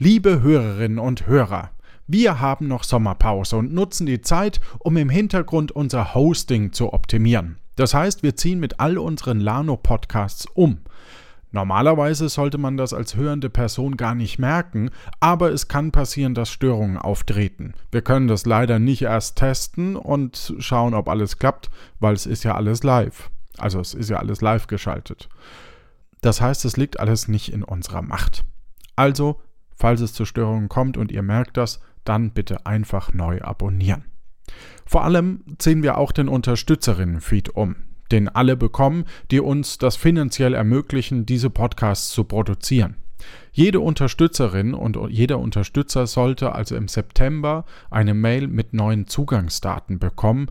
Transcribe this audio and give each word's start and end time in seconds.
Liebe 0.00 0.42
Hörerinnen 0.42 1.00
und 1.00 1.26
Hörer, 1.26 1.72
wir 2.06 2.38
haben 2.38 2.68
noch 2.68 2.84
Sommerpause 2.84 3.56
und 3.56 3.74
nutzen 3.74 4.06
die 4.06 4.20
Zeit, 4.20 4.60
um 4.78 4.96
im 4.96 5.10
Hintergrund 5.10 5.72
unser 5.72 6.14
Hosting 6.14 6.72
zu 6.72 6.92
optimieren. 6.92 7.58
Das 7.74 7.94
heißt, 7.94 8.22
wir 8.22 8.36
ziehen 8.36 8.60
mit 8.60 8.78
all 8.78 8.96
unseren 8.96 9.40
Lano-Podcasts 9.40 10.46
um. 10.54 10.78
Normalerweise 11.50 12.28
sollte 12.28 12.58
man 12.58 12.76
das 12.76 12.92
als 12.92 13.16
hörende 13.16 13.50
Person 13.50 13.96
gar 13.96 14.14
nicht 14.14 14.38
merken, 14.38 14.90
aber 15.18 15.50
es 15.50 15.66
kann 15.66 15.90
passieren, 15.90 16.32
dass 16.32 16.48
Störungen 16.48 16.96
auftreten. 16.96 17.74
Wir 17.90 18.02
können 18.02 18.28
das 18.28 18.46
leider 18.46 18.78
nicht 18.78 19.02
erst 19.02 19.34
testen 19.34 19.96
und 19.96 20.54
schauen, 20.60 20.94
ob 20.94 21.08
alles 21.08 21.40
klappt, 21.40 21.70
weil 21.98 22.14
es 22.14 22.24
ist 22.24 22.44
ja 22.44 22.54
alles 22.54 22.84
live. 22.84 23.30
Also 23.56 23.80
es 23.80 23.94
ist 23.94 24.10
ja 24.10 24.18
alles 24.18 24.42
live 24.42 24.68
geschaltet. 24.68 25.28
Das 26.20 26.40
heißt, 26.40 26.64
es 26.66 26.76
liegt 26.76 27.00
alles 27.00 27.26
nicht 27.26 27.52
in 27.52 27.64
unserer 27.64 28.02
Macht. 28.02 28.44
Also 28.94 29.40
Falls 29.78 30.00
es 30.00 30.12
zu 30.12 30.24
Störungen 30.24 30.68
kommt 30.68 30.96
und 30.96 31.12
ihr 31.12 31.22
merkt 31.22 31.56
das, 31.56 31.80
dann 32.04 32.30
bitte 32.30 32.66
einfach 32.66 33.12
neu 33.14 33.40
abonnieren. 33.40 34.04
Vor 34.86 35.04
allem 35.04 35.44
ziehen 35.58 35.82
wir 35.82 35.98
auch 35.98 36.10
den 36.10 36.28
Unterstützerinnen-Feed 36.28 37.50
um, 37.50 37.76
den 38.10 38.28
alle 38.28 38.56
bekommen, 38.56 39.04
die 39.30 39.40
uns 39.40 39.78
das 39.78 39.96
finanziell 39.96 40.54
ermöglichen, 40.54 41.26
diese 41.26 41.50
Podcasts 41.50 42.10
zu 42.10 42.24
produzieren. 42.24 42.96
Jede 43.52 43.80
Unterstützerin 43.80 44.74
und 44.74 44.96
jeder 45.10 45.38
Unterstützer 45.38 46.06
sollte 46.06 46.54
also 46.54 46.76
im 46.76 46.88
September 46.88 47.64
eine 47.90 48.14
Mail 48.14 48.46
mit 48.46 48.72
neuen 48.72 49.06
Zugangsdaten 49.06 49.98
bekommen 49.98 50.46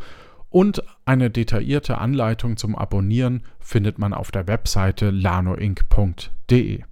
und 0.49 0.83
eine 1.05 1.29
detaillierte 1.29 1.97
Anleitung 1.97 2.57
zum 2.57 2.75
Abonnieren 2.75 3.43
findet 3.59 3.99
man 3.99 4.13
auf 4.13 4.31
der 4.31 4.47
Webseite 4.47 5.09
lanoinc.de. 5.09 6.83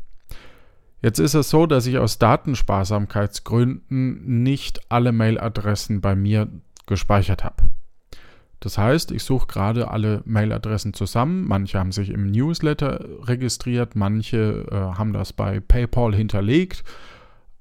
Jetzt 1.05 1.19
ist 1.19 1.35
es 1.35 1.51
so, 1.51 1.67
dass 1.67 1.85
ich 1.85 1.99
aus 1.99 2.17
Datensparsamkeitsgründen 2.17 4.41
nicht 4.41 4.91
alle 4.91 5.11
Mailadressen 5.11 6.01
bei 6.01 6.15
mir 6.15 6.47
gespeichert 6.87 7.43
habe. 7.43 7.65
Das 8.59 8.79
heißt, 8.79 9.11
ich 9.11 9.21
suche 9.21 9.45
gerade 9.45 9.91
alle 9.91 10.23
Mailadressen 10.25 10.95
zusammen. 10.95 11.47
Manche 11.47 11.77
haben 11.77 11.91
sich 11.91 12.09
im 12.09 12.31
Newsletter 12.31 13.05
registriert, 13.21 13.95
manche 13.95 14.65
äh, 14.71 14.97
haben 14.97 15.13
das 15.13 15.31
bei 15.31 15.59
PayPal 15.59 16.15
hinterlegt 16.15 16.83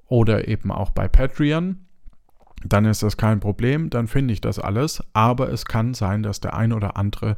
oder 0.07 0.49
eben 0.49 0.73
auch 0.73 0.89
bei 0.89 1.07
Patreon. 1.07 1.85
Dann 2.65 2.87
ist 2.87 3.03
das 3.03 3.19
kein 3.19 3.41
Problem, 3.41 3.91
dann 3.91 4.09
finde 4.09 4.33
ich 4.33 4.41
das 4.41 4.59
alles. 4.59 5.05
Aber 5.13 5.53
es 5.53 5.67
kann 5.67 5.93
sein, 5.93 6.23
dass 6.23 6.41
der 6.41 6.55
ein 6.55 6.73
oder 6.73 6.97
andere 6.97 7.37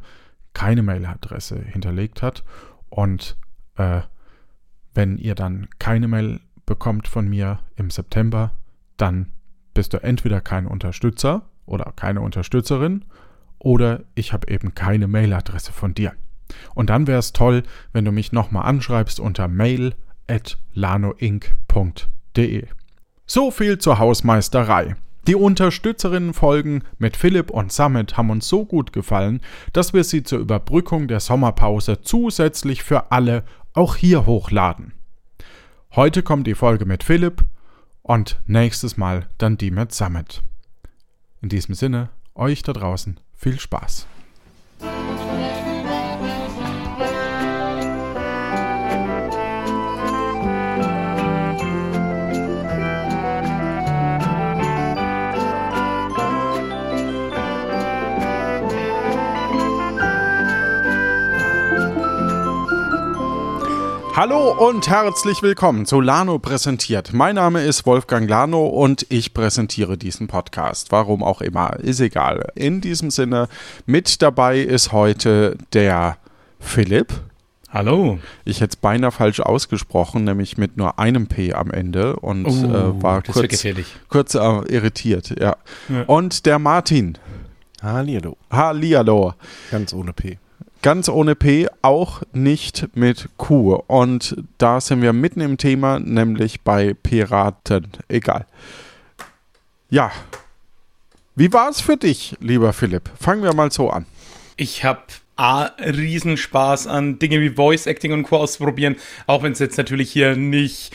keine 0.53 0.83
Mailadresse 0.83 1.59
hinterlegt 1.59 2.21
hat 2.21 2.45
und 2.89 3.35
äh, 3.75 4.03
wenn 4.97 5.19
ihr 5.19 5.35
dann 5.35 5.67
keine 5.77 6.07
Mail 6.07 6.39
bekommt 6.65 7.07
von 7.07 7.29
mir 7.29 7.59
im 7.75 7.91
September, 7.91 8.51
dann 8.97 9.27
bist 9.75 9.93
du 9.93 10.01
entweder 10.01 10.41
kein 10.41 10.65
Unterstützer 10.65 11.43
oder 11.67 11.93
keine 11.95 12.21
Unterstützerin 12.21 13.05
oder 13.59 14.01
ich 14.15 14.33
habe 14.33 14.51
eben 14.51 14.73
keine 14.73 15.07
Mailadresse 15.07 15.71
von 15.71 15.93
dir. 15.93 16.13
Und 16.73 16.89
dann 16.89 17.05
wäre 17.05 17.19
es 17.19 17.31
toll, 17.31 17.61
wenn 17.93 18.05
du 18.05 18.11
mich 18.11 18.31
nochmal 18.31 18.65
anschreibst 18.65 19.19
unter 19.19 19.47
mail 19.47 19.93
at 20.27 20.57
lanoinc.de. 20.73 22.65
So 23.27 23.51
viel 23.51 23.77
zur 23.77 23.99
Hausmeisterei. 23.99 24.95
Die 25.27 25.35
Unterstützerinnenfolgen 25.35 26.83
mit 26.97 27.17
Philipp 27.17 27.51
und 27.51 27.71
Summit 27.71 28.17
haben 28.17 28.31
uns 28.31 28.47
so 28.47 28.65
gut 28.65 28.93
gefallen, 28.93 29.41
dass 29.73 29.93
wir 29.93 30.03
sie 30.03 30.23
zur 30.23 30.39
Überbrückung 30.39 31.07
der 31.07 31.19
Sommerpause 31.19 32.01
zusätzlich 32.01 32.81
für 32.81 33.11
alle 33.11 33.43
auch 33.77 33.95
hier 33.95 34.25
hochladen. 34.25 34.93
Heute 35.95 36.23
kommt 36.23 36.47
die 36.47 36.55
Folge 36.55 36.85
mit 36.85 37.03
Philipp 37.03 37.45
und 38.01 38.41
nächstes 38.47 38.97
Mal 38.97 39.29
dann 39.37 39.57
die 39.57 39.69
mit 39.69 39.93
Summit. 39.93 40.41
In 41.41 41.49
diesem 41.49 41.75
Sinne, 41.75 42.09
euch 42.33 42.63
da 42.63 42.73
draußen 42.73 43.19
viel 43.35 43.59
Spaß. 43.59 44.07
Hallo 64.17 64.67
und 64.67 64.89
herzlich 64.89 65.43
willkommen 65.43 65.85
zu 65.85 66.01
Lano 66.01 66.39
präsentiert. 66.39 67.13
Mein 67.13 67.35
Name 67.35 67.61
ist 67.61 67.85
Wolfgang 67.85 68.27
Lano 68.27 68.65
und 68.65 69.05
ich 69.09 69.31
präsentiere 69.31 69.95
diesen 69.95 70.25
Podcast. 70.25 70.91
Warum 70.91 71.21
auch 71.21 71.39
immer, 71.39 71.75
ist 71.81 71.99
egal. 71.99 72.51
In 72.55 72.81
diesem 72.81 73.11
Sinne, 73.11 73.47
mit 73.85 74.23
dabei 74.23 74.57
ist 74.57 74.91
heute 74.91 75.55
der 75.73 76.17
Philipp. 76.59 77.13
Hallo. 77.69 78.17
Ich 78.43 78.59
hätte 78.59 78.71
es 78.71 78.75
beinahe 78.77 79.11
falsch 79.11 79.39
ausgesprochen, 79.39 80.23
nämlich 80.23 80.57
mit 80.57 80.77
nur 80.77 80.97
einem 80.97 81.27
P 81.27 81.53
am 81.53 81.69
Ende 81.69 82.15
und 82.15 82.47
oh, 82.47 82.49
äh, 82.49 83.03
war 83.03 83.21
kurz, 83.21 83.63
kurz 84.09 84.33
äh, 84.33 84.39
irritiert. 84.39 85.39
Ja. 85.39 85.57
ja. 85.89 86.03
Und 86.07 86.47
der 86.47 86.57
Martin. 86.57 87.19
Hallihallo. 87.83 88.35
Hallihallo. 88.49 89.35
Ganz 89.69 89.93
ohne 89.93 90.11
P 90.11 90.39
ganz 90.81 91.09
ohne 91.09 91.35
P, 91.35 91.67
auch 91.81 92.21
nicht 92.33 92.89
mit 92.95 93.29
Q. 93.37 93.75
Und 93.87 94.35
da 94.57 94.81
sind 94.81 95.01
wir 95.01 95.13
mitten 95.13 95.41
im 95.41 95.57
Thema, 95.57 95.99
nämlich 95.99 96.61
bei 96.61 96.93
Piraten. 96.93 97.87
Egal. 98.07 98.45
Ja. 99.89 100.11
Wie 101.35 101.53
war 101.53 101.69
es 101.69 101.81
für 101.81 101.97
dich, 101.97 102.35
lieber 102.39 102.73
Philipp? 102.73 103.09
Fangen 103.19 103.43
wir 103.43 103.53
mal 103.53 103.71
so 103.71 103.89
an. 103.89 104.05
Ich 104.55 104.83
habe 104.83 105.01
A, 105.35 105.65
Riesenspaß 105.79 106.87
an 106.87 107.19
Dinge 107.19 107.39
wie 107.41 107.51
Voice 107.51 107.85
Acting 107.85 108.11
und 108.11 108.23
Co. 108.23 108.37
auszuprobieren, 108.37 108.95
auch 109.27 109.43
wenn 109.43 109.51
es 109.51 109.59
jetzt 109.59 109.77
natürlich 109.77 110.11
hier 110.11 110.35
nicht, 110.35 110.91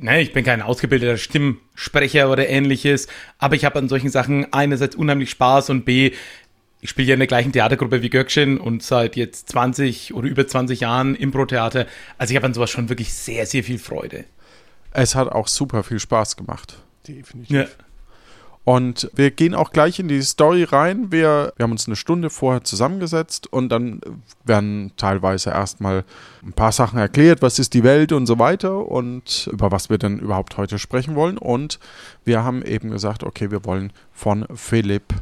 ne, 0.00 0.20
ich 0.20 0.32
bin 0.32 0.44
kein 0.44 0.62
ausgebildeter 0.62 1.16
Stimmsprecher 1.16 2.28
oder 2.28 2.48
ähnliches, 2.48 3.06
aber 3.38 3.54
ich 3.54 3.64
habe 3.64 3.78
an 3.78 3.88
solchen 3.88 4.10
Sachen 4.10 4.52
einerseits 4.52 4.96
unheimlich 4.96 5.30
Spaß 5.30 5.70
und 5.70 5.84
B, 5.84 6.10
ich 6.80 6.90
spiele 6.90 7.08
ja 7.08 7.14
in 7.14 7.20
der 7.20 7.26
gleichen 7.26 7.52
Theatergruppe 7.52 8.02
wie 8.02 8.10
Göckchen 8.10 8.58
und 8.58 8.82
seit 8.82 9.16
jetzt 9.16 9.48
20 9.50 10.14
oder 10.14 10.28
über 10.28 10.46
20 10.46 10.80
Jahren 10.80 11.14
Impro-Theater. 11.14 11.86
Also 12.18 12.32
ich 12.32 12.36
habe 12.36 12.46
an 12.46 12.54
sowas 12.54 12.70
schon 12.70 12.88
wirklich 12.88 13.12
sehr, 13.12 13.46
sehr 13.46 13.64
viel 13.64 13.78
Freude. 13.78 14.24
Es 14.92 15.14
hat 15.14 15.28
auch 15.28 15.48
super 15.48 15.82
viel 15.82 15.98
Spaß 15.98 16.36
gemacht. 16.36 16.78
Definitiv. 17.06 17.56
Ja. 17.56 17.66
Und 18.68 19.10
wir 19.14 19.30
gehen 19.30 19.54
auch 19.54 19.70
gleich 19.70 19.98
in 19.98 20.08
die 20.08 20.20
Story 20.20 20.62
rein. 20.62 21.10
Wir, 21.10 21.54
wir 21.56 21.64
haben 21.64 21.72
uns 21.72 21.86
eine 21.86 21.96
Stunde 21.96 22.28
vorher 22.28 22.64
zusammengesetzt 22.64 23.50
und 23.50 23.70
dann 23.70 24.02
werden 24.44 24.92
teilweise 24.98 25.48
erstmal 25.48 26.04
ein 26.42 26.52
paar 26.52 26.72
Sachen 26.72 26.98
erklärt, 26.98 27.40
was 27.40 27.58
ist 27.58 27.72
die 27.72 27.82
Welt 27.82 28.12
und 28.12 28.26
so 28.26 28.38
weiter 28.38 28.86
und 28.86 29.48
über 29.50 29.72
was 29.72 29.88
wir 29.88 29.96
denn 29.96 30.18
überhaupt 30.18 30.58
heute 30.58 30.78
sprechen 30.78 31.14
wollen. 31.14 31.38
Und 31.38 31.78
wir 32.24 32.44
haben 32.44 32.62
eben 32.62 32.90
gesagt, 32.90 33.24
okay, 33.24 33.50
wir 33.50 33.64
wollen 33.64 33.90
von 34.12 34.46
Philipp 34.54 35.14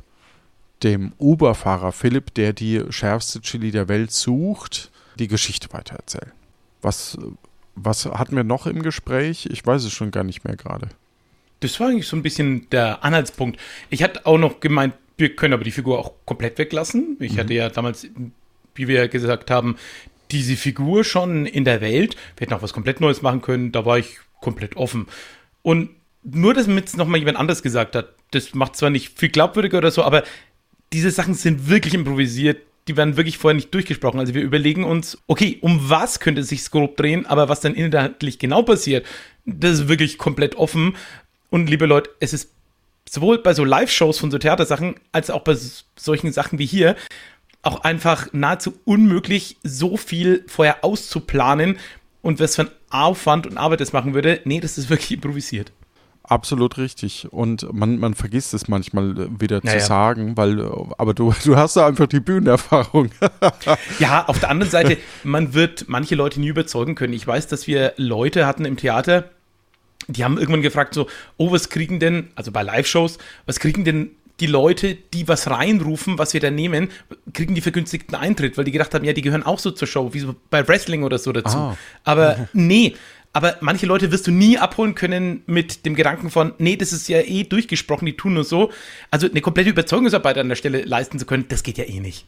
dem 0.83 1.13
Uber-Fahrer 1.19 1.93
Philipp, 1.93 2.35
der 2.35 2.53
die 2.53 2.83
schärfste 2.91 3.41
Chili 3.41 3.71
der 3.71 3.89
Welt 3.89 4.13
sucht, 4.13 4.91
die 5.19 5.29
Geschichte 5.29 5.73
weitererzählen. 5.73 6.33
Was, 6.83 7.19
was 7.75 8.05
hatten 8.07 8.37
wir 8.37 8.45
noch 8.45 8.67
im 8.67 8.83
Gespräch? 8.83 9.47
Ich 9.51 9.65
weiß 9.65 9.85
es 9.85 9.93
schon 9.93 10.11
gar 10.11 10.25
nicht 10.25 10.45
mehr 10.45 10.57
gerade. 10.57 10.89
Das 11.61 11.81
war 11.81 11.89
eigentlich 11.89 12.07
so 12.07 12.17
ein 12.17 12.23
bisschen 12.23 12.69
der 12.71 13.03
Anhaltspunkt. 13.03 13.59
Ich 13.89 14.03
hatte 14.03 14.27
auch 14.27 14.39
noch 14.39 14.61
gemeint, 14.61 14.95
wir 15.17 15.35
können 15.35 15.55
aber 15.55 15.65
die 15.65 15.71
Figur 15.71 15.99
auch 15.99 16.13
komplett 16.27 16.59
weglassen. 16.59 17.17
Ich 17.21 17.33
mhm. 17.33 17.39
hatte 17.39 17.55
ja 17.55 17.69
damals, 17.71 18.07
wie 18.75 18.89
wir 18.89 19.09
gesagt 19.09 19.51
haben, 19.51 19.77
diese 20.31 20.57
Figur 20.57 21.05
schon 21.05 21.47
in 21.47 21.65
der 21.65 21.81
Welt. 21.81 22.17
Wir 22.37 22.47
hätten 22.47 22.55
auch 22.55 22.63
was 22.63 22.73
komplett 22.73 23.01
Neues 23.01 23.23
machen 23.23 23.41
können. 23.41 23.73
Da 23.73 23.87
war 23.87 23.99
ich 23.99 24.19
komplett 24.41 24.77
offen. 24.77 25.07
Und 25.63 25.91
nur, 26.23 26.55
dass 26.55 26.67
mir 26.67 26.77
jetzt 26.77 26.97
nochmal 26.97 27.21
jemand 27.21 27.39
anders 27.39 27.63
gesagt 27.63 27.95
hat, 27.95 28.15
das 28.33 28.55
macht 28.55 28.77
zwar 28.77 28.91
nicht 28.91 29.19
viel 29.19 29.29
glaubwürdiger 29.29 29.79
oder 29.79 29.91
so, 29.91 30.03
aber 30.03 30.25
diese 30.93 31.11
Sachen 31.11 31.35
sind 31.35 31.69
wirklich 31.69 31.95
improvisiert. 31.95 32.59
Die 32.89 32.97
werden 32.97 33.17
wirklich 33.17 33.39
vorher 33.39 33.57
nicht 33.57 33.75
durchgesprochen. 33.75 34.21
Also 34.21 34.35
wir 34.35 34.43
überlegen 34.43 34.85
uns, 34.85 35.19
okay, 35.27 35.59
um 35.61 35.91
was 35.91 36.21
könnte 36.21 36.45
sich 36.45 36.71
grob 36.71 36.97
drehen, 36.97 37.27
aber 37.27 37.49
was 37.49 37.61
dann 37.61 37.75
inhaltlich 37.75 38.39
genau 38.39 38.63
passiert, 38.63 39.05
das 39.45 39.81
ist 39.81 39.89
wirklich 39.89 40.19
komplett 40.19 40.55
offen. 40.55 40.97
Und 41.51 41.69
liebe 41.69 41.87
Leute, 41.87 42.11
es 42.21 42.33
ist 42.33 42.51
sowohl 43.09 43.39
bei 43.39 43.55
so 43.55 43.65
Live-Shows 43.65 44.19
von 44.19 44.31
so 44.31 44.39
Theatersachen, 44.39 44.97
als 45.13 45.31
auch 45.31 45.43
bei 45.43 45.57
solchen 45.97 46.33
Sachen 46.33 46.59
wie 46.59 46.67
hier, 46.67 46.97
auch 47.63 47.81
einfach 47.81 48.33
nahezu 48.33 48.75
unmöglich, 48.85 49.57
so 49.63 49.97
viel 49.97 50.45
vorher 50.47 50.85
auszuplanen 50.85 51.79
und 52.23 52.39
was 52.39 52.57
für 52.57 52.63
ein 52.63 52.71
Aufwand 52.91 53.47
und 53.47 53.57
Arbeit 53.57 53.81
das 53.81 53.93
machen 53.93 54.15
würde. 54.15 54.41
Nee, 54.45 54.61
das 54.61 54.79
ist 54.79 54.91
wirklich 54.91 55.13
improvisiert. 55.13 55.73
Absolut 56.29 56.77
richtig. 56.79 57.33
Und 57.33 57.73
man, 57.73 57.99
man 57.99 58.15
vergisst 58.15 58.55
es 58.55 58.69
manchmal 58.69 59.19
äh, 59.19 59.41
wieder 59.41 59.61
naja. 59.63 59.79
zu 59.79 59.87
sagen, 59.87 60.37
weil, 60.37 60.61
äh, 60.61 60.71
aber 60.99 61.15
du, 61.15 61.33
du 61.45 61.57
hast 61.57 61.77
da 61.77 61.87
einfach 61.87 62.07
die 62.07 62.21
Bühnenerfahrung. 62.21 63.11
ja, 63.99 64.27
auf 64.27 64.41
der 64.41 64.51
anderen 64.51 64.71
Seite, 64.71 64.99
man 65.25 65.55
wird 65.55 65.89
manche 65.89 66.15
Leute 66.15 66.41
nie 66.41 66.49
überzeugen 66.49 66.95
können. 66.95 67.13
Ich 67.13 67.27
weiß, 67.27 67.47
dass 67.49 67.67
wir 67.67 67.93
Leute 67.97 68.47
hatten 68.47 68.65
im 68.65 68.77
Theater, 68.77 69.31
die 70.09 70.25
haben 70.25 70.39
irgendwann 70.39 70.63
gefragt 70.63 70.95
so, 70.95 71.09
oh, 71.37 71.53
was 71.53 71.69
kriegen 71.69 72.01
denn, 72.01 72.29
also 72.35 72.53
bei 72.53 72.63
Live-Shows, 72.63 73.19
was 73.47 73.59
kriegen 73.59 73.85
denn 73.85 74.11
die 74.41 74.47
Leute, 74.47 74.95
die 74.95 75.29
was 75.29 75.51
reinrufen, 75.51 76.19
was 76.19 76.35
wir 76.35 76.41
da 76.41 76.51
nehmen, 76.51 76.91
kriegen 77.33 77.55
die 77.55 77.61
vergünstigten 77.61 78.15
Eintritt, 78.15 78.59
weil 78.59 78.65
die 78.65 78.71
gedacht 78.71 78.93
haben, 78.95 79.05
ja, 79.05 79.13
die 79.13 79.23
gehören 79.23 79.43
auch 79.43 79.59
so 79.59 79.71
zur 79.71 79.89
Show, 79.89 80.13
wie 80.13 80.21
so 80.21 80.37
bei 80.51 80.67
Wrestling 80.69 81.05
oder 81.05 81.19
so 81.19 81.33
dazu. 81.33 81.57
Ah. 81.57 81.77
Aber 82.05 82.49
nee, 82.53 82.95
aber 83.37 83.59
manche 83.61 83.85
Leute 83.85 84.13
wirst 84.13 84.27
du 84.27 84.31
nie 84.31 84.57
abholen 84.57 84.95
können 84.95 85.43
mit 85.45 85.85
dem 85.85 85.95
Gedanken 85.95 86.31
von, 86.31 86.55
nee, 86.57 86.75
das 86.75 86.95
ist 86.95 87.07
ja 87.07 87.21
eh 87.21 87.43
durchgesprochen, 87.43 88.07
die 88.07 88.17
tun 88.17 88.33
nur 88.33 88.45
so. 88.45 88.71
Also 89.11 89.29
eine 89.29 89.43
komplette 89.43 89.69
Überzeugungsarbeit 89.69 90.39
an 90.39 90.49
der 90.49 90.57
Stelle 90.57 90.87
leisten 90.87 91.19
zu 91.19 91.27
können, 91.27 91.45
das 91.47 91.63
geht 91.63 91.77
ja 91.77 91.85
eh 91.85 92.01
nicht. 92.01 92.25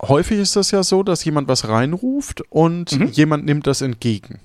Häufig 0.00 0.38
ist 0.38 0.56
das 0.56 0.70
ja 0.70 0.82
so, 0.84 1.02
dass 1.02 1.22
jemand 1.26 1.48
was 1.48 1.68
reinruft 1.68 2.40
und 2.48 2.98
mhm. 2.98 3.08
jemand 3.08 3.44
nimmt 3.44 3.66
das 3.66 3.82
entgegen. 3.82 4.40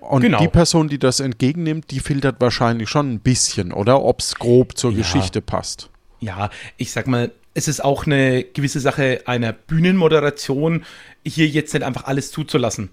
Und 0.00 0.20
genau. 0.20 0.38
die 0.40 0.48
Person, 0.48 0.90
die 0.90 0.98
das 0.98 1.20
entgegennimmt, 1.20 1.90
die 1.90 2.00
filtert 2.00 2.36
wahrscheinlich 2.40 2.90
schon 2.90 3.14
ein 3.14 3.20
bisschen, 3.20 3.72
oder? 3.72 4.02
Ob 4.02 4.20
es 4.20 4.34
grob 4.34 4.76
zur 4.76 4.90
ja. 4.90 4.98
Geschichte 4.98 5.40
passt. 5.40 5.88
Ja, 6.20 6.50
ich 6.76 6.92
sag 6.92 7.06
mal, 7.06 7.30
es 7.54 7.66
ist 7.66 7.82
auch 7.82 8.04
eine 8.04 8.44
gewisse 8.44 8.80
Sache 8.80 9.22
einer 9.24 9.54
Bühnenmoderation, 9.54 10.84
hier 11.24 11.46
jetzt 11.46 11.72
nicht 11.72 11.82
einfach 11.82 12.04
alles 12.04 12.30
zuzulassen. 12.30 12.90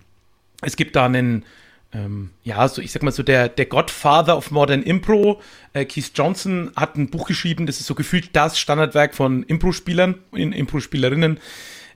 Es 0.62 0.78
gibt 0.78 0.95
da 0.95 1.06
einen, 1.06 1.44
ähm, 1.91 2.30
ja, 2.44 2.68
so 2.68 2.81
ich 2.81 2.91
sag 2.91 3.01
mal 3.01 3.12
so 3.12 3.24
der, 3.24 3.50
der 3.50 3.65
Godfather 3.65 4.38
of 4.38 4.51
Modern 4.51 4.83
Impro, 4.83 5.41
äh, 5.74 5.86
Keith 5.86 6.12
Johnson, 6.13 6.71
hat 6.75 6.95
ein 6.95 7.09
Buch 7.09 7.27
geschrieben, 7.27 7.65
das 7.65 7.80
ist 7.80 7.88
so 7.88 7.95
gefühlt 7.95 8.30
das 8.33 8.59
Standardwerk 8.59 9.15
von 9.15 9.44
Impro-Spielern, 9.44 10.15
Impro-Spielerinnen. 10.31 11.39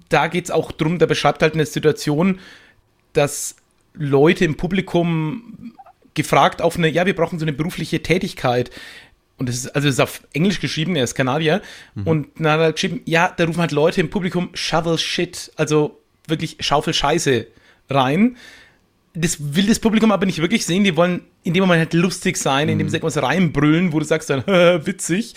Da 0.09 0.27
geht 0.27 0.45
es 0.45 0.51
auch 0.51 0.71
drum, 0.71 0.97
der 0.99 1.07
beschreibt 1.07 1.41
halt 1.41 1.53
eine 1.53 1.65
Situation, 1.65 2.39
dass 3.13 3.55
Leute 3.93 4.45
im 4.45 4.55
Publikum 4.55 5.73
gefragt 6.15 6.61
auf 6.61 6.77
eine, 6.77 6.89
ja, 6.89 7.05
wir 7.05 7.15
brauchen 7.15 7.39
so 7.39 7.45
eine 7.45 7.53
berufliche 7.53 8.01
Tätigkeit. 8.01 8.71
Und 9.37 9.49
das 9.49 9.57
ist, 9.57 9.75
also 9.75 9.87
das 9.87 9.95
ist 9.95 9.99
auf 9.99 10.23
Englisch 10.33 10.59
geschrieben, 10.59 10.95
er 10.95 11.03
ist 11.03 11.15
Kanadier. 11.15 11.61
Mhm. 11.95 12.07
Und 12.07 12.27
dann 12.37 12.51
hat 12.53 12.59
er 12.59 12.73
geschrieben, 12.73 13.01
ja, 13.05 13.33
da 13.35 13.45
rufen 13.45 13.61
halt 13.61 13.71
Leute 13.71 14.01
im 14.01 14.09
Publikum 14.09 14.49
Shovel 14.53 14.97
Shit, 14.97 15.51
also 15.55 15.99
wirklich 16.27 16.57
Schaufel 16.59 16.93
Scheiße 16.93 17.47
rein. 17.89 18.37
Das 19.13 19.37
will 19.55 19.67
das 19.67 19.79
Publikum 19.79 20.11
aber 20.11 20.25
nicht 20.25 20.39
wirklich 20.39 20.65
sehen. 20.65 20.83
Die 20.83 20.95
wollen 20.95 21.21
in 21.43 21.53
dem 21.53 21.61
Moment 21.61 21.79
halt 21.79 21.93
lustig 21.93 22.37
sein, 22.37 22.65
mhm. 22.67 22.73
indem 22.73 22.89
sie 22.89 22.97
etwas 22.97 23.21
reinbrüllen, 23.21 23.93
wo 23.93 23.99
du 23.99 24.05
sagst 24.05 24.29
dann, 24.29 24.45
witzig. 24.47 25.35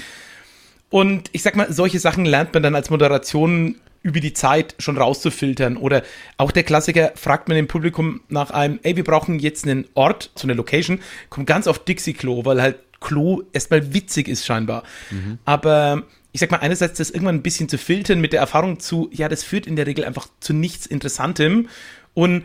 Und 0.88 1.28
ich 1.32 1.42
sag 1.42 1.56
mal, 1.56 1.72
solche 1.72 1.98
Sachen 1.98 2.24
lernt 2.24 2.54
man 2.54 2.62
dann 2.62 2.74
als 2.74 2.90
Moderation 2.90 3.76
über 4.02 4.20
die 4.20 4.32
Zeit 4.32 4.76
schon 4.78 4.96
rauszufiltern. 4.96 5.76
Oder 5.76 6.04
auch 6.36 6.52
der 6.52 6.62
Klassiker, 6.62 7.12
fragt 7.16 7.48
man 7.48 7.56
im 7.56 7.66
Publikum 7.66 8.20
nach 8.28 8.52
einem, 8.52 8.78
ey, 8.84 8.96
wir 8.96 9.04
brauchen 9.04 9.40
jetzt 9.40 9.66
einen 9.66 9.86
Ort, 9.94 10.30
so 10.36 10.44
eine 10.46 10.54
Location, 10.54 11.00
kommt 11.28 11.48
ganz 11.48 11.66
auf 11.66 11.80
Dixie-Klo, 11.84 12.44
weil 12.44 12.62
halt 12.62 12.76
Klo 13.00 13.42
erstmal 13.52 13.92
witzig 13.92 14.28
ist 14.28 14.46
scheinbar. 14.46 14.84
Mhm. 15.10 15.38
Aber 15.44 16.04
ich 16.32 16.40
sag 16.40 16.50
mal, 16.50 16.58
einerseits 16.58 16.98
das 16.98 17.10
irgendwann 17.10 17.36
ein 17.36 17.42
bisschen 17.42 17.68
zu 17.68 17.78
filtern 17.78 18.20
mit 18.20 18.32
der 18.32 18.40
Erfahrung 18.40 18.78
zu, 18.78 19.10
ja, 19.12 19.28
das 19.28 19.42
führt 19.42 19.66
in 19.66 19.74
der 19.74 19.86
Regel 19.86 20.04
einfach 20.04 20.28
zu 20.38 20.52
nichts 20.52 20.86
Interessantem. 20.86 21.68
Und 22.14 22.44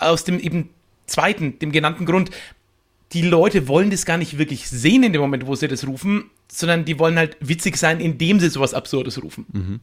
aus 0.00 0.24
dem 0.24 0.38
eben 0.38 0.70
zweiten, 1.06 1.58
dem 1.58 1.72
genannten 1.72 2.06
Grund, 2.06 2.30
die 3.12 3.22
Leute 3.22 3.68
wollen 3.68 3.90
das 3.90 4.04
gar 4.04 4.18
nicht 4.18 4.38
wirklich 4.38 4.68
sehen 4.68 5.02
in 5.02 5.12
dem 5.12 5.22
Moment, 5.22 5.46
wo 5.46 5.54
sie 5.54 5.68
das 5.68 5.86
rufen, 5.86 6.30
sondern 6.50 6.84
die 6.84 6.98
wollen 6.98 7.16
halt 7.16 7.36
witzig 7.40 7.76
sein, 7.76 8.00
indem 8.00 8.38
sie 8.40 8.50
sowas 8.50 8.74
Absurdes 8.74 9.22
rufen. 9.22 9.46
Mhm. 9.52 9.80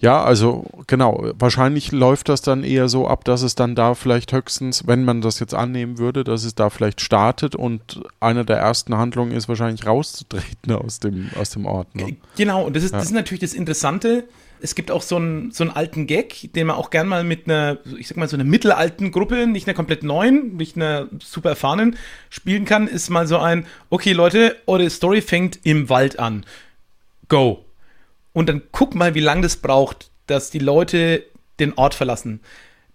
Ja, 0.00 0.24
also 0.24 0.66
genau, 0.88 1.30
wahrscheinlich 1.38 1.92
läuft 1.92 2.28
das 2.28 2.42
dann 2.42 2.64
eher 2.64 2.88
so 2.88 3.06
ab, 3.06 3.24
dass 3.24 3.42
es 3.42 3.54
dann 3.54 3.76
da 3.76 3.94
vielleicht 3.94 4.32
höchstens, 4.32 4.86
wenn 4.88 5.04
man 5.04 5.20
das 5.20 5.38
jetzt 5.38 5.54
annehmen 5.54 5.98
würde, 5.98 6.24
dass 6.24 6.42
es 6.42 6.56
da 6.56 6.70
vielleicht 6.70 7.00
startet 7.00 7.54
und 7.54 8.02
eine 8.18 8.44
der 8.44 8.56
ersten 8.56 8.96
Handlungen 8.96 9.30
ist 9.30 9.48
wahrscheinlich 9.48 9.86
rauszutreten 9.86 10.72
aus 10.72 10.98
dem, 10.98 11.30
aus 11.38 11.50
dem 11.50 11.66
Ort. 11.66 11.94
Ne? 11.94 12.16
Genau, 12.36 12.64
und 12.64 12.74
das 12.74 12.82
ist, 12.82 12.92
ja. 12.92 12.98
das 12.98 13.06
ist 13.06 13.12
natürlich 13.12 13.40
das 13.40 13.54
Interessante. 13.54 14.24
Es 14.62 14.74
gibt 14.74 14.90
auch 14.90 15.02
so 15.02 15.16
einen, 15.16 15.50
so 15.50 15.64
einen 15.64 15.72
alten 15.72 16.06
Gag, 16.06 16.52
den 16.54 16.68
man 16.68 16.76
auch 16.76 16.90
gern 16.90 17.08
mal 17.08 17.24
mit 17.24 17.46
einer, 17.46 17.78
ich 17.98 18.08
sag 18.08 18.16
mal, 18.16 18.28
so 18.28 18.36
einer 18.36 18.44
mittelalten 18.44 19.10
Gruppe, 19.10 19.46
nicht 19.46 19.66
einer 19.66 19.74
komplett 19.74 20.02
neuen, 20.02 20.56
nicht 20.56 20.76
einer 20.76 21.08
super 21.22 21.50
erfahrenen, 21.50 21.96
spielen 22.30 22.64
kann, 22.64 22.86
ist 22.86 23.10
mal 23.10 23.26
so 23.26 23.38
ein, 23.38 23.66
okay 23.90 24.12
Leute, 24.12 24.56
eure 24.66 24.88
Story 24.88 25.20
fängt 25.20 25.58
im 25.64 25.88
Wald 25.88 26.18
an. 26.18 26.46
Go 27.28 27.64
und 28.32 28.48
dann 28.48 28.62
guck 28.72 28.94
mal, 28.94 29.14
wie 29.14 29.20
lange 29.20 29.42
das 29.42 29.56
braucht, 29.56 30.10
dass 30.26 30.50
die 30.50 30.58
Leute 30.58 31.24
den 31.60 31.74
Ort 31.74 31.94
verlassen. 31.94 32.40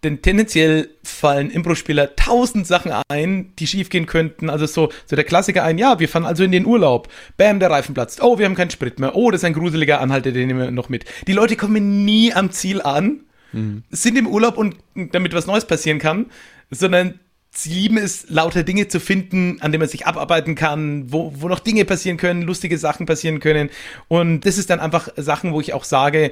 Denn 0.07 0.21
tendenziell 0.21 0.89
fallen 1.04 1.51
Impro-Spieler 1.51 2.15
tausend 2.15 2.65
Sachen 2.65 2.94
ein, 3.09 3.51
die 3.59 3.68
schiefgehen 3.68 4.06
könnten. 4.06 4.50
Also 4.50 4.65
so, 4.65 4.89
so 5.06 5.18
der 5.18 5.25
Klassiker 5.25 5.65
ein, 5.65 5.77
ja, 5.77 6.00
wir 6.00 6.07
fahren 6.07 6.25
also 6.25 6.45
in 6.45 6.54
den 6.54 6.65
Urlaub. 6.65 7.09
Bam, 7.36 7.59
der 7.59 7.69
Reifen 7.69 7.94
platzt. 7.94 8.24
Oh, 8.24 8.39
wir 8.39 8.45
haben 8.45 8.56
keinen 8.56 8.69
Sprit 8.69 9.01
mehr. 9.01 9.18
Oh, 9.18 9.31
das 9.31 9.42
ist 9.42 9.45
ein 9.45 9.51
gruseliger 9.51 10.00
Anhalter, 10.00 10.31
den 10.31 10.48
nehmen 10.48 10.62
wir 10.62 10.71
noch 10.71 10.88
mit. 10.88 11.04
Die 11.27 11.33
Leute 11.33 11.57
kommen 11.57 12.06
nie 12.06 12.31
am 12.33 12.51
Ziel 12.51 12.81
an, 12.81 13.19
mhm. 13.51 13.83
sind 13.89 14.18
im 14.18 14.27
Urlaub 14.27 14.57
und 14.57 14.77
damit 14.95 15.33
was 15.33 15.45
Neues 15.45 15.65
passieren 15.65 16.00
kann, 16.00 16.27
sondern 16.71 17.19
sie 17.51 17.74
lieben 17.74 17.98
es, 17.98 18.30
lauter 18.30 18.63
Dinge 18.63 18.88
zu 18.88 19.01
finden, 19.01 19.57
an 19.60 19.74
denen 19.74 19.81
man 19.81 19.89
sich 19.89 20.07
abarbeiten 20.07 20.56
kann, 20.56 21.12
wo, 21.12 21.33
wo 21.36 21.50
noch 21.50 21.60
Dinge 21.60 21.83
passieren 21.83 22.15
können, 22.15 22.44
lustige 22.44 22.77
Sachen 22.77 23.06
passieren 23.06 23.42
können. 23.42 23.71
Und 24.07 24.45
das 24.45 24.57
ist 24.57 24.69
dann 24.69 24.80
einfach 24.80 25.10
Sachen, 25.18 25.51
wo 25.51 25.60
ich 25.60 25.74
auch 25.74 25.83
sage, 25.83 26.31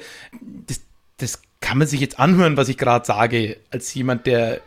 das, 0.65 0.79
das 1.17 1.41
kann 1.65 1.79
man 1.79 1.87
sich 1.87 1.99
jetzt 1.99 2.19
anhören, 2.19 2.57
was 2.57 2.69
ich 2.69 2.77
gerade 2.77 3.03
sage, 3.07 3.57
als 3.71 3.91
jemand, 3.95 4.27
der 4.27 4.61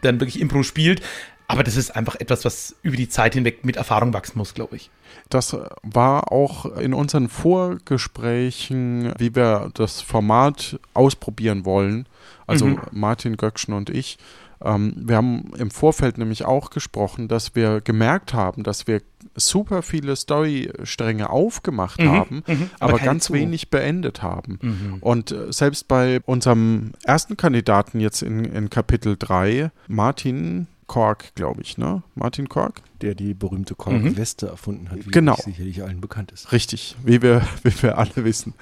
dann 0.00 0.20
wirklich 0.20 0.40
Impro 0.40 0.62
spielt. 0.62 1.02
Aber 1.48 1.62
das 1.62 1.76
ist 1.76 1.94
einfach 1.94 2.16
etwas, 2.18 2.46
was 2.46 2.76
über 2.80 2.96
die 2.96 3.10
Zeit 3.10 3.34
hinweg 3.34 3.62
mit 3.62 3.76
Erfahrung 3.76 4.14
wachsen 4.14 4.38
muss, 4.38 4.54
glaube 4.54 4.76
ich. 4.76 4.88
Das 5.28 5.54
war 5.82 6.32
auch 6.32 6.64
in 6.76 6.94
unseren 6.94 7.28
Vorgesprächen, 7.28 9.12
wie 9.18 9.34
wir 9.34 9.70
das 9.74 10.00
Format 10.00 10.80
ausprobieren 10.94 11.66
wollen. 11.66 12.06
Also 12.46 12.66
mhm. 12.66 12.80
Martin 12.90 13.36
Göckschen 13.36 13.74
und 13.74 13.90
ich 13.90 14.16
ähm, 14.62 14.94
wir 14.96 15.16
haben 15.16 15.52
im 15.56 15.70
Vorfeld 15.70 16.18
nämlich 16.18 16.44
auch 16.44 16.70
gesprochen, 16.70 17.28
dass 17.28 17.54
wir 17.54 17.80
gemerkt 17.80 18.34
haben, 18.34 18.62
dass 18.62 18.86
wir 18.86 19.00
super 19.34 19.82
viele 19.82 20.16
Storystränge 20.16 21.30
aufgemacht 21.30 22.00
mhm, 22.00 22.10
haben, 22.10 22.42
mhm, 22.46 22.70
aber, 22.78 22.94
aber 22.94 23.02
ganz 23.02 23.24
zu. 23.26 23.32
wenig 23.32 23.70
beendet 23.70 24.22
haben. 24.22 24.58
Mhm. 24.60 24.98
Und 25.00 25.32
äh, 25.32 25.52
selbst 25.52 25.88
bei 25.88 26.20
unserem 26.26 26.92
ersten 27.04 27.36
Kandidaten 27.36 28.00
jetzt 28.00 28.22
in, 28.22 28.44
in 28.44 28.70
Kapitel 28.70 29.16
3, 29.18 29.70
Martin 29.88 30.66
Kork, 30.86 31.36
glaube 31.36 31.62
ich, 31.62 31.78
ne? 31.78 32.02
Martin 32.16 32.48
Kork? 32.48 32.82
Der 33.00 33.14
die 33.14 33.32
berühmte 33.32 33.76
Kork-Weste 33.76 34.46
mhm. 34.46 34.50
erfunden 34.50 34.90
hat, 34.90 35.06
wie 35.06 35.10
genau. 35.10 35.36
sicherlich 35.36 35.84
allen 35.84 36.00
bekannt 36.00 36.32
ist. 36.32 36.50
Richtig, 36.50 36.96
wie 37.04 37.22
wir, 37.22 37.42
wie 37.62 37.82
wir 37.82 37.96
alle 37.96 38.16
wissen. 38.16 38.54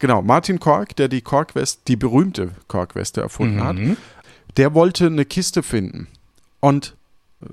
Genau, 0.00 0.20
Martin 0.20 0.58
Kork, 0.58 0.96
der 0.96 1.08
die 1.08 1.20
Kork-Weste, 1.20 1.82
die 1.86 1.94
berühmte 1.94 2.50
Kork-Weste 2.66 3.20
erfunden 3.20 3.62
hat, 3.62 3.76
mhm 3.76 3.96
der 4.56 4.74
wollte 4.74 5.06
eine 5.06 5.24
Kiste 5.24 5.62
finden 5.62 6.08
und 6.60 6.96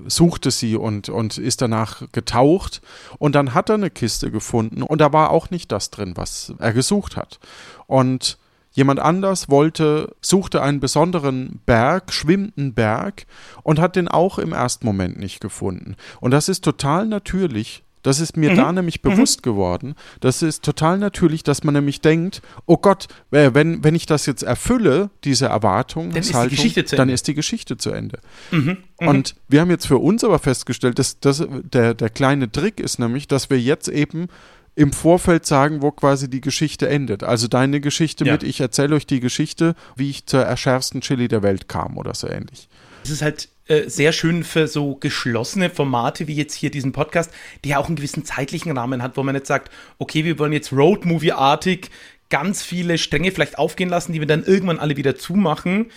suchte 0.06 0.50
sie 0.50 0.76
und, 0.76 1.08
und 1.08 1.38
ist 1.38 1.60
danach 1.60 2.10
getaucht 2.12 2.80
und 3.18 3.34
dann 3.34 3.54
hat 3.54 3.68
er 3.68 3.74
eine 3.74 3.90
Kiste 3.90 4.30
gefunden 4.30 4.82
und 4.82 5.00
da 5.00 5.12
war 5.12 5.30
auch 5.30 5.50
nicht 5.50 5.70
das 5.72 5.90
drin, 5.90 6.12
was 6.16 6.54
er 6.58 6.72
gesucht 6.72 7.16
hat. 7.16 7.38
Und 7.86 8.38
jemand 8.72 8.98
anders 9.00 9.48
wollte, 9.48 10.14
suchte 10.20 10.62
einen 10.62 10.80
besonderen 10.80 11.60
Berg, 11.66 12.12
schwimmenden 12.12 12.74
Berg 12.74 13.26
und 13.62 13.78
hat 13.78 13.96
den 13.96 14.08
auch 14.08 14.38
im 14.38 14.52
ersten 14.52 14.86
Moment 14.86 15.18
nicht 15.18 15.40
gefunden. 15.40 15.96
Und 16.20 16.30
das 16.30 16.48
ist 16.48 16.64
total 16.64 17.06
natürlich, 17.06 17.84
das 18.04 18.20
ist 18.20 18.36
mir 18.36 18.52
mhm. 18.52 18.56
da 18.56 18.72
nämlich 18.72 19.02
mhm. 19.02 19.10
bewusst 19.10 19.40
mhm. 19.40 19.50
geworden. 19.50 19.94
Das 20.20 20.42
ist 20.42 20.62
total 20.62 20.98
natürlich, 20.98 21.42
dass 21.42 21.64
man 21.64 21.74
nämlich 21.74 22.00
denkt, 22.00 22.42
oh 22.66 22.76
Gott, 22.76 23.08
äh, 23.32 23.50
wenn, 23.54 23.82
wenn 23.82 23.94
ich 23.94 24.06
das 24.06 24.26
jetzt 24.26 24.42
erfülle, 24.42 25.10
diese 25.24 25.46
Erwartung, 25.46 26.10
dann, 26.10 26.18
ist, 26.20 26.32
die 26.32 26.96
dann 26.96 27.08
ist 27.08 27.26
die 27.26 27.34
Geschichte 27.34 27.76
zu 27.76 27.90
Ende. 27.90 28.20
Mhm. 28.52 28.76
mhm. 29.00 29.08
Und 29.08 29.34
wir 29.48 29.60
haben 29.62 29.70
jetzt 29.70 29.86
für 29.86 29.98
uns 29.98 30.22
aber 30.22 30.38
festgestellt, 30.38 30.98
dass, 30.98 31.18
dass 31.18 31.42
der, 31.50 31.94
der 31.94 32.10
kleine 32.10 32.52
Trick 32.52 32.78
ist 32.78 32.98
nämlich, 32.98 33.26
dass 33.26 33.48
wir 33.48 33.58
jetzt 33.58 33.88
eben 33.88 34.28
im 34.76 34.92
Vorfeld 34.92 35.46
sagen, 35.46 35.82
wo 35.82 35.90
quasi 35.90 36.28
die 36.28 36.40
Geschichte 36.40 36.88
endet. 36.88 37.22
Also 37.22 37.48
deine 37.48 37.80
Geschichte 37.80 38.24
ja. 38.26 38.32
mit, 38.32 38.42
ich 38.42 38.60
erzähle 38.60 38.96
euch 38.96 39.06
die 39.06 39.20
Geschichte, 39.20 39.74
wie 39.96 40.10
ich 40.10 40.26
zur 40.26 40.42
erschärfsten 40.42 41.00
Chili 41.00 41.28
der 41.28 41.42
Welt 41.42 41.68
kam 41.68 41.96
oder 41.96 42.14
so 42.14 42.28
ähnlich. 42.28 42.68
Es 43.04 43.10
ist 43.10 43.22
halt 43.22 43.48
äh, 43.66 43.88
sehr 43.88 44.12
schön 44.12 44.44
für 44.44 44.66
so 44.66 44.96
geschlossene 44.96 45.70
Formate 45.70 46.26
wie 46.26 46.34
jetzt 46.34 46.54
hier 46.54 46.70
diesen 46.70 46.92
Podcast, 46.92 47.30
die 47.64 47.70
ja 47.70 47.78
auch 47.78 47.86
einen 47.86 47.96
gewissen 47.96 48.24
zeitlichen 48.24 48.76
Rahmen 48.76 49.02
hat, 49.02 49.16
wo 49.16 49.22
man 49.22 49.34
jetzt 49.34 49.48
sagt, 49.48 49.70
okay, 49.98 50.24
wir 50.24 50.38
wollen 50.38 50.52
jetzt 50.52 50.72
Roadmovie-artig 50.72 51.90
ganz 52.30 52.62
viele 52.62 52.98
Stränge 52.98 53.30
vielleicht 53.30 53.58
aufgehen 53.58 53.88
lassen, 53.88 54.12
die 54.12 54.20
wir 54.20 54.26
dann 54.26 54.44
irgendwann 54.44 54.78
alle 54.78 54.96
wieder 54.96 55.16
zumachen, 55.16 55.90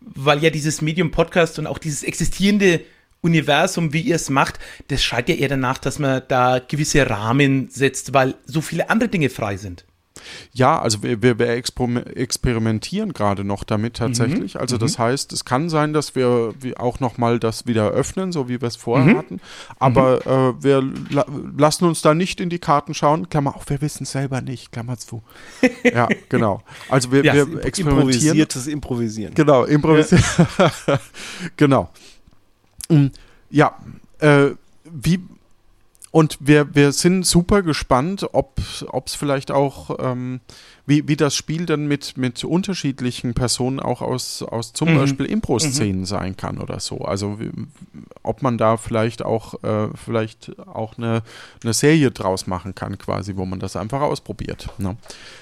weil 0.00 0.42
ja 0.42 0.50
dieses 0.50 0.80
Medium 0.80 1.10
Podcast 1.10 1.58
und 1.58 1.66
auch 1.66 1.78
dieses 1.78 2.02
existierende 2.02 2.80
Universum, 3.20 3.92
wie 3.92 4.02
ihr 4.02 4.16
es 4.16 4.30
macht, 4.30 4.58
das 4.88 5.02
schreit 5.02 5.28
ja 5.28 5.34
eher 5.34 5.48
danach, 5.48 5.78
dass 5.78 5.98
man 5.98 6.22
da 6.28 6.58
gewisse 6.58 7.08
Rahmen 7.08 7.68
setzt, 7.70 8.12
weil 8.12 8.34
so 8.44 8.60
viele 8.60 8.90
andere 8.90 9.08
Dinge 9.08 9.30
frei 9.30 9.56
sind. 9.56 9.84
Ja, 10.52 10.80
also 10.80 11.02
wir, 11.02 11.22
wir, 11.22 11.38
wir 11.38 11.48
experimentieren 11.50 13.12
gerade 13.12 13.44
noch 13.44 13.64
damit 13.64 13.94
tatsächlich. 13.94 14.54
Mhm. 14.54 14.60
Also 14.60 14.78
das 14.78 14.98
mhm. 14.98 15.02
heißt, 15.02 15.32
es 15.32 15.44
kann 15.44 15.68
sein, 15.68 15.92
dass 15.92 16.14
wir 16.14 16.54
auch 16.76 17.00
nochmal 17.00 17.38
das 17.38 17.66
wieder 17.66 17.90
öffnen, 17.90 18.32
so 18.32 18.48
wie 18.48 18.60
wir 18.60 18.68
es 18.68 18.76
vorher 18.76 19.14
mhm. 19.14 19.18
hatten. 19.18 19.40
Aber 19.78 20.20
mhm. 20.24 20.58
äh, 20.58 20.64
wir 20.64 20.92
la 21.10 21.26
lassen 21.56 21.86
uns 21.86 22.02
da 22.02 22.14
nicht 22.14 22.40
in 22.40 22.50
die 22.50 22.58
Karten 22.58 22.94
schauen. 22.94 23.28
Klammer 23.28 23.56
auf, 23.56 23.68
wir 23.68 23.80
wissen 23.80 24.04
es 24.04 24.12
selber 24.12 24.40
nicht. 24.40 24.72
Klammer 24.72 24.98
zu. 24.98 25.22
ja, 25.82 26.08
genau. 26.28 26.62
Also 26.88 27.10
wir, 27.12 27.24
ja, 27.24 27.34
wir 27.34 27.64
experimentieren. 27.64 27.98
Improvisiertes 27.98 28.66
Improvisieren. 28.66 29.34
Genau, 29.34 29.64
improvisieren. 29.64 30.24
Ja. 30.86 31.00
genau. 31.56 31.90
Mm, 32.88 33.06
ja, 33.50 33.76
äh, 34.18 34.50
wie 34.84 35.20
und 36.14 36.38
wir, 36.38 36.76
wir 36.76 36.92
sind 36.92 37.26
super 37.26 37.62
gespannt, 37.62 38.28
ob 38.32 38.60
es 39.04 39.16
vielleicht 39.16 39.50
auch, 39.50 39.98
ähm, 39.98 40.38
wie, 40.86 41.08
wie 41.08 41.16
das 41.16 41.34
Spiel 41.34 41.66
dann 41.66 41.88
mit, 41.88 42.16
mit 42.16 42.44
unterschiedlichen 42.44 43.34
Personen 43.34 43.80
auch 43.80 44.00
aus, 44.00 44.40
aus 44.44 44.72
zum 44.72 44.92
mhm. 44.92 44.98
Beispiel 44.98 45.26
Impro-Szenen 45.26 46.02
mhm. 46.02 46.06
sein 46.06 46.36
kann 46.36 46.60
oder 46.60 46.78
so. 46.78 46.98
Also 46.98 47.40
wie, 47.40 47.50
ob 48.22 48.42
man 48.42 48.58
da 48.58 48.76
vielleicht 48.76 49.24
auch, 49.24 49.60
äh, 49.64 49.88
vielleicht 49.96 50.56
auch 50.68 50.98
eine, 50.98 51.24
eine 51.64 51.72
Serie 51.72 52.12
draus 52.12 52.46
machen 52.46 52.76
kann, 52.76 52.96
quasi, 52.96 53.34
wo 53.34 53.44
man 53.44 53.58
das 53.58 53.74
einfach 53.74 54.00
ausprobiert. 54.00 54.68
Ne? 54.78 54.96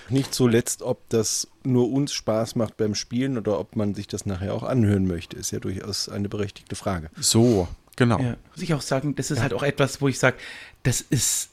Nicht 0.08 0.32
zuletzt, 0.32 0.80
ob 0.80 1.06
das 1.10 1.48
nur 1.64 1.92
uns 1.92 2.14
Spaß 2.14 2.56
macht 2.56 2.78
beim 2.78 2.94
Spielen 2.94 3.36
oder 3.36 3.60
ob 3.60 3.76
man 3.76 3.94
sich 3.94 4.06
das 4.06 4.24
nachher 4.24 4.54
auch 4.54 4.62
anhören 4.62 5.06
möchte, 5.06 5.36
ist 5.36 5.50
ja 5.50 5.60
durchaus 5.60 6.08
eine 6.08 6.30
berechtigte 6.30 6.76
Frage. 6.76 7.10
So, 7.20 7.68
Genau. 7.96 8.18
Ja, 8.18 8.36
muss 8.50 8.62
ich 8.62 8.74
auch 8.74 8.80
sagen, 8.80 9.14
das 9.14 9.30
ist 9.30 9.38
ja. 9.38 9.42
halt 9.42 9.54
auch 9.54 9.62
etwas, 9.62 10.00
wo 10.00 10.08
ich 10.08 10.18
sage, 10.18 10.36
das 10.82 11.00
ist 11.00 11.50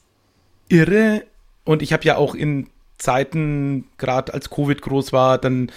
irre. 0.68 1.24
Und 1.64 1.82
ich 1.82 1.92
habe 1.92 2.04
ja 2.04 2.16
auch 2.16 2.34
in 2.34 2.68
Zeiten, 2.98 3.86
gerade 3.98 4.32
als 4.34 4.50
Covid 4.50 4.80
groß 4.80 5.12
war, 5.12 5.38
dann 5.38 5.70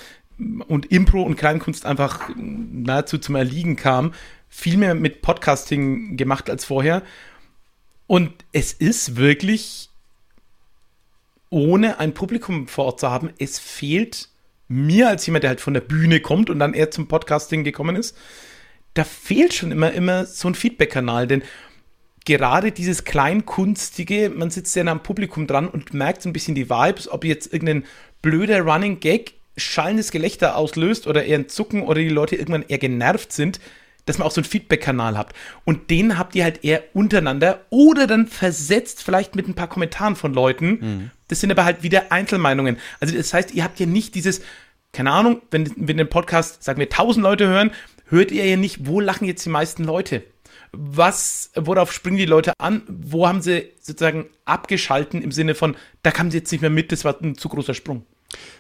und 0.68 0.92
Impro 0.92 1.22
und 1.22 1.36
Kleinkunst 1.36 1.86
einfach 1.86 2.30
nahezu 2.36 3.18
zum 3.18 3.36
Erliegen 3.36 3.76
kam, 3.76 4.14
viel 4.50 4.78
mehr 4.78 4.96
mit 4.96 5.22
Podcasting 5.22 6.18
gemacht 6.18 6.50
als 6.50 6.66
vorher. 6.66 7.04
Und 8.08 8.32
es 8.52 8.74
ist 8.74 9.16
wirklich, 9.16 9.90
ohne 11.50 12.00
ein 12.00 12.14
Publikum 12.14 12.68
vor 12.68 12.86
Ort 12.86 13.00
zu 13.00 13.10
haben, 13.10 13.30
es 13.38 13.60
fehlt 13.60 14.30
mir 14.68 15.08
als 15.08 15.26
jemand, 15.26 15.44
der 15.44 15.50
halt 15.50 15.62
von 15.62 15.74
der 15.74 15.82
Bühne 15.82 16.20
kommt 16.20 16.50
und 16.50 16.60
dann 16.60 16.74
eher 16.74 16.92
zum 16.92 17.08
Podcasting 17.08 17.64
gekommen 17.64 17.96
ist, 17.96 18.18
da 18.94 19.04
fehlt 19.04 19.54
schon 19.54 19.72
immer, 19.72 19.92
immer 19.92 20.26
so 20.26 20.48
ein 20.48 20.56
Feedback-Kanal, 20.56 21.28
denn 21.28 21.44
gerade 22.26 22.72
dieses 22.72 23.04
Kleinkunstige, 23.04 24.32
man 24.34 24.50
sitzt 24.50 24.76
ja 24.76 24.86
am 24.86 25.04
Publikum 25.04 25.48
dran 25.48 25.68
und 25.68 25.94
merkt 25.94 26.22
so 26.22 26.30
ein 26.30 26.34
bisschen 26.34 26.56
die 26.56 26.70
Vibes, 26.70 27.10
ob 27.10 27.26
jetzt 27.26 27.52
irgendein 27.52 27.84
blöder 28.22 28.62
Running 28.62 29.00
Gag 29.00 29.34
schallendes 29.58 30.12
Gelächter 30.12 30.56
auslöst 30.56 31.06
oder 31.08 31.26
eher 31.26 31.38
ein 31.38 31.50
Zucken 31.50 31.84
oder 31.84 32.00
die 32.00 32.10
Leute 32.10 32.36
irgendwann 32.36 32.66
eher 32.68 32.78
genervt 32.78 33.34
sind, 33.34 33.60
dass 34.06 34.18
man 34.18 34.28
auch 34.28 34.32
so 34.32 34.42
einen 34.42 34.50
Feedback-Kanal 34.50 35.18
habt. 35.18 35.36
Und 35.64 35.90
den 35.90 36.18
habt 36.18 36.36
ihr 36.36 36.44
halt 36.44 36.64
eher 36.64 36.84
untereinander 36.94 37.62
oder 37.70 38.08
dann 38.08 38.28
versetzt 38.28 39.04
vielleicht 39.04 39.36
mit 39.36 39.48
ein 39.48 39.54
paar 39.54 39.70
Kommentaren 39.70 40.16
von 40.16 40.34
Leuten. 40.34 40.68
Mhm. 40.68 41.12
Das 41.28 41.40
sind 41.40 41.52
aber 41.52 41.66
halt 41.66 41.84
wieder 41.84 42.12
Einzelmeinungen. 42.12 42.78
Also 43.00 43.16
das 43.16 43.34
heißt, 43.34 43.54
ihr 43.54 43.64
habt 43.64 43.80
ja 43.80 43.86
nicht 43.86 44.16
dieses, 44.16 44.42
keine 44.92 45.12
Ahnung, 45.12 45.42
wenn, 45.52 45.72
wenn 45.76 45.98
den 45.98 46.10
Podcast, 46.10 46.64
sagen 46.64 46.80
wir, 46.80 46.88
1000 46.88 47.24
Leute 47.24 47.48
hören, 47.48 47.72
hört 48.06 48.32
ihr 48.32 48.46
ja 48.46 48.58
nicht, 48.58 48.88
wo 48.88 49.00
lachen 49.00 49.26
jetzt 49.26 49.46
die 49.46 49.50
meisten 49.50 49.84
Leute? 49.84 50.24
Was, 50.72 51.52
worauf 51.56 51.92
springen 51.92 52.18
die 52.18 52.26
Leute 52.26 52.54
an? 52.60 52.82
Wo 52.88 53.28
haben 53.28 53.42
sie 53.42 53.72
sozusagen 53.80 54.26
abgeschalten 54.46 55.22
im 55.22 55.32
Sinne 55.32 55.56
von, 55.56 55.76
da 56.02 56.12
kamen 56.12 56.32
sie 56.32 56.40
jetzt 56.40 56.52
nicht 56.52 56.62
mehr 56.62 56.70
mit, 56.70 56.92
das 56.92 57.06
war 57.06 57.16
ein 57.22 57.36
zu 57.36 57.50
großer 57.50 57.74
Sprung. 57.74 58.06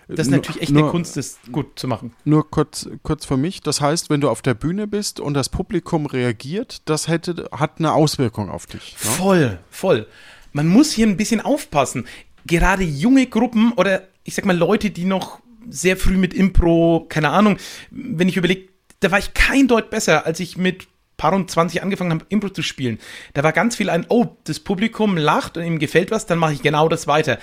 Das 0.08 0.28
ist 0.28 0.32
nur, 0.32 0.38
natürlich 0.38 0.62
echt 0.62 0.72
nur, 0.72 0.84
eine 0.84 0.92
Kunst, 0.92 1.18
das 1.18 1.40
gut 1.52 1.80
zu 1.80 1.88
machen. 1.88 2.14
Nur 2.26 2.50
kurz, 2.50 2.88
kurz 3.02 3.26
für 3.26 3.38
mich. 3.38 3.62
Das 3.62 3.82
heißt, 3.82 4.10
wenn 4.10 4.22
du 4.22 4.30
auf 4.30 4.42
der 4.42 4.54
Bühne 4.54 4.86
bist 4.88 5.20
und 5.20 5.34
das 5.34 5.50
Publikum 5.50 6.06
reagiert, 6.06 6.82
das 6.86 7.08
hätte, 7.08 7.50
hat 7.52 7.80
eine 7.80 7.94
Auswirkung 7.94 8.50
auf 8.50 8.68
dich. 8.68 8.96
Ne? 9.04 9.12
Voll, 9.12 9.60
voll. 9.70 10.08
Man 10.52 10.68
muss 10.68 10.92
hier 10.92 11.08
ein 11.08 11.18
bisschen 11.18 11.42
aufpassen. 11.42 12.06
Gerade 12.46 12.84
junge 12.84 13.26
Gruppen 13.26 13.72
oder 13.74 14.08
ich 14.24 14.36
sag 14.36 14.46
mal 14.46 14.58
Leute, 14.58 14.92
die 14.92 15.06
noch 15.06 15.40
sehr 15.70 15.98
früh 15.98 16.18
mit 16.18 16.34
Impro, 16.34 17.06
keine 17.10 17.30
Ahnung, 17.30 17.58
wenn 17.90 18.28
ich 18.28 18.38
überlege, 18.38 18.73
da 19.04 19.12
war 19.12 19.20
ich 19.20 19.34
kein 19.34 19.68
Deut 19.68 19.90
besser, 19.90 20.26
als 20.26 20.40
ich 20.40 20.58
mit 20.58 20.88
paar 21.18 21.34
und 21.34 21.50
20 21.50 21.84
angefangen 21.84 22.12
habe, 22.12 22.26
Impro 22.30 22.50
zu 22.50 22.62
spielen. 22.62 23.00
Da 23.34 23.44
war 23.44 23.52
ganz 23.52 23.76
viel 23.76 23.90
ein, 23.90 24.06
oh, 24.10 24.36
das 24.46 24.60
Publikum 24.60 25.18
lacht 25.18 25.58
und 25.58 25.64
ihm 25.64 25.80
gefällt 25.80 26.12
was, 26.12 26.26
dann 26.26 26.40
mache 26.40 26.54
ich 26.54 26.62
genau 26.62 26.90
das 26.90 27.08
weiter. 27.08 27.38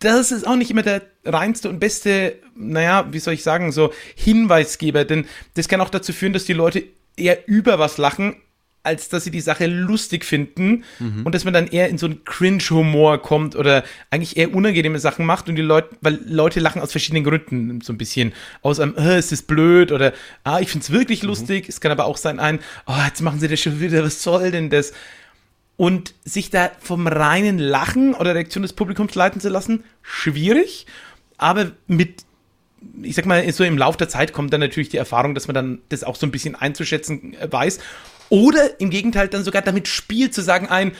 Das 0.00 0.32
ist 0.32 0.46
auch 0.46 0.56
nicht 0.56 0.70
immer 0.70 0.82
der 0.82 1.02
reinste 1.24 1.68
und 1.68 1.78
beste, 1.78 2.38
naja, 2.54 3.06
wie 3.10 3.18
soll 3.18 3.34
ich 3.34 3.42
sagen, 3.42 3.72
so 3.72 3.92
Hinweisgeber, 4.14 5.04
denn 5.04 5.26
das 5.54 5.68
kann 5.68 5.80
auch 5.80 5.90
dazu 5.90 6.12
führen, 6.12 6.32
dass 6.32 6.44
die 6.44 6.52
Leute 6.52 6.84
eher 7.16 7.48
über 7.48 7.78
was 7.78 7.98
lachen, 7.98 8.36
als 8.82 9.10
dass 9.10 9.24
sie 9.24 9.30
die 9.30 9.40
Sache 9.40 9.66
lustig 9.66 10.24
finden 10.24 10.84
mhm. 10.98 11.26
und 11.26 11.34
dass 11.34 11.44
man 11.44 11.52
dann 11.52 11.66
eher 11.66 11.88
in 11.88 11.98
so 11.98 12.06
einen 12.06 12.24
Cringe-Humor 12.24 13.20
kommt 13.20 13.54
oder 13.54 13.84
eigentlich 14.10 14.38
eher 14.38 14.54
unangenehme 14.54 14.98
Sachen 14.98 15.26
macht 15.26 15.48
und 15.48 15.56
die 15.56 15.62
Leute, 15.62 15.90
weil 16.00 16.18
Leute 16.24 16.60
lachen 16.60 16.80
aus 16.80 16.90
verschiedenen 16.90 17.24
Gründen 17.24 17.82
so 17.82 17.92
ein 17.92 17.98
bisschen. 17.98 18.32
Aus 18.62 18.80
einem, 18.80 18.96
äh, 18.96 19.16
es 19.16 19.32
ist 19.32 19.46
blöd 19.46 19.92
oder, 19.92 20.14
ah, 20.44 20.60
ich 20.60 20.70
finde 20.70 20.84
es 20.84 20.90
wirklich 20.90 21.22
mhm. 21.22 21.28
lustig. 21.28 21.68
Es 21.68 21.80
kann 21.80 21.92
aber 21.92 22.06
auch 22.06 22.16
sein, 22.16 22.40
ein, 22.40 22.58
oh, 22.86 22.94
jetzt 23.04 23.20
machen 23.20 23.38
sie 23.38 23.48
das 23.48 23.60
schon 23.60 23.80
wieder, 23.80 24.02
was 24.02 24.22
soll 24.22 24.50
denn 24.50 24.70
das? 24.70 24.92
Und 25.76 26.14
sich 26.24 26.50
da 26.50 26.70
vom 26.80 27.06
reinen 27.06 27.58
Lachen 27.58 28.14
oder 28.14 28.34
Reaktion 28.34 28.62
des 28.62 28.72
Publikums 28.72 29.14
leiten 29.14 29.40
zu 29.40 29.50
lassen, 29.50 29.84
schwierig, 30.02 30.86
aber 31.36 31.72
mit 31.86 32.24
ich 33.02 33.14
sag 33.14 33.26
mal, 33.26 33.50
so 33.52 33.62
im 33.62 33.76
Laufe 33.76 33.98
der 33.98 34.08
Zeit 34.08 34.32
kommt 34.32 34.54
dann 34.54 34.60
natürlich 34.60 34.88
die 34.88 34.96
Erfahrung, 34.96 35.34
dass 35.34 35.48
man 35.48 35.54
dann 35.54 35.78
das 35.90 36.02
auch 36.02 36.16
so 36.16 36.26
ein 36.26 36.30
bisschen 36.30 36.54
einzuschätzen 36.54 37.34
äh, 37.34 37.50
weiß 37.50 37.78
oder 38.30 38.80
im 38.80 38.90
Gegenteil 38.90 39.28
dann 39.28 39.44
sogar 39.44 39.62
damit 39.62 39.86
spielt, 39.86 40.32
zu 40.32 40.40
sagen, 40.40 40.68
ein, 40.68 40.92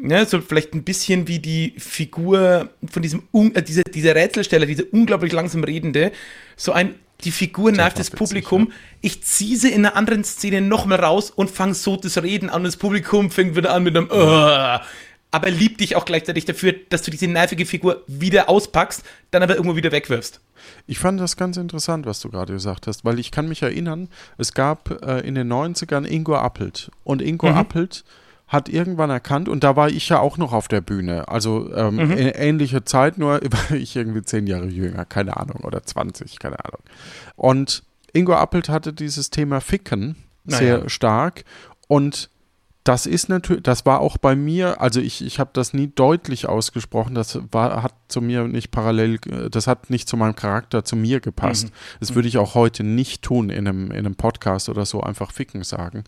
ne, 0.00 0.24
so 0.24 0.40
vielleicht 0.40 0.74
ein 0.74 0.84
bisschen 0.84 1.28
wie 1.28 1.38
die 1.38 1.74
Figur 1.78 2.70
von 2.90 3.02
diesem, 3.02 3.22
äh, 3.32 3.62
dieser, 3.62 3.82
dieser 3.82 4.14
Rätselsteller, 4.14 4.66
dieser 4.66 4.84
unglaublich 4.92 5.32
langsam 5.32 5.64
Redende, 5.64 6.12
so 6.56 6.72
ein, 6.72 6.94
die 7.24 7.30
Figur 7.30 7.70
nervt 7.70 7.98
das 7.98 8.10
Publikum. 8.10 8.68
Ja. 8.68 8.74
Ich 9.02 9.22
ziehe 9.22 9.56
sie 9.56 9.70
in 9.70 9.84
einer 9.84 9.96
anderen 9.96 10.24
Szene 10.24 10.62
nochmal 10.62 11.00
raus 11.00 11.30
und 11.30 11.50
fange 11.50 11.74
so 11.74 11.96
das 11.96 12.22
Reden 12.22 12.48
an 12.48 12.60
und 12.60 12.64
das 12.64 12.76
Publikum 12.76 13.30
fängt 13.30 13.56
wieder 13.56 13.74
an 13.74 13.82
mit 13.82 13.96
einem, 13.96 14.10
uh, 14.10 14.78
aber 15.30 15.50
liebt 15.50 15.80
dich 15.80 15.96
auch 15.96 16.04
gleichzeitig 16.04 16.44
dafür, 16.44 16.74
dass 16.88 17.02
du 17.02 17.10
diese 17.10 17.28
nervige 17.28 17.66
Figur 17.66 18.02
wieder 18.06 18.48
auspackst, 18.48 19.04
dann 19.30 19.42
aber 19.42 19.54
irgendwo 19.54 19.76
wieder 19.76 19.92
wegwirfst. 19.92 20.40
Ich 20.86 20.98
fand 20.98 21.20
das 21.20 21.36
ganz 21.36 21.56
interessant, 21.56 22.06
was 22.06 22.20
du 22.20 22.30
gerade 22.30 22.52
gesagt 22.52 22.86
hast, 22.86 23.04
weil 23.04 23.18
ich 23.18 23.30
kann 23.30 23.48
mich 23.48 23.62
erinnern, 23.62 24.08
es 24.38 24.54
gab 24.54 25.02
äh, 25.04 25.20
in 25.20 25.34
den 25.34 25.50
90ern 25.50 26.06
Ingo 26.06 26.34
Appelt 26.34 26.90
und 27.04 27.22
Ingo 27.22 27.48
mhm. 27.48 27.56
Appelt 27.56 28.04
hat 28.48 28.68
irgendwann 28.68 29.10
erkannt, 29.10 29.48
und 29.48 29.62
da 29.62 29.76
war 29.76 29.90
ich 29.90 30.08
ja 30.08 30.18
auch 30.18 30.36
noch 30.36 30.52
auf 30.52 30.66
der 30.66 30.80
Bühne, 30.80 31.28
also 31.28 31.72
ähm, 31.72 31.96
mhm. 31.96 32.32
ähnliche 32.34 32.84
Zeit, 32.84 33.16
nur 33.16 33.40
war 33.50 33.76
ich 33.76 33.94
irgendwie 33.94 34.22
zehn 34.22 34.48
Jahre 34.48 34.66
jünger, 34.66 35.04
keine 35.04 35.36
Ahnung, 35.36 35.60
oder 35.62 35.84
20, 35.84 36.40
keine 36.40 36.64
Ahnung. 36.64 36.80
Und 37.36 37.84
Ingo 38.12 38.34
Appelt 38.34 38.68
hatte 38.68 38.92
dieses 38.92 39.30
Thema 39.30 39.60
Ficken 39.60 40.16
sehr 40.44 40.78
naja. 40.78 40.88
stark 40.88 41.44
und 41.86 42.28
das 42.84 43.04
ist 43.04 43.28
natürlich, 43.28 43.62
das 43.62 43.84
war 43.84 44.00
auch 44.00 44.16
bei 44.16 44.34
mir, 44.34 44.80
also 44.80 45.00
ich, 45.00 45.24
ich 45.24 45.38
habe 45.38 45.50
das 45.52 45.74
nie 45.74 45.88
deutlich 45.94 46.48
ausgesprochen, 46.48 47.14
das 47.14 47.38
war, 47.52 47.82
hat 47.82 47.94
zu 48.08 48.22
mir 48.22 48.48
nicht 48.48 48.70
parallel, 48.70 49.18
das 49.50 49.66
hat 49.66 49.90
nicht 49.90 50.08
zu 50.08 50.16
meinem 50.16 50.34
Charakter, 50.34 50.84
zu 50.84 50.96
mir 50.96 51.20
gepasst. 51.20 51.66
Mhm. 51.66 51.72
Das 52.00 52.14
würde 52.14 52.28
ich 52.28 52.38
auch 52.38 52.54
heute 52.54 52.82
nicht 52.82 53.22
tun 53.22 53.50
in 53.50 53.68
einem, 53.68 53.90
in 53.90 53.98
einem 53.98 54.14
Podcast 54.14 54.68
oder 54.70 54.86
so, 54.86 55.02
einfach 55.02 55.30
ficken 55.30 55.62
sagen. 55.62 56.04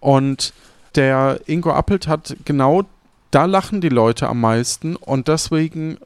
Und 0.00 0.52
der 0.94 1.40
Ingo 1.46 1.72
Appelt 1.72 2.06
hat 2.06 2.36
genau, 2.44 2.84
da 3.30 3.46
lachen 3.46 3.80
die 3.80 3.88
Leute 3.88 4.28
am 4.28 4.40
meisten 4.40 4.96
und 4.96 5.28
deswegen 5.28 5.96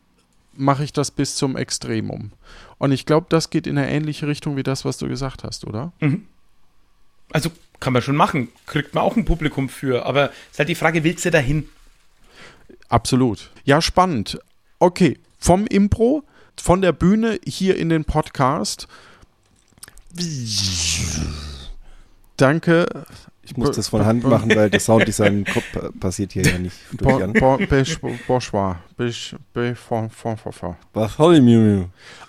mache 0.54 0.84
ich 0.84 0.92
das 0.92 1.10
bis 1.10 1.34
zum 1.34 1.56
Extremum. 1.56 2.30
Und 2.78 2.92
ich 2.92 3.06
glaube, 3.06 3.26
das 3.28 3.50
geht 3.50 3.66
in 3.66 3.76
eine 3.76 3.90
ähnliche 3.90 4.28
Richtung 4.28 4.56
wie 4.56 4.62
das, 4.62 4.84
was 4.84 4.98
du 4.98 5.08
gesagt 5.08 5.42
hast, 5.42 5.66
oder? 5.66 5.92
Mhm. 6.00 6.26
Also 7.32 7.50
kann 7.80 7.92
man 7.92 8.02
schon 8.02 8.16
machen, 8.16 8.48
kriegt 8.66 8.94
man 8.94 9.04
auch 9.04 9.16
ein 9.16 9.24
Publikum 9.24 9.68
für, 9.68 10.06
aber 10.06 10.30
ist 10.50 10.58
halt 10.58 10.68
die 10.68 10.74
Frage, 10.74 11.04
willst 11.04 11.24
du 11.24 11.30
dahin? 11.30 11.68
Absolut. 12.88 13.50
Ja, 13.64 13.82
spannend. 13.82 14.38
Okay, 14.78 15.18
vom 15.38 15.66
Impro, 15.66 16.24
von 16.60 16.82
der 16.82 16.92
Bühne 16.92 17.38
hier 17.46 17.76
in 17.76 17.88
den 17.88 18.04
Podcast. 18.04 18.88
Danke. 22.36 22.86
Ich 23.42 23.56
muss 23.56 23.76
das 23.76 23.88
von 23.88 24.04
Hand 24.04 24.24
machen, 24.24 24.54
weil 24.56 24.70
der 24.70 24.80
Sounddesign 24.80 25.44
passiert 26.00 26.32
hier 26.32 26.42
ja 26.42 26.58
nicht 26.58 26.76
durch 26.92 27.22
an. 27.22 27.40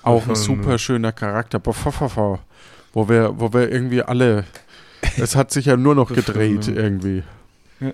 Auch 0.03 0.27
ein 0.27 0.35
super 0.35 0.77
schöner 0.77 1.11
Charakter. 1.11 1.59
Wo 2.93 3.09
wir, 3.09 3.39
wo 3.39 3.51
wir 3.51 3.71
irgendwie 3.71 4.03
alle 4.03 4.45
es 5.17 5.35
hat 5.35 5.51
sich 5.51 5.65
ja 5.65 5.77
nur 5.77 5.95
noch 5.95 6.13
gedreht 6.13 6.67
irgendwie. 6.67 7.23
Ja. 7.79 7.93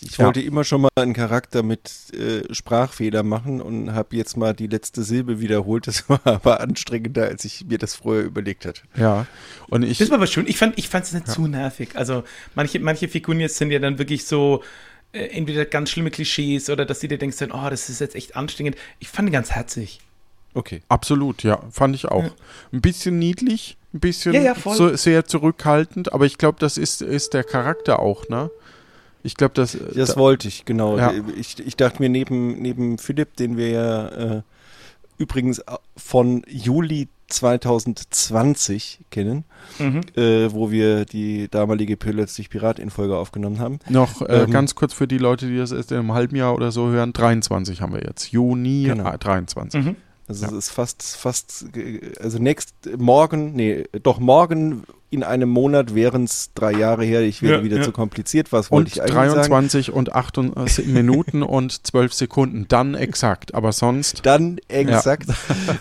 Ich 0.00 0.18
Ja. 0.18 0.26
wollte 0.26 0.40
immer 0.42 0.64
schon 0.64 0.82
mal 0.82 0.90
einen 0.96 1.14
Charakter 1.14 1.62
mit 1.62 1.90
äh, 2.12 2.52
Sprachfehler 2.52 3.22
machen 3.22 3.60
und 3.62 3.92
habe 3.94 4.16
jetzt 4.16 4.36
mal 4.36 4.52
die 4.52 4.66
letzte 4.66 5.02
Silbe 5.02 5.40
wiederholt. 5.40 5.86
Das 5.86 6.08
war 6.08 6.20
aber 6.24 6.60
anstrengender, 6.60 7.24
als 7.24 7.44
ich 7.44 7.64
mir 7.66 7.78
das 7.78 7.94
vorher 7.94 8.24
überlegt 8.24 8.66
hatte. 8.66 8.82
Ja. 8.96 9.26
Und 9.68 9.82
ich. 9.82 9.98
Das 9.98 10.10
war 10.10 10.16
aber 10.18 10.26
schön. 10.26 10.46
Ich 10.46 10.58
fand 10.58 10.78
ich 10.78 10.92
es 10.92 11.12
nicht 11.12 11.28
zu 11.28 11.46
nervig. 11.46 11.90
Also 11.94 12.24
manche, 12.54 12.80
manche 12.80 13.08
Figuren 13.08 13.40
jetzt 13.40 13.56
sind 13.56 13.70
ja 13.70 13.78
dann 13.78 13.98
wirklich 13.98 14.26
so 14.26 14.62
äh, 15.12 15.26
entweder 15.28 15.64
ganz 15.64 15.90
schlimme 15.90 16.10
Klischees 16.10 16.68
oder 16.70 16.84
dass 16.84 17.00
du 17.00 17.08
dir 17.08 17.18
denkst, 17.18 17.38
dann, 17.38 17.52
oh, 17.52 17.70
das 17.70 17.88
ist 17.88 18.00
jetzt 18.00 18.16
echt 18.16 18.36
anstrengend. 18.36 18.76
Ich 18.98 19.08
fand 19.08 19.28
ihn 19.28 19.32
ganz 19.32 19.52
herzig. 19.52 20.00
Okay. 20.54 20.82
Absolut, 20.88 21.42
ja, 21.42 21.60
fand 21.70 21.94
ich 21.96 22.06
auch. 22.06 22.24
Ein 22.72 22.80
bisschen 22.80 23.18
niedlich, 23.18 23.76
ein 23.92 24.00
bisschen 24.00 24.34
Ja, 24.34 24.40
ja, 24.42 24.54
so, 24.54 24.94
sehr 24.96 25.24
zurückhaltend, 25.24 26.12
aber 26.12 26.26
ich 26.26 26.38
glaube, 26.38 26.58
das 26.60 26.76
ist, 26.78 27.02
ist 27.02 27.34
der 27.34 27.42
Charakter 27.44 27.98
auch, 27.98 28.28
ne? 28.28 28.50
Ich 29.24 29.36
glaube, 29.36 29.54
das. 29.54 29.76
Das 29.94 30.10
da- 30.10 30.16
wollte 30.16 30.48
ich, 30.48 30.64
genau. 30.64 30.96
Ja. 30.98 31.12
Ich, 31.36 31.58
ich 31.58 31.76
dachte 31.76 32.00
mir, 32.02 32.08
neben, 32.08 32.60
neben 32.60 32.98
Philipp, 32.98 33.36
den 33.36 33.56
wir 33.56 33.68
ja 33.70 34.08
äh, 34.08 34.42
übrigens 35.18 35.62
von 35.96 36.42
Juli 36.46 37.08
2020 37.28 39.00
kennen, 39.10 39.44
Mhm. 39.78 40.00
äh, 40.16 40.52
wo 40.52 40.70
wir 40.70 41.04
die 41.04 41.48
damalige 41.50 41.96
Plötzlich 41.96 42.50
Pirat-Folge 42.50 43.16
aufgenommen 43.16 43.58
haben. 43.60 43.78
Noch 43.88 44.20
äh, 44.22 44.42
Ähm, 44.44 44.50
ganz 44.50 44.74
kurz 44.74 44.92
für 44.92 45.08
die 45.08 45.18
Leute, 45.18 45.46
die 45.46 45.56
das 45.56 45.72
erst 45.72 45.90
in 45.92 45.98
einem 45.98 46.12
halben 46.12 46.36
Jahr 46.36 46.54
oder 46.54 46.70
so 46.70 46.88
hören, 46.88 47.12
23 47.12 47.80
haben 47.80 47.94
wir 47.94 48.02
jetzt. 48.02 48.30
Juni 48.30 48.84
Genau. 48.84 49.04
ah, 49.04 49.16
23. 49.16 49.84
Mhm. 49.84 49.96
Also 50.26 50.44
Ja. 50.46 50.52
es 50.52 50.56
ist 50.56 50.70
fast, 50.70 51.02
fast, 51.16 51.66
äh, 51.76 52.00
also 52.20 52.38
nächst, 52.38 52.74
morgen, 52.96 53.52
nee, 53.54 53.84
doch 54.02 54.18
morgen 54.20 54.84
in 55.10 55.22
einem 55.22 55.48
Monat 55.48 55.94
wären 55.94 56.24
es 56.24 56.50
drei 56.54 56.72
Jahre 56.72 57.04
her. 57.04 57.20
Ich 57.22 57.40
werde 57.40 57.58
Ja, 57.58 57.64
wieder 57.64 57.76
ja. 57.76 57.82
zu 57.84 57.92
kompliziert. 57.92 58.50
Was 58.52 58.72
wollte 58.72 58.88
ich 58.88 59.00
eigentlich 59.02 59.14
sagen? 59.14 59.32
23 59.34 59.92
und 59.92 60.12
8 60.12 60.38
Minuten 60.86 61.42
und 61.44 61.86
12 61.86 62.12
Sekunden, 62.14 62.66
dann 62.68 62.94
exakt. 62.96 63.54
Aber 63.54 63.70
sonst, 63.72 64.26
Dann 64.26 64.58
exakt. 64.66 65.28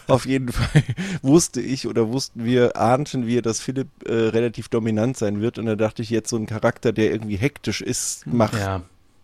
Auf 0.07 0.27
jeden 0.27 0.51
Fall 0.51 0.83
wusste 1.23 1.61
ich 1.61 1.87
oder 1.87 2.09
wussten 2.09 2.43
wir, 2.45 2.77
ahnten 2.77 3.25
wir, 3.25 3.41
dass 3.41 3.59
Philipp 3.59 3.87
äh, 4.05 4.11
relativ 4.13 4.67
dominant 4.69 5.17
sein 5.17 5.41
wird. 5.41 5.57
Und 5.57 5.65
da 5.65 5.75
dachte 5.75 6.03
ich 6.03 6.11
jetzt, 6.11 6.29
so 6.29 6.35
ein 6.37 6.45
Charakter, 6.45 6.91
der 6.91 7.11
irgendwie 7.11 7.37
hektisch 7.37 7.81
ist, 7.81 8.27
macht 8.27 8.53
Ja. 8.59 8.83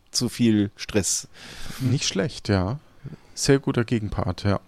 zu 0.09 0.27
viel 0.29 0.71
Stress. 0.75 1.27
nicht 1.81 2.05
schlecht, 2.07 2.49
ja. 2.49 2.79
Sehr 3.35 3.59
guter 3.59 3.83
Gegenpart, 3.83 4.43
ja. 4.43 4.59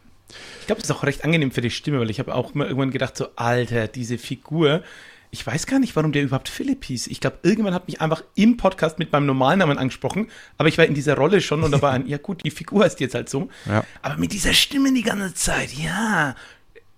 Ich 0.60 0.68
glaube, 0.68 0.82
das 0.82 0.90
ist 0.90 0.96
auch 0.96 1.04
recht 1.04 1.24
angenehm 1.24 1.52
für 1.52 1.62
die 1.62 1.70
Stimme, 1.70 2.00
weil 2.00 2.10
ich 2.10 2.20
habe 2.20 2.34
auch 2.36 2.54
mal 2.54 2.68
irgendwann 2.68 2.92
gedacht, 2.92 3.18
so, 3.18 3.28
Alter, 3.36 3.88
diese 3.88 4.18
Figur, 4.18 4.84
ich 5.32 5.48
weiß 5.48 5.66
gar 5.66 5.80
nicht, 5.80 5.96
warum 5.96 6.12
der 6.12 6.24
überhaupt 6.24 6.50
Philipp 6.50 6.84
hieß. 6.84 7.08
Ich 7.08 7.22
glaube, 7.22 7.40
irgendwann 7.44 7.74
hat 7.74 7.88
mich 7.88 8.02
einfach 8.02 8.24
im 8.36 8.58
Podcast 8.58 9.00
mit 9.00 9.12
meinem 9.12 9.26
normalen 9.26 9.60
Namen 9.60 9.78
angesprochen, 9.78 10.28
aber 10.58 10.68
ich 10.68 10.78
war 10.78 10.86
in 10.86 10.94
dieser 10.94 11.16
Rolle 11.16 11.42
schon 11.42 11.64
und 11.64 11.72
da 11.72 11.82
war 11.82 11.92
ein, 11.92 12.06
ja 12.08 12.18
gut, 12.18 12.44
die 12.44 12.52
Figur 12.52 12.84
heißt 12.84 13.00
jetzt 13.00 13.16
halt 13.16 13.30
so. 13.30 13.50
Ja. 13.66 13.86
Aber 14.02 14.18
mit 14.18 14.34
dieser 14.34 14.54
Stimme 14.54 14.94
die 14.94 15.04
ganze 15.04 15.34
Zeit, 15.34 15.72
ja. 15.74 16.36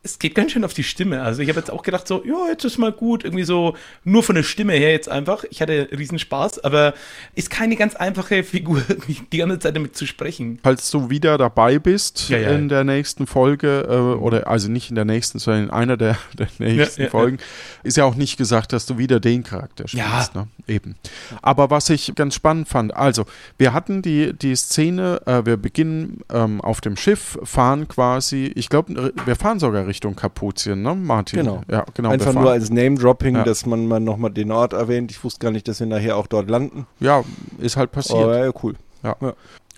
Es 0.03 0.19
geht 0.19 0.35
ganz 0.35 0.51
schön 0.51 0.65
auf 0.65 0.73
die 0.73 0.83
Stimme. 0.83 1.21
Also 1.21 1.41
ich 1.41 1.47
habe 1.49 1.59
jetzt 1.59 1.71
auch 1.71 1.81
gedacht, 1.81 2.07
so, 2.07 2.23
ja, 2.25 2.49
jetzt 2.49 2.65
ist 2.65 2.77
mal 2.77 2.91
gut. 2.91 3.23
Irgendwie 3.23 3.45
so, 3.45 3.75
nur 4.03 4.21
von 4.21 4.35
der 4.35 4.43
Stimme 4.43 4.73
her 4.73 4.91
jetzt 4.91 5.07
einfach. 5.07 5.45
Ich 5.49 5.61
hatte 5.61 5.87
riesen 5.97 6.19
Spaß, 6.19 6.63
aber 6.63 6.93
ist 7.35 7.49
keine 7.49 7.77
ganz 7.77 7.95
einfache 7.95 8.43
Figur, 8.43 8.83
die 9.31 9.37
ganze 9.37 9.59
Zeit 9.59 9.77
damit 9.77 9.95
zu 9.95 10.05
sprechen. 10.05 10.59
Falls 10.61 10.91
du 10.91 11.09
wieder 11.09 11.37
dabei 11.37 11.79
bist 11.79 12.27
Ja, 12.27 12.37
ja. 12.37 12.51
in 12.51 12.67
der 12.67 12.83
nächsten 12.83 13.27
Folge, 13.27 13.87
äh, 13.89 13.93
oder 13.93 14.47
also 14.47 14.69
nicht 14.69 14.89
in 14.89 14.95
der 14.95 15.05
nächsten, 15.05 15.39
sondern 15.39 15.63
in 15.65 15.69
einer 15.69 15.95
der, 15.95 16.17
der 16.37 16.47
nächsten 16.59 17.03
ja. 17.03 17.09
Folgen, 17.09 17.37
ist 17.83 17.95
ja 17.95 18.03
auch 18.03 18.15
nicht 18.15 18.37
gesagt, 18.37 18.73
dass 18.73 18.85
du 18.85 18.97
wieder 18.97 19.21
den 19.21 19.43
Charakter 19.43 19.87
spielst. 19.87 20.35
Ne? 20.35 20.47
Eben. 20.67 20.95
Aber 21.41 21.69
was 21.69 21.89
ich 21.89 22.13
ganz 22.15 22.35
spannend 22.35 22.67
fand, 22.67 22.93
also 22.95 23.25
wir 23.57 23.73
hatten 23.73 24.01
die, 24.01 24.33
die 24.33 24.55
Szene, 24.55 25.21
äh, 25.25 25.45
wir 25.45 25.57
beginnen 25.57 26.21
ähm, 26.31 26.59
auf 26.61 26.81
dem 26.81 26.97
Schiff, 26.97 27.39
fahren 27.43 27.87
quasi, 27.87 28.51
ich 28.55 28.69
glaube, 28.69 29.13
wir 29.25 29.35
fahren 29.35 29.59
sogar 29.59 29.92
Richtung 29.93 30.15
Kapuzien, 30.15 30.81
ne, 30.81 30.95
Martin? 30.95 31.39
Genau. 31.39 31.61
Ja, 31.69 31.85
genau. 31.93 32.09
Einfach 32.09 32.33
nur 32.33 32.49
als 32.49 32.71
Name-Dropping, 32.71 33.35
Ja. 33.35 33.43
dass 33.43 33.67
man 33.67 33.87
mal 33.87 33.99
nochmal 33.99 34.31
den 34.31 34.51
Ort 34.51 34.73
erwähnt. 34.73 35.11
Ich 35.11 35.23
wusste 35.23 35.39
gar 35.39 35.51
nicht, 35.51 35.67
dass 35.67 35.79
wir 35.79 35.85
nachher 35.85 36.17
auch 36.17 36.25
dort 36.25 36.49
landen. 36.49 36.87
ja, 36.99 37.23
ist 37.59 37.77
halt 37.77 37.91
passiert. 37.91 38.23
Aber 38.23 38.43
ja, 38.43 38.51
cool. 38.63 38.73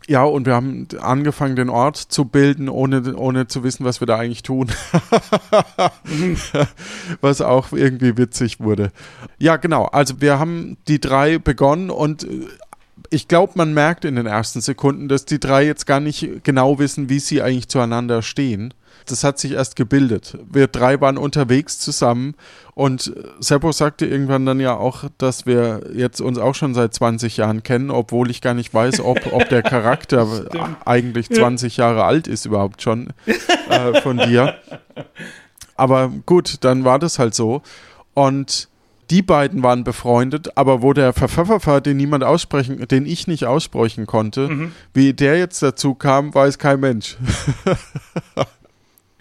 Ja, 0.07 0.24
und 0.24 0.45
wir 0.45 0.53
haben 0.53 0.88
angefangen, 1.01 1.55
den 1.55 1.69
Ort 1.69 1.97
zu 1.97 2.25
bilden, 2.25 2.69
ohne, 2.69 3.15
ohne 3.15 3.47
zu 3.47 3.63
wissen, 3.63 3.86
was 3.86 4.01
wir 4.01 4.08
da 4.08 4.17
eigentlich 4.17 4.43
tun. 4.43 4.71
was 7.21 7.41
auch 7.41 7.71
irgendwie 7.71 8.15
witzig 8.17 8.60
wurde. 8.60 8.91
Ja, 9.39 9.58
genau. 9.58 9.86
Also 9.86 10.21
wir 10.21 10.38
haben 10.39 10.78
die 10.88 11.01
drei 11.01 11.39
begonnen 11.39 11.89
und 11.89 12.23
äh, 12.23 12.45
ich 13.10 13.28
glaube, 13.28 13.54
man 13.56 13.74
merkt 13.74 14.06
in 14.06 14.15
den 14.15 14.26
ersten 14.26 14.62
Sekunden, 14.62 15.08
dass 15.08 15.26
die 15.26 15.39
drei 15.39 15.65
jetzt 15.65 15.86
gar 15.86 16.00
nicht 16.00 16.44
genau 16.44 16.80
wissen, 16.80 17.10
wie 17.10 17.20
sie 17.20 17.41
eigentlich 17.41 17.68
zueinander 17.68 18.22
stehen. 18.22 18.74
Das 19.08 19.24
hat 19.24 19.38
sich 19.38 19.52
erst 19.52 19.76
gebildet. 19.76 20.38
Wir 20.50 20.68
drei 20.68 21.00
waren 21.00 21.18
unterwegs 21.18 21.78
zusammen 21.78 22.34
und 22.74 23.13
Seppo 23.39 23.72
sagte 23.72 24.06
irgendwann 24.06 24.46
dann 24.46 24.60
ja 24.60 24.76
auch, 24.76 25.06
dass 25.18 25.46
wir 25.46 25.82
jetzt 25.94 26.22
uns 26.22 26.38
auch 26.39 26.56
schon 26.56 26.74
seit 26.74 26.94
20 26.94 27.38
Jahren 27.38 27.62
kennen, 27.62 27.91
obwohl 27.91 28.32
ich 28.32 28.41
gar 28.41 28.54
nicht 28.54 28.74
weiß, 28.74 29.02
ob, 29.02 29.32
ob 29.32 29.48
der 29.50 29.62
Charakter 29.62 30.28
eigentlich 30.86 31.30
20 31.30 31.78
Jahre 31.78 32.06
alt 32.06 32.28
ist 32.28 32.46
überhaupt 32.46 32.82
schon 32.82 33.10
äh, 33.70 34.02
von 34.02 34.18
dir. 34.18 34.56
Aber 35.76 36.12
gut, 36.26 36.63
dann 36.63 36.84
war 36.84 36.98
das 36.98 37.20
halt 37.20 37.36
so. 37.36 37.62
Und 38.13 38.70
die 39.10 39.22
beiden 39.22 39.62
waren 39.63 39.84
befreundet, 39.84 40.58
aber 40.58 40.82
wo 40.82 40.94
der 40.94 41.13
Verpfeffer, 41.13 41.82
den 41.82 41.98
niemand 41.98 42.24
aussprechen, 42.24 42.88
den 42.88 43.06
ich 43.06 43.28
nicht 43.28 43.46
aussprechen 43.46 44.06
konnte, 44.06 44.72
wie 44.94 45.13
der 45.13 45.38
jetzt 45.38 45.62
dazu 45.62 45.94
kam, 45.96 46.34
weiß 46.34 46.58
kein 46.60 46.80
Mensch. 46.80 47.18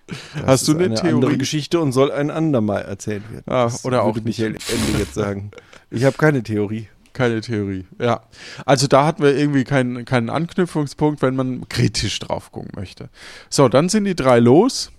Das 0.07 0.45
Hast 0.47 0.69
du 0.69 0.73
ist 0.73 0.77
eine 0.79 0.85
eine 0.87 0.95
Theorie? 0.97 1.15
andere 1.15 1.39
Geschichte 1.39 1.81
und 1.81 1.93
soll 1.93 2.13
ein 2.13 2.31
andermal 2.31 2.83
erzählt 2.83 3.23
werden. 3.33 3.45
Ah, 3.47 3.65
Das 3.65 3.87
oder 3.87 4.03
auch 4.03 4.15
würde 4.15 4.29
nicht. 4.29 4.39
Michael 4.39 4.59
Ende 4.69 4.99
jetzt 4.99 5.15
sagen. 5.15 5.51
Ich 5.91 6.05
habe 6.05 6.17
keine 6.19 6.43
Theorie. 6.43 6.89
Keine 7.15 7.41
Theorie, 7.41 7.87
ja. 7.99 8.21
Also 8.67 8.87
da 8.87 9.07
hatten 9.07 9.23
wir 9.23 9.35
irgendwie 9.37 9.65
keinen, 9.65 10.05
keinen 10.05 10.29
Anknüpfungspunkt, 10.29 11.23
wenn 11.23 11.37
man 11.37 11.69
kritisch 11.71 12.19
drauf 12.19 12.53
gucken 12.53 12.73
möchte. 12.77 13.09
So, 13.49 13.69
dann 13.69 13.89
sind 13.89 14.05
die 14.05 14.15
drei 14.17 14.41
los. 14.41 14.91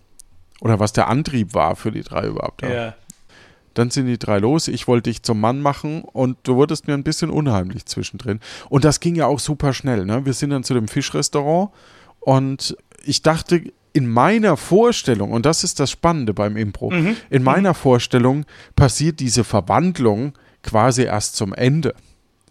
Oder 0.61 0.79
was 0.79 0.91
der 0.93 1.07
Antrieb 1.07 1.53
war 1.53 1.75
für 1.75 1.91
die 1.91 2.01
drei 2.01 2.25
überhaupt. 2.27 2.63
Ja. 2.63 2.95
Dann 3.75 3.91
sind 3.91 4.07
die 4.07 4.17
drei 4.17 4.39
los. 4.39 4.67
Ich 4.67 4.87
wollte 4.87 5.09
dich 5.11 5.21
zum 5.21 5.39
Mann 5.39 5.61
machen 5.61 6.01
und 6.01 6.37
du 6.43 6.55
wurdest 6.55 6.87
mir 6.87 6.95
ein 6.95 7.03
bisschen 7.03 7.29
unheimlich 7.29 7.85
zwischendrin. 7.85 8.39
Und 8.69 8.83
das 8.83 8.99
ging 8.99 9.15
ja 9.15 9.27
auch 9.27 9.39
super 9.39 9.73
schnell. 9.73 10.05
Ne? 10.05 10.25
Wir 10.25 10.33
sind 10.33 10.49
dann 10.49 10.63
zu 10.63 10.73
dem 10.73 10.87
Fischrestaurant 10.87 11.69
und 12.19 12.75
ich 13.05 13.21
dachte, 13.21 13.61
in 13.93 14.07
meiner 14.07 14.57
Vorstellung, 14.57 15.31
und 15.31 15.45
das 15.45 15.63
ist 15.63 15.79
das 15.79 15.91
Spannende 15.91 16.33
beim 16.33 16.57
Impro, 16.57 16.91
in 17.29 17.43
meiner 17.43 17.73
Vorstellung 17.73 18.45
passiert 18.75 19.19
diese 19.21 19.43
Verwandlung 19.45 20.33
quasi 20.63 21.03
erst 21.03 21.35
zum 21.35 21.53
Ende. 21.53 21.93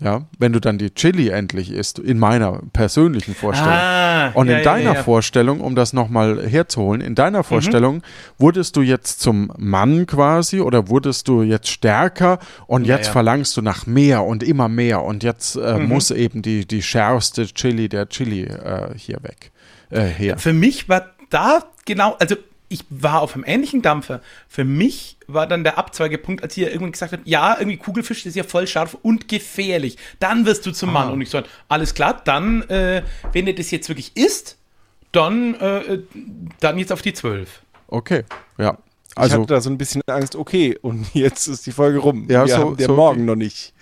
Ja, 0.05 0.27
wenn 0.39 0.53
du 0.53 0.61
dann 0.61 0.77
die 0.77 0.91
Chili 0.95 1.31
endlich 1.31 1.71
isst, 1.73 1.99
in 1.99 2.19
meiner 2.19 2.61
persönlichen 2.75 3.35
Vorstellung. 3.35 3.73
Ah, 3.73 4.33
Und 4.35 4.49
ja, 4.49 4.59
in 4.59 4.63
deiner 4.65 4.85
ja, 4.91 4.95
ja. 4.97 5.03
Vorstellung, 5.03 5.61
um 5.63 5.75
das 5.75 5.95
nochmal 5.95 6.47
herzuholen, 6.47 7.01
in 7.01 7.15
deiner 7.15 7.43
Vorstellung 7.43 8.03
wurdest 8.39 8.77
du 8.77 8.83
jetzt 8.83 9.21
zum 9.21 9.51
Mann 9.57 10.05
quasi 10.07 10.61
oder 10.61 10.89
wurdest 10.89 11.27
du 11.29 11.43
jetzt 11.43 11.69
stärker 11.69 12.39
und 12.67 12.85
jetzt 12.87 13.09
verlangst 13.09 13.57
du 13.57 13.63
nach 13.63 13.87
mehr 13.87 14.25
und 14.25 14.43
immer 14.43 14.69
mehr 14.69 15.03
und 15.03 15.23
jetzt 15.23 15.57
äh, 15.57 15.79
Mhm. 15.79 15.89
muss 15.89 16.11
eben 16.11 16.43
die, 16.43 16.67
die 16.67 16.83
schärfste 16.83 17.47
Chili 17.47 17.89
der 17.89 18.07
Chili 18.11 18.43
äh, 18.43 18.91
hier 18.97 19.23
weg. 19.23 19.53
Äh, 19.91 20.03
her. 20.03 20.37
Für 20.39 20.53
mich 20.53 20.87
war 20.91 21.07
da 21.31 21.65
genau, 21.87 22.15
also 22.21 22.37
ich 22.69 22.85
war 22.91 23.21
auf 23.21 23.35
einem 23.35 23.45
ähnlichen 23.47 23.83
Dampfer. 23.83 24.21
Für 24.49 24.65
mich 24.65 25.17
war 25.27 25.47
dann 25.47 25.65
der 25.65 25.79
Abzweigepunkt, 25.79 26.43
als 26.43 26.57
ihr 26.57 26.69
irgendwann 26.69 26.93
gesagt 26.93 27.13
habt, 27.13 27.27
ja, 27.27 27.57
irgendwie 27.59 27.77
Kugelfisch 27.77 28.27
ist 28.27 28.35
ja 28.37 28.43
voll 28.45 28.67
scharf 28.67 28.97
und 29.03 29.29
gefährlich. 29.29 29.97
Dann 30.19 30.45
wirst 30.47 30.65
du 30.67 30.73
zum 30.73 30.93
Mann. 30.93 31.11
Und 31.13 31.21
ich 31.21 31.31
so, 31.31 31.43
alles 31.69 31.95
klar, 31.95 32.21
dann, 32.25 32.63
äh, 32.69 33.03
wenn 33.33 33.47
ihr 33.47 33.55
das 33.55 33.71
jetzt 33.71 33.89
wirklich 33.89 34.17
isst, 34.17 34.59
dann, 35.13 35.55
äh, 35.55 36.01
dann 36.61 36.79
jetzt 36.79 36.93
auf 36.93 37.03
die 37.03 37.13
zwölf. 37.13 37.63
Okay, 37.87 38.25
ja. 38.59 38.77
ich 39.11 39.17
Also, 39.17 39.37
hatte 39.43 39.55
da 39.55 39.61
so 39.61 39.71
ein 39.71 39.79
bisschen 39.79 40.03
Angst, 40.07 40.35
okay, 40.35 40.77
und 40.83 41.07
jetzt 41.15 41.47
ist 41.47 41.67
die 41.67 41.73
Folge 41.73 41.99
rum. 41.99 42.27
Ja, 42.29 42.45
Wir 42.47 42.55
so- 42.57 42.61
haben 42.61 42.77
der 42.77 42.87
so- 42.89 42.95
Morgen 42.97 43.25
noch 43.25 43.37
nicht 43.37 43.73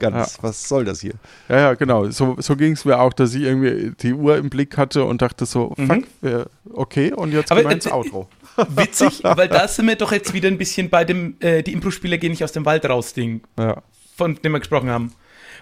ganz. 0.00 0.36
Ja. 0.36 0.42
Was 0.42 0.68
soll 0.68 0.84
das 0.84 1.00
hier? 1.00 1.12
ja, 1.48 1.58
ja, 1.60 1.74
genau. 1.74 2.10
So, 2.10 2.34
so 2.40 2.56
ging 2.56 2.72
es 2.72 2.84
mir 2.84 2.98
auch, 2.98 3.12
dass 3.12 3.34
ich 3.34 3.42
irgendwie 3.42 3.92
die 4.00 4.12
Uhr 4.12 4.36
im 4.36 4.50
Blick 4.50 4.76
hatte 4.76 5.04
und 5.04 5.22
dachte 5.22 5.46
so, 5.46 5.72
fuck, 5.76 6.04
wir- 6.20 6.46
okay, 6.72 7.12
und 7.12 7.32
jetzt 7.32 7.50
Mhm. 7.50 7.52
Aber, 7.52 7.60
gehen 7.60 7.70
wir 7.70 7.74
ins 7.76 7.86
äh, 7.86 7.90
Outro. 7.92 8.28
Witzig, 8.76 9.20
weil 9.22 9.48
da 9.48 9.68
sind 9.68 9.86
wir 9.86 9.94
doch 9.96 10.10
jetzt 10.10 10.32
wieder 10.32 10.48
ein 10.48 10.58
bisschen 10.58 10.90
bei 10.90 11.04
dem, 11.04 11.36
äh, 11.40 11.62
die 11.62 11.72
Impro-Spieler 11.72 12.18
gehen 12.18 12.30
nicht 12.32 12.42
aus 12.42 12.52
dem 12.52 12.64
Wald 12.64 12.84
raus 12.88 13.12
Ding. 13.14 13.42
Ja. 13.58 13.82
von 14.16 14.34
dem 14.34 14.52
wir 14.52 14.58
gesprochen 14.58 14.90
haben. 14.90 15.12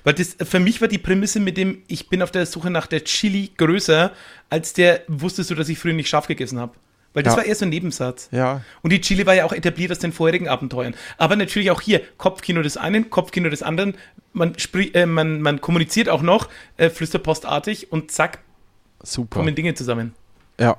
Weil 0.05 0.15
das 0.15 0.37
für 0.43 0.61
mich 0.61 0.81
war 0.81 0.89
die 0.89 0.99
Prämisse 0.99 1.41
mit 1.41 1.57
dem, 1.57 1.83
ich 1.89 2.09
bin 2.09 2.23
auf 2.23 2.31
der 2.31 2.47
Suche 2.47 2.71
nach 2.71 2.87
der 2.87 3.03
Chili 3.05 3.51
größer, 3.57 4.13
als 4.49 4.73
der, 4.73 5.03
wusstest 5.09 5.51
du, 5.51 5.55
dass 5.57 5.69
ich 5.69 5.79
früher 5.79 5.93
nicht 5.93 6.09
scharf 6.09 6.29
gegessen 6.29 6.59
habe. 6.59 6.73
Weil 7.19 7.25
das 7.25 7.33
Ja. 7.35 7.39
war 7.39 7.45
eher 7.47 7.55
so 7.57 7.65
ein 7.65 7.71
Nebensatz. 7.71 8.29
Ja, 8.31 8.63
Und 8.83 8.93
die 8.93 9.01
Chile 9.01 9.27
war 9.27 9.35
ja 9.35 9.45
auch 9.45 9.53
etabliert 9.53 9.91
aus 9.91 9.99
den 9.99 10.13
vorherigen 10.13 10.47
Abenteuern. 10.47 10.95
Aber 11.17 11.35
natürlich 11.35 11.73
auch 11.73 11.81
hier 11.81 12.01
Kopfkino 12.17 12.63
des 12.63 12.77
einen, 12.77 13.11
Kopfkino 13.11 13.49
des 13.51 13.65
anderen. 13.65 13.97
Man, 14.33 14.55
äh, 14.93 15.05
man, 15.05 15.41
man 15.43 15.61
kommuniziert 15.61 16.09
auch 16.09 16.23
noch 16.23 16.49
äh, 16.77 16.91
flüsterpostartig 16.91 17.91
und 17.91 18.13
zack, 18.13 18.39
super. 19.03 19.41
kommen 19.41 19.57
Dinge 19.57 19.75
zusammen. 19.75 20.15
Ja. 20.61 20.77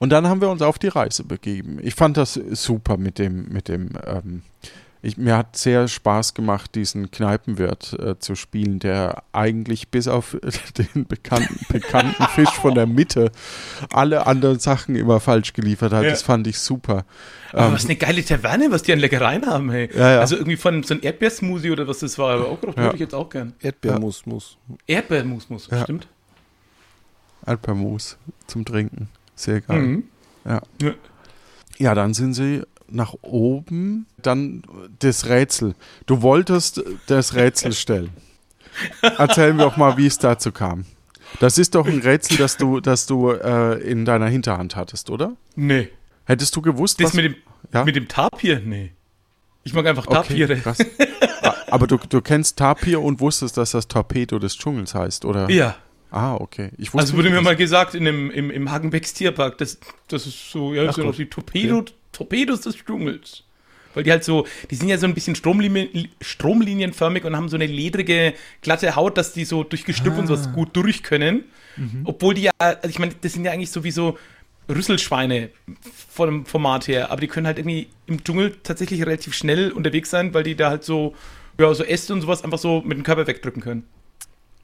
Und 0.00 0.10
dann 0.10 0.26
haben 0.26 0.40
wir 0.40 0.50
uns 0.50 0.60
auf 0.60 0.80
die 0.80 0.88
Reise 0.88 1.22
begeben. 1.22 1.78
Ich 1.80 1.94
fand 1.94 2.16
das 2.16 2.34
super 2.34 2.96
mit 2.96 3.20
dem, 3.20 3.48
mit 3.50 3.68
dem, 3.68 3.90
ähm, 4.04 4.42
ich, 5.02 5.16
mir 5.16 5.36
hat 5.36 5.56
sehr 5.56 5.88
Spaß 5.88 6.34
gemacht, 6.34 6.74
diesen 6.74 7.10
Kneipenwirt 7.10 7.94
äh, 7.98 8.18
zu 8.18 8.34
spielen, 8.34 8.78
der 8.80 9.22
eigentlich 9.32 9.88
bis 9.88 10.08
auf 10.08 10.36
den 10.78 11.06
bekannten, 11.06 11.58
bekannten 11.70 12.22
Fisch 12.34 12.50
von 12.50 12.74
der 12.74 12.86
Mitte 12.86 13.30
alle 13.92 14.26
anderen 14.26 14.58
Sachen 14.58 14.96
immer 14.96 15.20
falsch 15.20 15.52
geliefert 15.54 15.92
hat. 15.92 16.04
Ja. 16.04 16.10
Das 16.10 16.22
fand 16.22 16.46
ich 16.46 16.58
super. 16.58 17.04
Aber 17.52 17.66
Ähm, 17.68 17.72
was 17.72 17.84
eine 17.86 17.96
geile 17.96 18.24
Taverne, 18.24 18.70
was 18.70 18.82
die 18.82 18.92
an 18.92 18.98
Leckereien 18.98 19.46
haben, 19.46 19.70
hey. 19.70 19.88
Ja, 19.94 20.12
ja. 20.14 20.20
Also 20.20 20.36
irgendwie 20.36 20.56
von 20.56 20.82
so 20.82 20.94
ein 20.94 21.02
Erdbeersmoothie 21.02 21.70
oder 21.70 21.88
was 21.88 22.00
das 22.00 22.18
war, 22.18 22.34
aber 22.34 22.48
auch 22.48 22.62
würde 22.62 22.90
ich 22.94 23.00
jetzt 23.00 23.14
auch 23.14 23.30
gern. 23.30 23.54
Erdbeermus 23.60 24.26
muss. 24.26 24.58
Erdbeermus 24.86 25.48
muss, 25.50 25.68
Ja. 25.70 25.82
stimmt. 25.82 26.08
Alpermus 27.46 28.18
zum 28.46 28.64
Trinken. 28.64 29.08
Sehr 29.34 29.60
geil. 29.62 29.80
Mhm. 29.80 30.04
Ja. 30.44 30.60
Ja. 30.82 30.92
Ja, 31.78 31.94
dann 31.94 32.12
sind 32.12 32.34
sie 32.34 32.62
nach 32.90 33.14
oben. 33.22 34.06
Dann 34.22 34.62
das 34.98 35.28
Rätsel. 35.28 35.74
Du 36.06 36.22
wolltest 36.22 36.82
das 37.06 37.34
Rätsel 37.34 37.72
stellen. 37.72 38.10
Erzähl 39.02 39.52
mir 39.54 39.64
doch 39.64 39.76
mal, 39.76 39.96
wie 39.96 40.06
es 40.06 40.18
dazu 40.18 40.52
kam. 40.52 40.84
Das 41.38 41.58
ist 41.58 41.74
doch 41.74 41.86
ein 41.86 42.00
Rätsel, 42.00 42.36
das 42.36 42.56
du, 42.56 42.80
das 42.80 43.06
du 43.06 43.30
äh, 43.30 43.80
in 43.82 44.04
deiner 44.04 44.26
Hinterhand 44.26 44.74
hattest, 44.76 45.10
oder? 45.10 45.36
Nee. 45.54 45.88
Hättest 46.24 46.54
du 46.56 46.62
gewusst, 46.62 47.00
Das 47.00 47.08
was... 47.10 47.14
mit 47.14 47.24
dem, 47.24 47.34
Ja? 47.72 47.84
mit 47.84 47.96
dem 47.96 48.08
Tapir? 48.08 48.60
Nee. 48.64 48.92
Ich 49.62 49.74
mag 49.74 49.86
einfach 49.86 50.06
Okay, 50.06 50.14
Tapire. 50.14 50.56
krass. 50.56 50.78
Ah, 51.42 51.54
Aber 51.70 51.86
du, 51.86 51.98
du 51.98 52.20
kennst 52.20 52.56
Tapir 52.58 53.00
und 53.00 53.20
wusstest, 53.20 53.56
dass 53.56 53.72
das 53.72 53.86
Torpedo 53.88 54.38
des 54.38 54.56
Dschungels 54.56 54.94
heißt, 54.94 55.24
oder? 55.24 55.48
Ja. 55.50 55.76
Ah, 56.10 56.34
okay. 56.34 56.70
Also 56.94 57.16
wurde 57.16 57.28
mir 57.30 57.36
dass- 57.36 57.44
mal 57.44 57.56
gesagt 57.56 57.94
in 57.94 58.04
dem, 58.04 58.30
im, 58.30 58.50
im 58.50 58.70
Hagenbecks 58.70 59.14
Tierpark, 59.14 59.58
das, 59.58 59.78
das 60.08 60.26
ist 60.26 60.50
so, 60.50 60.74
ja, 60.74 60.88
Ach 60.88 60.98
auch 60.98 61.14
die 61.14 61.26
Torpedo, 61.26 61.84
Torpedos 62.12 62.62
des 62.62 62.76
Dschungels. 62.76 63.44
Weil 63.94 64.04
die 64.04 64.12
halt 64.12 64.22
so, 64.22 64.46
die 64.70 64.76
sind 64.76 64.88
ja 64.88 64.98
so 64.98 65.06
ein 65.06 65.14
bisschen 65.14 65.34
Stromlinien, 65.34 66.08
stromlinienförmig 66.20 67.24
und 67.24 67.34
haben 67.36 67.48
so 67.48 67.56
eine 67.56 67.66
ledrige, 67.66 68.34
glatte 68.62 68.94
Haut, 68.94 69.18
dass 69.18 69.32
die 69.32 69.44
so 69.44 69.64
durch 69.64 69.84
Gestüpp 69.84 70.16
und 70.16 70.24
Ah. 70.24 70.26
sowas 70.28 70.52
gut 70.52 70.70
durch 70.76 71.02
können. 71.02 71.44
Mhm. 71.76 72.02
Obwohl 72.04 72.34
die 72.34 72.42
ja, 72.42 72.52
also 72.58 72.88
ich 72.88 73.00
meine, 73.00 73.14
das 73.20 73.32
sind 73.32 73.44
ja 73.44 73.50
eigentlich 73.50 73.70
sowieso 73.72 74.16
Rüsselschweine 74.68 75.50
von 76.08 76.28
dem 76.28 76.46
Format 76.46 76.86
her, 76.86 77.10
aber 77.10 77.20
die 77.20 77.26
können 77.26 77.46
halt 77.48 77.58
irgendwie 77.58 77.88
im 78.06 78.22
Dschungel 78.22 78.56
tatsächlich 78.62 79.00
relativ 79.04 79.34
schnell 79.34 79.72
unterwegs 79.72 80.10
sein, 80.10 80.32
weil 80.34 80.44
die 80.44 80.54
da 80.54 80.70
halt 80.70 80.84
so, 80.84 81.16
ja, 81.58 81.74
so 81.74 81.82
Äste 81.82 82.12
und 82.12 82.20
sowas 82.20 82.44
einfach 82.44 82.58
so 82.58 82.80
mit 82.82 82.96
dem 82.96 83.02
Körper 83.02 83.26
wegdrücken 83.26 83.60
können. 83.62 83.82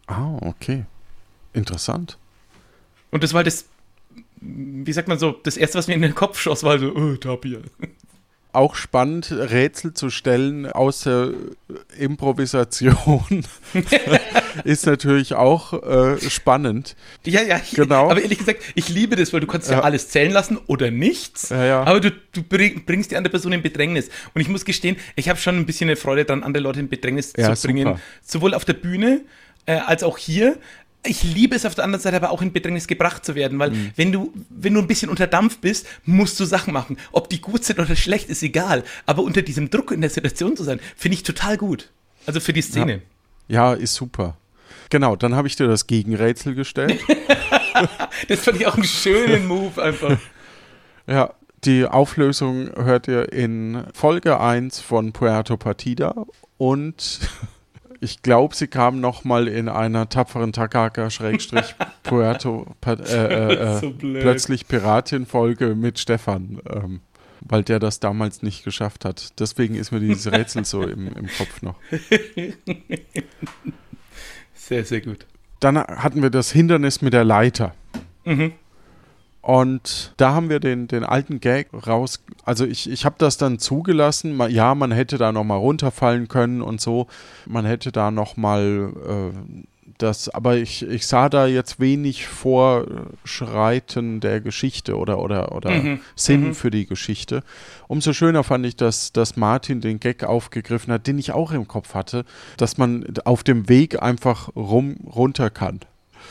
Ah, 0.06 0.36
okay. 0.42 0.84
Interessant. 1.52 2.16
Und 3.10 3.24
das 3.24 3.32
war 3.32 3.38
halt 3.38 3.48
das, 3.48 3.66
wie 4.84 4.92
sagt 4.92 5.08
man 5.08 5.18
so, 5.18 5.32
das 5.42 5.56
erste, 5.56 5.78
was 5.78 5.88
mir 5.88 5.94
in 5.94 6.02
den 6.02 6.14
Kopf 6.14 6.38
schoss, 6.40 6.62
war 6.62 6.78
so, 6.78 6.92
oh, 6.94 7.16
Tapir. 7.16 7.60
auch 8.52 8.74
spannend, 8.74 9.30
Rätsel 9.32 9.92
zu 9.92 10.08
stellen 10.10 10.64
aus 10.70 11.00
der 11.00 11.30
Improvisation 11.98 13.44
ist 14.64 14.86
natürlich 14.86 15.34
auch 15.34 15.72
äh, 15.82 16.18
spannend. 16.30 16.96
Ja, 17.24 17.42
ja, 17.42 17.60
ich, 17.62 17.72
Genau. 17.72 18.10
aber 18.10 18.22
ehrlich 18.22 18.38
gesagt, 18.38 18.62
ich 18.74 18.88
liebe 18.88 19.16
das, 19.16 19.32
weil 19.32 19.40
du 19.40 19.46
kannst 19.46 19.68
ja, 19.70 19.76
Ja. 19.78 19.82
alles 19.82 20.08
zählen 20.08 20.32
lassen 20.32 20.58
oder 20.66 20.90
nichts, 20.90 21.50
Ja, 21.50 21.64
ja. 21.64 21.82
aber 21.84 22.00
du, 22.00 22.10
du 22.32 22.42
bring, 22.42 22.84
bringst 22.86 23.10
die 23.10 23.16
andere 23.16 23.30
Person 23.30 23.52
in 23.52 23.62
Bedrängnis. 23.62 24.08
Und 24.34 24.40
ich 24.40 24.48
muss 24.48 24.64
gestehen, 24.64 24.96
ich 25.16 25.28
habe 25.28 25.38
schon 25.38 25.56
ein 25.56 25.66
bisschen 25.66 25.88
eine 25.90 25.96
Freude 25.96 26.24
daran, 26.24 26.42
andere 26.42 26.62
Leute 26.62 26.80
in 26.80 26.88
Bedrängnis 26.88 27.32
zu 27.32 27.42
bringen, 27.66 27.86
super. 27.88 28.00
sowohl 28.24 28.54
auf 28.54 28.64
der 28.64 28.74
Bühne 28.74 29.20
äh, 29.66 29.74
als 29.76 30.02
auch 30.02 30.16
hier. 30.18 30.56
Ich 31.04 31.22
liebe 31.22 31.54
es 31.54 31.64
auf 31.66 31.74
der 31.74 31.84
anderen 31.84 32.02
Seite 32.02 32.16
aber 32.16 32.30
auch 32.30 32.42
in 32.42 32.52
Bedrängnis 32.52 32.86
gebracht 32.88 33.24
zu 33.24 33.34
werden, 33.34 33.58
weil 33.58 33.70
Mhm. 33.70 33.90
wenn 33.96 34.12
du 34.12 34.32
wenn 34.50 34.74
du 34.74 34.80
ein 34.80 34.86
bisschen 34.88 35.08
unter 35.08 35.26
Dampf 35.26 35.58
bist, 35.58 35.86
musst 36.04 36.38
du 36.40 36.44
Sachen 36.44 36.72
machen. 36.72 36.96
Ob 37.12 37.28
die 37.30 37.40
gut 37.40 37.64
sind 37.64 37.78
oder 37.78 37.94
schlecht, 37.96 38.28
ist 38.28 38.42
egal. 38.42 38.82
Aber 39.06 39.22
unter 39.22 39.42
diesem 39.42 39.70
Druck 39.70 39.92
in 39.92 40.00
der 40.00 40.10
Situation 40.10 40.56
zu 40.56 40.64
sein, 40.64 40.80
finde 40.96 41.14
ich 41.16 41.22
total 41.22 41.56
gut. 41.56 41.90
Also 42.26 42.40
für 42.40 42.52
die 42.52 42.62
Szene. 42.62 43.02
Ja, 43.48 43.72
ist 43.74 43.94
super. 43.94 44.36
Genau, 44.90 45.14
dann 45.16 45.34
habe 45.36 45.46
ich 45.48 45.54
dir 45.56 45.66
das 45.68 45.86
Gegenrätsel 45.86 46.54
gestellt. 46.54 47.00
Das 48.28 48.40
fand 48.40 48.58
ich 48.58 48.66
auch 48.66 48.74
einen 48.74 48.84
schönen 48.84 49.46
Move 49.46 49.82
einfach. 49.82 50.16
ja, 51.06 51.34
die 51.64 51.84
Auflösung 51.84 52.70
hört 52.74 53.06
ihr 53.06 53.30
in 53.34 53.84
Folge 53.92 54.40
1 54.40 54.80
von 54.80 55.12
Puerto 55.12 55.58
Partida 55.58 56.24
und 56.56 57.20
ich 58.06 58.22
glaube, 58.22 58.54
sie 58.54 58.68
kam 58.68 59.00
noch 59.00 59.24
mal 59.24 59.48
in 59.48 59.68
einer 59.68 60.08
tapferen 60.08 60.52
Takaka 60.52 61.10
Schrägstrich 61.10 61.74
Puerto 62.04 62.66
Pa- 62.80 62.92
äh, 62.94 63.52
äh, 63.52 63.54
äh, 63.54 63.80
So 63.80 63.90
plötzlich 63.92 64.68
Piratin-Folge 64.68 65.74
mit 65.74 65.98
Stefan, 65.98 66.60
ähm, 66.72 67.00
weil 67.40 67.64
der 67.64 67.80
das 67.80 67.98
damals 67.98 68.42
nicht 68.42 68.62
geschafft 68.64 69.04
hat. 69.04 69.38
Deswegen 69.40 69.74
ist 69.74 69.90
mir 69.90 69.98
dieses 70.00 70.30
Rätsel 70.30 70.64
so 70.64 70.82
im, 70.82 71.08
im 71.08 71.26
Kopf 71.26 71.62
noch. 71.62 71.74
Sehr, 74.54 74.84
sehr 74.84 75.00
gut. 75.00 75.26
Dann 75.60 75.78
hatten 75.78 76.22
wir 76.22 76.30
das 76.30 76.50
Hindernis 76.50 77.00
mit 77.02 77.12
der 77.12 77.24
Leiter. 77.24 77.74
Mhm. 78.24 78.52
Und 79.46 80.12
da 80.16 80.34
haben 80.34 80.48
wir 80.48 80.58
den, 80.58 80.88
den 80.88 81.04
alten 81.04 81.38
Gag 81.38 81.68
raus. 81.86 82.20
Also 82.44 82.64
ich, 82.66 82.90
ich 82.90 83.04
habe 83.04 83.14
das 83.18 83.36
dann 83.38 83.60
zugelassen. 83.60 84.36
Ja, 84.50 84.74
man 84.74 84.90
hätte 84.90 85.18
da 85.18 85.30
noch 85.30 85.44
mal 85.44 85.54
runterfallen 85.54 86.26
können 86.26 86.62
und 86.62 86.80
so. 86.80 87.06
Man 87.46 87.64
hätte 87.64 87.92
da 87.92 88.10
noch 88.10 88.36
mal 88.36 88.90
äh, 89.06 89.62
das. 89.98 90.28
Aber 90.30 90.56
ich, 90.56 90.82
ich 90.84 91.06
sah 91.06 91.28
da 91.28 91.46
jetzt 91.46 91.78
wenig 91.78 92.26
Vorschreiten 92.26 94.18
der 94.18 94.40
Geschichte 94.40 94.96
oder 94.96 95.20
oder 95.20 95.52
oder 95.52 95.70
Mhm. 95.70 96.00
Sinn 96.16 96.48
Mhm. 96.48 96.54
für 96.56 96.72
die 96.72 96.86
Geschichte. 96.86 97.44
Umso 97.86 98.12
schöner 98.12 98.42
fand 98.42 98.66
ich, 98.66 98.74
dass, 98.74 99.12
dass 99.12 99.36
Martin 99.36 99.80
den 99.80 100.00
Gag 100.00 100.24
aufgegriffen 100.24 100.92
hat, 100.92 101.06
den 101.06 101.18
ich 101.20 101.30
auch 101.30 101.52
im 101.52 101.68
Kopf 101.68 101.94
hatte, 101.94 102.24
dass 102.56 102.78
man 102.78 103.04
auf 103.24 103.44
dem 103.44 103.68
Weg 103.68 104.02
einfach 104.02 104.48
rum 104.56 104.96
runter 105.06 105.50
kann. 105.50 105.78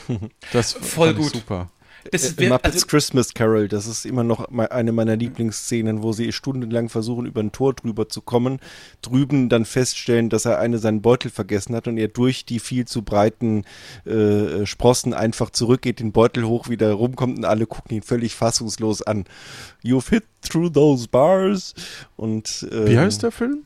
Das 0.52 0.74
Voll 0.74 1.14
gut. 1.14 1.32
super. 1.32 1.70
Das 2.10 2.32
Äh, 2.32 2.38
wär, 2.38 2.48
Muppets 2.50 2.74
also, 2.74 2.86
Christmas 2.86 3.34
Carol, 3.34 3.68
das 3.68 3.86
ist 3.86 4.06
immer 4.06 4.24
noch 4.24 4.48
eine 4.48 4.92
meiner 4.92 5.16
Lieblingsszenen, 5.16 6.02
wo 6.02 6.12
sie 6.12 6.32
stundenlang 6.32 6.88
versuchen, 6.88 7.26
über 7.26 7.40
ein 7.40 7.52
Tor 7.52 7.74
drüber 7.74 8.08
zu 8.08 8.20
kommen, 8.20 8.60
drüben 9.02 9.48
dann 9.48 9.64
feststellen, 9.64 10.28
dass 10.28 10.44
er 10.44 10.58
eine 10.58 10.78
seinen 10.78 11.02
Beutel 11.02 11.30
vergessen 11.30 11.74
hat 11.74 11.88
und 11.88 11.98
er 11.98 12.08
durch 12.08 12.44
die 12.44 12.58
viel 12.58 12.86
zu 12.86 13.02
breiten 13.02 13.64
äh, 14.04 14.66
Sprossen 14.66 15.14
einfach 15.14 15.50
zurückgeht, 15.50 16.00
den 16.00 16.12
Beutel 16.12 16.44
hoch 16.44 16.68
wieder 16.68 16.92
rumkommt 16.92 17.38
und 17.38 17.44
alle 17.44 17.66
gucken 17.66 17.96
ihn 17.96 18.02
völlig 18.02 18.34
fassungslos 18.34 19.02
an. 19.02 19.24
You've 19.84 20.10
hit 20.10 20.24
through 20.42 20.72
those 20.72 21.08
bars 21.08 21.74
und 22.16 22.66
äh, 22.70 22.88
Wie 22.88 22.98
heißt 22.98 23.22
der 23.22 23.30
Film? 23.30 23.64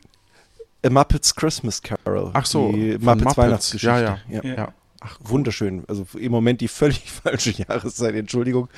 A 0.84 0.88
Muppets 0.88 1.34
Christmas 1.34 1.82
Carol. 1.82 2.30
Ach 2.32 2.46
so, 2.46 2.72
die 2.72 2.92
Muppets, 2.92 3.04
Muppets. 3.04 3.36
Weihnachtsgeschichte. 3.36 3.88
Ja, 3.88 4.18
ja. 4.28 4.40
ja. 4.42 4.54
Ja. 4.54 4.74
Ach, 5.02 5.16
wunderschön. 5.20 5.84
Also 5.88 6.06
im 6.18 6.30
Moment 6.30 6.60
die 6.60 6.68
völlig 6.68 7.10
falsche 7.24 7.50
Jahreszeit, 7.52 8.14
Entschuldigung. 8.14 8.68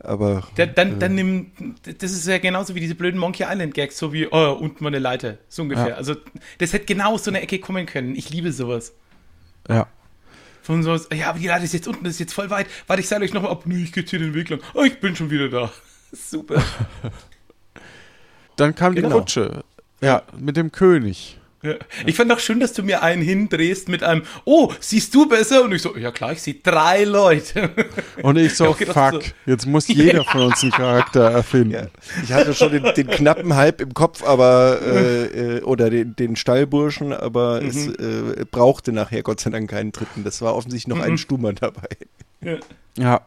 Aber 0.00 0.46
dann, 0.56 0.74
dann, 0.74 0.92
Äh. 0.96 0.98
dann 0.98 1.14
nimm, 1.14 1.50
das 1.98 2.12
ist 2.12 2.26
ja 2.26 2.36
genauso 2.38 2.74
wie 2.74 2.80
diese 2.80 2.94
blöden 2.94 3.18
Monkey 3.18 3.44
Island 3.48 3.72
Gags, 3.74 3.96
so 3.96 4.12
wie, 4.12 4.26
oh, 4.26 4.52
unten 4.60 4.80
war 4.80 4.88
eine 4.88 4.98
Leiter, 4.98 5.38
so 5.48 5.62
ungefähr. 5.62 5.88
Ja. 5.88 5.94
Also, 5.94 6.16
das 6.58 6.72
hätte 6.74 6.84
genau 6.84 7.14
aus 7.14 7.24
so 7.24 7.30
eine 7.30 7.40
Ecke 7.40 7.58
kommen 7.60 7.86
können. 7.86 8.14
Ich 8.14 8.28
liebe 8.28 8.52
sowas. 8.52 8.92
Ja. 9.68 9.86
Von 10.62 10.82
so, 10.82 10.94
ja, 11.14 11.30
aber 11.30 11.38
die 11.38 11.46
Leiter 11.46 11.64
ist 11.64 11.72
jetzt 11.72 11.88
unten, 11.88 12.04
das 12.04 12.12
ist 12.14 12.20
jetzt 12.20 12.34
voll 12.34 12.50
weit. 12.50 12.66
Warte, 12.86 13.00
ich 13.00 13.08
sage 13.08 13.24
euch 13.24 13.32
nochmal 13.32 13.50
ab. 13.50 13.62
Nee, 13.64 13.82
ich 13.84 13.92
gehe 13.92 14.04
hier 14.04 14.18
den 14.18 14.34
Weg 14.34 14.50
lang. 14.50 14.60
Oh, 14.74 14.82
ich 14.84 15.00
bin 15.00 15.16
schon 15.16 15.30
wieder 15.30 15.48
da. 15.48 15.72
Super. 16.12 16.62
Dann 18.56 18.74
kam 18.74 18.94
die 18.94 19.00
Genau. 19.00 19.16
Rutsche. 19.18 19.64
Ja, 20.02 20.22
mit 20.38 20.56
dem 20.58 20.70
König. 20.72 21.39
Ja. 21.62 21.74
Ich 22.06 22.16
fand 22.16 22.32
auch 22.32 22.38
schön, 22.38 22.58
dass 22.58 22.72
du 22.72 22.82
mir 22.82 23.02
einen 23.02 23.20
hindrehst 23.20 23.90
mit 23.90 24.02
einem, 24.02 24.22
oh, 24.46 24.72
siehst 24.80 25.14
du 25.14 25.28
besser? 25.28 25.62
Und 25.62 25.72
ich 25.72 25.82
so, 25.82 25.94
ja 25.94 26.10
klar, 26.10 26.32
ich 26.32 26.40
sehe 26.40 26.54
drei 26.54 27.04
Leute. 27.04 27.70
Und 28.22 28.38
ich 28.38 28.56
so, 28.56 28.74
das 28.74 28.88
fuck, 28.88 29.22
ist 29.22 29.34
jetzt 29.44 29.66
muss 29.66 29.86
jeder 29.88 30.24
von 30.24 30.42
uns 30.44 30.62
einen 30.62 30.72
Charakter 30.72 31.30
erfinden. 31.30 31.72
ja, 31.72 31.86
ich 32.22 32.32
hatte 32.32 32.54
schon 32.54 32.72
den, 32.72 32.84
den 32.96 33.08
knappen 33.08 33.54
Hype 33.54 33.82
im 33.82 33.92
Kopf, 33.92 34.22
aber 34.24 34.80
äh, 34.80 35.58
äh, 35.58 35.62
oder 35.62 35.90
den, 35.90 36.16
den 36.16 36.36
Stallburschen, 36.36 37.12
aber 37.12 37.62
es 37.62 37.88
äh, 37.88 38.46
brauchte 38.50 38.92
nachher 38.92 39.22
Gott 39.22 39.40
sei 39.40 39.50
Dank 39.50 39.70
keinen 39.70 39.92
dritten. 39.92 40.24
Das 40.24 40.40
war 40.40 40.54
offensichtlich 40.54 40.88
noch 40.88 41.04
ein 41.04 41.18
Stummer 41.18 41.52
dabei. 41.52 41.88
Ja. 42.40 42.56
Ja. 42.96 43.20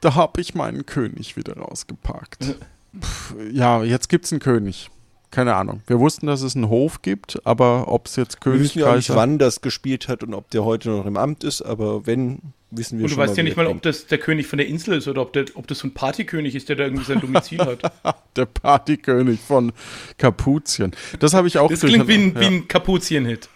Da 0.00 0.14
hab 0.14 0.38
ich 0.38 0.54
meinen 0.54 0.86
König 0.86 1.36
wieder 1.36 1.58
rausgepackt. 1.58 2.56
Pff, 2.98 3.34
ja, 3.52 3.82
jetzt 3.82 4.08
gibt's 4.08 4.32
einen 4.32 4.40
König. 4.40 4.88
Keine 5.30 5.54
Ahnung. 5.54 5.82
Wir 5.86 5.98
wussten, 5.98 6.26
dass 6.26 6.40
es 6.40 6.56
einen 6.56 6.68
Hof 6.68 7.02
gibt, 7.02 7.40
aber 7.44 7.88
ob 7.88 8.06
es 8.06 8.16
jetzt 8.16 8.44
Wir 8.44 8.58
wissen 8.58 8.78
ja 8.78 8.96
nicht, 8.96 9.14
wann 9.14 9.38
das 9.38 9.60
gespielt 9.60 10.08
hat 10.08 10.22
und 10.22 10.32
ob 10.32 10.50
der 10.50 10.64
heute 10.64 10.88
noch 10.88 11.04
im 11.04 11.18
Amt 11.18 11.44
ist, 11.44 11.60
aber 11.60 12.06
wenn, 12.06 12.40
wissen 12.70 12.98
wir 12.98 13.04
Und 13.04 13.10
du 13.10 13.14
schon 13.14 13.22
weißt 13.22 13.32
mal, 13.32 13.36
ja 13.36 13.42
nicht 13.42 13.56
mal, 13.56 13.66
ob 13.66 13.82
das 13.82 14.06
der 14.06 14.16
König 14.18 14.46
von 14.46 14.56
der 14.56 14.66
Insel 14.66 14.96
ist 14.96 15.06
oder 15.06 15.20
ob, 15.20 15.34
der, 15.34 15.44
ob 15.54 15.66
das 15.66 15.80
so 15.80 15.88
ein 15.88 15.92
Partykönig 15.92 16.54
ist, 16.54 16.70
der 16.70 16.76
da 16.76 16.84
irgendwie 16.84 17.04
sein 17.04 17.20
Domizil 17.20 17.58
hat. 17.58 17.80
Der 18.36 18.46
Partykönig 18.46 19.40
von 19.40 19.72
Kapuzien. 20.16 20.92
Das 21.18 21.34
habe 21.34 21.48
ich 21.48 21.58
auch 21.58 21.68
Das 21.68 21.80
klingt 21.80 22.06
wie 22.06 22.14
ein, 22.14 22.34
ja. 22.34 22.40
wie 22.40 22.46
ein 22.46 22.68
Kapuzien-Hit. 22.68 23.48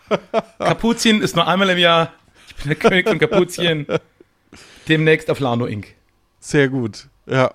Kapuzien 0.58 1.22
ist 1.22 1.36
nur 1.36 1.46
einmal 1.46 1.70
im 1.70 1.78
Jahr. 1.78 2.12
Ich 2.48 2.56
bin 2.56 2.66
der 2.66 2.76
König 2.76 3.08
von 3.08 3.18
Kapuzien. 3.20 3.86
Demnächst 4.88 5.30
auf 5.30 5.38
Lano 5.38 5.66
Inc. 5.66 5.94
Sehr 6.40 6.68
gut. 6.68 7.06
Ja. 7.26 7.54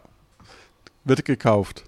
Wird 1.03 1.25
gekauft. 1.25 1.83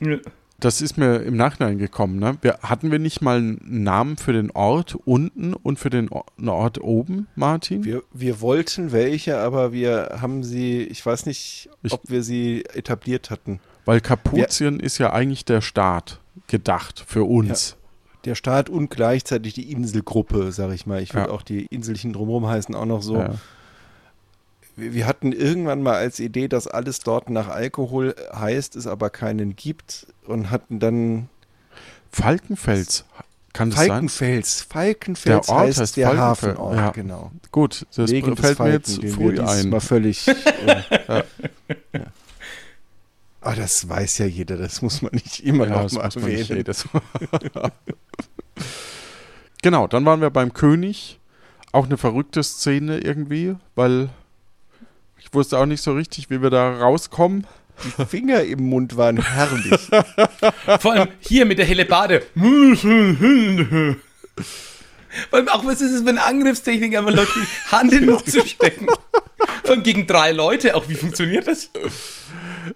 Ja. 0.00 0.18
Das 0.60 0.80
ist 0.80 0.96
mir 0.96 1.16
im 1.22 1.36
Nachhinein 1.36 1.78
gekommen. 1.78 2.18
Ne? 2.18 2.38
Wir, 2.40 2.58
hatten 2.62 2.90
wir 2.90 2.98
nicht 2.98 3.20
mal 3.20 3.38
einen 3.38 3.58
Namen 3.82 4.16
für 4.16 4.32
den 4.32 4.50
Ort 4.52 4.94
unten 5.04 5.52
und 5.52 5.78
für 5.78 5.90
den 5.90 6.08
Ort 6.10 6.80
oben, 6.80 7.26
Martin? 7.34 7.84
Wir, 7.84 8.02
wir 8.12 8.40
wollten 8.40 8.92
welche, 8.92 9.38
aber 9.38 9.72
wir 9.72 10.18
haben 10.20 10.42
sie, 10.44 10.82
ich 10.84 11.04
weiß 11.04 11.26
nicht, 11.26 11.68
Ich- 11.82 11.92
ob 11.92 12.00
wir 12.08 12.22
sie 12.22 12.64
etabliert 12.72 13.30
hatten. 13.30 13.60
Weil 13.84 14.00
Kapuzien 14.00 14.80
ist 14.80 14.96
ja 14.98 15.12
eigentlich 15.12 15.44
der 15.44 15.60
Staat 15.60 16.20
gedacht 16.46 17.04
für 17.06 17.24
uns. 17.24 17.76
Der 18.24 18.34
Staat 18.34 18.70
und 18.70 18.88
gleichzeitig 18.88 19.52
die 19.52 19.70
Inselgruppe, 19.70 20.50
sag 20.52 20.72
ich 20.72 20.86
mal. 20.86 21.02
Ich 21.02 21.12
würde 21.12 21.28
Ja. 21.28 21.34
auch 21.34 21.42
die 21.42 21.66
Inselchen 21.66 22.14
drumherum 22.14 22.46
heißen 22.46 22.74
auch 22.74 22.86
noch 22.86 23.02
so. 23.02 23.16
Ja. 23.16 23.34
Wir, 24.76 25.06
hatten 25.06 25.32
irgendwann 25.32 25.82
mal 25.82 25.94
als 25.94 26.18
Idee, 26.18 26.48
dass 26.48 26.66
alles 26.66 27.00
dort 27.00 27.30
nach 27.30 27.48
Alkohol 27.48 28.14
heißt, 28.34 28.74
es 28.76 28.86
aber 28.86 29.10
keinen 29.10 29.54
gibt 29.54 30.06
und 30.26 30.50
hatten 30.50 30.80
dann 30.80 31.28
Falkenfels. 32.10 33.04
Kann 33.52 33.70
das 33.70 33.78
sein? 33.78 33.88
Falkenfels. 33.88 34.62
Falkenfels 34.62 35.46
Der 35.46 35.54
Ort 35.54 35.66
heißt, 35.66 35.80
heißt 35.80 35.96
der 35.96 36.08
Falkenfeld, 36.08 36.58
Hafenort, 36.58 36.76
ja. 36.76 36.90
genau. 36.90 37.32
Gut, 37.52 37.86
das 37.94 38.10
Wegen 38.10 38.36
fällt 38.36 38.58
mir 38.58 38.64
Falken, 38.64 38.72
jetzt 38.72 39.02
den 39.02 39.12
früh 39.12 39.40
ein. 39.40 39.68
Mal 39.68 39.80
völlig. 39.80 40.26
äh, 40.26 40.34
ja. 41.92 42.04
Aber 43.40 43.56
das 43.56 43.88
weiß 43.88 44.18
ja 44.18 44.26
jeder, 44.26 44.56
das 44.56 44.80
muss 44.80 45.02
man 45.02 45.12
nicht 45.12 45.40
immer 45.44 45.68
Ja, 45.68 45.82
noch 45.82 45.92
mal 45.92 46.04
erwähnen. 46.04 46.64
genau, 49.62 49.86
dann 49.86 50.04
waren 50.04 50.20
wir 50.20 50.30
beim 50.30 50.52
König. 50.52 51.20
Auch 51.70 51.84
eine 51.84 51.98
verrückte 51.98 52.42
Szene 52.42 52.98
irgendwie, 52.98 53.54
weil 53.74 54.08
ich 55.24 55.32
wusste 55.34 55.58
auch 55.58 55.66
nicht 55.66 55.82
so 55.82 55.92
richtig, 55.94 56.30
wie 56.30 56.40
wir 56.42 56.50
da 56.50 56.78
rauskommen. 56.78 57.46
Die 57.98 58.04
Finger 58.06 58.42
im 58.44 58.62
Mund 58.68 58.96
waren 58.96 59.20
herrlich. 59.20 59.80
Vor 60.80 60.92
allem 60.92 61.08
hier 61.18 61.44
mit 61.44 61.58
der 61.58 61.66
Hellebade. 61.66 62.22
Vor 65.30 65.38
allem 65.38 65.48
auch, 65.48 65.64
was 65.64 65.80
ist 65.80 65.92
es 65.92 66.06
eine 66.06 66.22
Angriffstechnik, 66.24 66.96
einfach 66.96 67.12
Leute 67.12 67.30
die 67.36 67.72
Hand 67.72 67.92
in 67.92 68.00
den 68.00 68.10
Mund 68.10 68.28
zu 68.30 68.46
stecken. 68.46 68.86
Vor 69.62 69.70
allem 69.72 69.82
gegen 69.82 70.06
drei 70.06 70.32
Leute. 70.32 70.74
Auch 70.76 70.88
wie 70.88 70.94
funktioniert 70.94 71.46
das? 71.46 71.70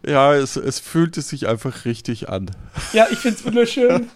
Ja, 0.07 0.35
es, 0.35 0.57
es 0.57 0.79
fühlte 0.79 1.23
sich 1.23 1.47
einfach 1.49 1.85
richtig 1.85 2.29
an. 2.29 2.51
Ja, 2.93 3.07
ich 3.11 3.19
find's 3.19 3.45
wunderschön. 3.45 4.09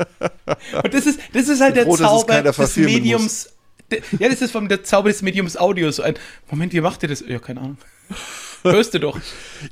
Und 0.82 0.94
das 0.94 1.06
ist, 1.06 1.20
das 1.32 1.48
ist 1.48 1.60
halt 1.60 1.76
der 1.76 1.84
Froh, 1.84 1.94
es 1.94 2.00
Zauber 2.00 2.42
des 2.42 2.76
Mediums. 2.76 3.50
De- 3.90 4.02
Ja, 4.18 4.28
das 4.28 4.40
ist 4.42 4.50
vom 4.52 4.68
der 4.68 4.84
Zauber 4.84 5.08
des 5.08 5.22
Mediums 5.22 5.56
Audio. 5.56 5.90
So 5.90 6.02
ein, 6.02 6.14
Moment, 6.50 6.72
wie 6.72 6.80
macht 6.80 7.02
ihr 7.02 7.08
das? 7.08 7.24
Ja, 7.26 7.38
keine 7.38 7.60
Ahnung. 7.60 7.78
Hörst 8.62 8.94
du 8.94 9.00
doch. 9.00 9.18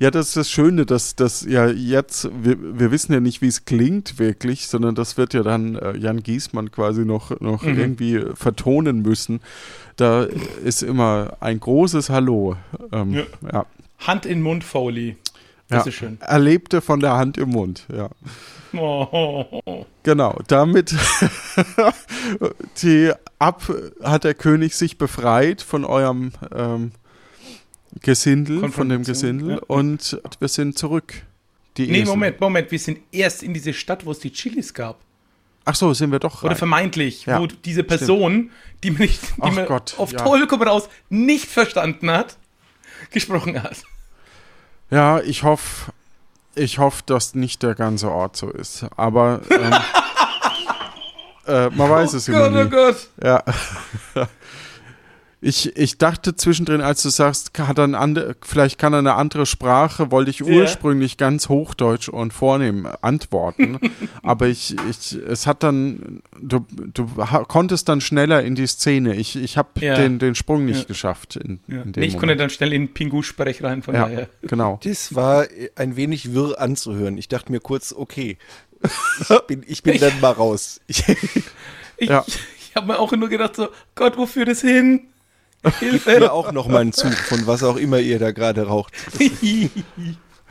Ja, 0.00 0.10
das 0.10 0.28
ist 0.28 0.36
das 0.36 0.50
Schöne, 0.50 0.84
dass 0.84 1.14
das 1.14 1.42
ja 1.48 1.68
jetzt, 1.68 2.28
wir, 2.42 2.56
wir 2.60 2.90
wissen 2.90 3.12
ja 3.12 3.20
nicht, 3.20 3.40
wie 3.40 3.46
es 3.46 3.64
klingt 3.64 4.18
wirklich, 4.18 4.66
sondern 4.66 4.96
das 4.96 5.16
wird 5.16 5.32
ja 5.32 5.42
dann 5.44 5.76
äh, 5.76 5.96
Jan 5.96 6.22
Giesmann 6.24 6.72
quasi 6.72 7.04
noch, 7.04 7.38
noch 7.40 7.62
Mhm. 7.62 7.78
irgendwie 7.78 8.24
vertonen 8.34 9.02
müssen. 9.02 9.40
Da 9.96 10.24
ist 10.64 10.82
immer 10.82 11.36
ein 11.40 11.60
großes 11.60 12.10
Hallo. 12.10 12.56
Ähm, 12.90 13.12
Ja. 13.12 13.22
ja. 13.52 13.66
Hand 14.00 14.26
in 14.26 14.42
Mund, 14.42 14.64
Foley. 14.64 15.16
Das 15.68 15.84
ja. 15.84 15.88
ist 15.90 15.94
schön. 15.94 16.18
Erlebte 16.20 16.80
von 16.80 16.98
der 16.98 17.12
Hand 17.16 17.38
im 17.38 17.50
Mund, 17.50 17.86
ja. 17.94 18.08
Oh. 18.76 19.84
Genau, 20.02 20.38
damit 20.48 20.94
die 22.82 23.12
ab 23.38 23.62
hat 24.02 24.24
der 24.24 24.32
König 24.34 24.74
sich 24.74 24.96
befreit 24.98 25.60
von 25.62 25.84
eurem 25.84 26.32
ähm, 26.54 26.92
Gesindel, 28.02 28.70
von 28.70 28.88
dem 28.88 29.02
Gesindel 29.04 29.56
ja. 29.56 29.58
und 29.66 30.20
wir 30.38 30.48
sind 30.48 30.78
zurück. 30.78 31.14
Die 31.76 31.86
Nee, 31.86 31.98
Esel. 32.02 32.06
Moment, 32.06 32.40
Moment. 32.40 32.70
Wir 32.70 32.78
sind 32.78 32.98
erst 33.12 33.42
in 33.42 33.54
diese 33.54 33.72
Stadt, 33.72 34.04
wo 34.06 34.10
es 34.12 34.18
die 34.20 34.32
Chilis 34.32 34.72
gab. 34.74 34.98
Ach 35.64 35.74
so, 35.74 35.92
sind 35.92 36.10
wir 36.10 36.18
doch 36.18 36.42
Oder 36.42 36.52
rein. 36.52 36.56
vermeintlich, 36.58 37.26
Ja, 37.26 37.40
wo 37.40 37.46
diese 37.46 37.84
Person, 37.84 38.50
die 38.82 38.90
man, 38.90 39.02
nicht, 39.02 39.20
die 39.36 39.50
man 39.50 39.66
Gott, 39.66 39.94
auf 39.98 40.12
ja. 40.12 40.18
Teufel 40.24 40.46
komm 40.46 40.62
raus 40.62 40.88
nicht 41.10 41.46
verstanden 41.46 42.10
hat, 42.10 42.36
gesprochen 43.10 43.62
hat. 43.62 43.76
Ja, 44.90 45.20
ich 45.20 45.42
hoffe, 45.42 45.92
ich 46.54 46.78
hoffe, 46.78 47.02
dass 47.06 47.34
nicht 47.34 47.62
der 47.62 47.74
ganze 47.74 48.10
Ort 48.10 48.36
so 48.36 48.50
ist. 48.50 48.86
Aber 48.96 49.42
ähm, 49.50 49.74
äh, 51.46 51.70
man 51.70 51.90
weiß 51.90 52.14
es 52.14 52.26
immer 52.28 52.48
Gott, 52.50 52.52
oh 52.52 52.64
nie. 52.64 52.70
Gott. 52.70 53.08
Ja. 53.22 54.26
Ich, 55.42 55.74
ich 55.74 55.96
dachte 55.96 56.36
zwischendrin, 56.36 56.82
als 56.82 57.02
du 57.02 57.08
sagst, 57.08 57.58
hat 57.58 57.78
er 57.78 57.84
ein 57.84 57.94
andere, 57.94 58.36
vielleicht 58.42 58.78
kann 58.78 58.92
er 58.92 58.98
eine 58.98 59.14
andere 59.14 59.46
Sprache, 59.46 60.10
wollte 60.10 60.30
ich 60.30 60.44
ursprünglich 60.44 61.16
ganz 61.16 61.48
hochdeutsch 61.48 62.10
und 62.10 62.34
vornehm 62.34 62.86
antworten. 63.00 63.78
aber 64.22 64.48
ich, 64.48 64.76
ich, 64.90 65.14
es 65.14 65.46
hat 65.46 65.62
dann, 65.62 66.22
du, 66.38 66.66
du 66.92 67.06
konntest 67.48 67.88
dann 67.88 68.02
schneller 68.02 68.42
in 68.42 68.54
die 68.54 68.66
Szene. 68.66 69.14
Ich, 69.16 69.34
ich 69.34 69.56
habe 69.56 69.68
Ja. 69.80 69.94
den, 69.94 70.18
den 70.18 70.34
Sprung 70.34 70.66
nicht 70.66 70.80
Ja. 70.80 70.84
geschafft. 70.84 71.36
In, 71.36 71.60
Ja. 71.68 71.82
in 71.82 71.92
dem 71.92 72.00
Nee, 72.02 72.06
ich 72.08 72.18
konnte 72.18 72.36
dann 72.36 72.50
schnell 72.50 72.74
in 72.74 72.92
Pingu-Sprech 72.92 73.62
rein, 73.62 73.82
von 73.82 73.94
Ja, 73.94 74.02
daher. 74.02 74.28
genau. 74.42 74.78
Das 74.84 75.14
war 75.14 75.46
ein 75.76 75.96
wenig 75.96 76.34
wirr 76.34 76.60
anzuhören. 76.60 77.16
Ich 77.16 77.28
dachte 77.28 77.50
mir 77.50 77.60
kurz, 77.60 77.94
okay, 77.94 78.36
ich 79.30 79.38
bin, 79.46 79.64
ich 79.66 79.82
bin 79.82 79.98
dann 79.98 80.20
mal 80.20 80.32
raus. 80.32 80.80
Ich, 80.86 81.02
Ich, 81.96 82.08
Ja. 82.10 82.24
ich 82.26 82.76
habe 82.76 82.86
mir 82.88 82.98
auch 82.98 83.12
nur 83.12 83.28
gedacht, 83.30 83.56
so, 83.56 83.68
Gott, 83.94 84.16
wo 84.18 84.26
führt 84.26 84.48
es 84.48 84.60
hin? 84.60 85.06
Mir 85.62 85.70
Hilfe. 85.72 86.32
auch 86.32 86.52
noch 86.52 86.68
mal 86.68 86.78
einen 86.80 86.92
Zug 86.92 87.12
von 87.12 87.46
was 87.46 87.62
auch 87.62 87.76
immer 87.76 87.98
ihr 87.98 88.18
da 88.18 88.32
gerade 88.32 88.66
raucht. 88.66 88.92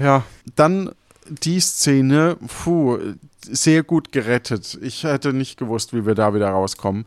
Ja, 0.02 0.24
dann 0.56 0.92
die 1.28 1.60
Szene, 1.60 2.38
puh, 2.64 2.98
sehr 3.42 3.84
gut 3.84 4.14
gerettet. 4.14 4.80
Ich 4.82 5.04
hätte 5.04 5.34
nicht 5.34 5.60
gewusst, 5.60 5.94
wie 5.94 6.06
wir 6.06 6.16
da 6.16 6.34
wieder 6.34 6.50
rauskommen. 6.50 7.06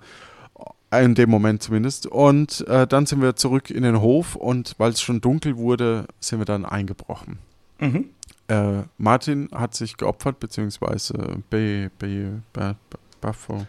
In 0.91 1.15
dem 1.15 1.31
Moment 1.31 1.63
zumindest. 1.63 2.07
Und 2.07 2.67
äh, 2.69 2.87
dann 2.87 3.07
sind 3.07 3.23
wir 3.23 3.35
zurück 3.35 3.71
in 3.71 3.83
den 3.83 4.03
Hof 4.03 4.37
und 4.37 4.75
weil 4.77 4.91
es 4.91 5.01
schon 5.01 5.23
dunkel 5.23 5.57
wurde, 5.57 6.05
sind 6.21 6.39
wir 6.39 6.45
dann 6.45 6.67
eingebrochen. 6.67 7.39
mhm. 7.79 8.11
Äh, 8.49 8.83
Martin 8.99 9.49
hat 9.55 9.75
sich 9.75 9.97
geopfert, 9.97 10.39
beziehungsweise 10.41 11.15
B, 11.49 11.89
B, 11.99 12.27
B, 12.53 12.61
Buffo, 13.23 13.65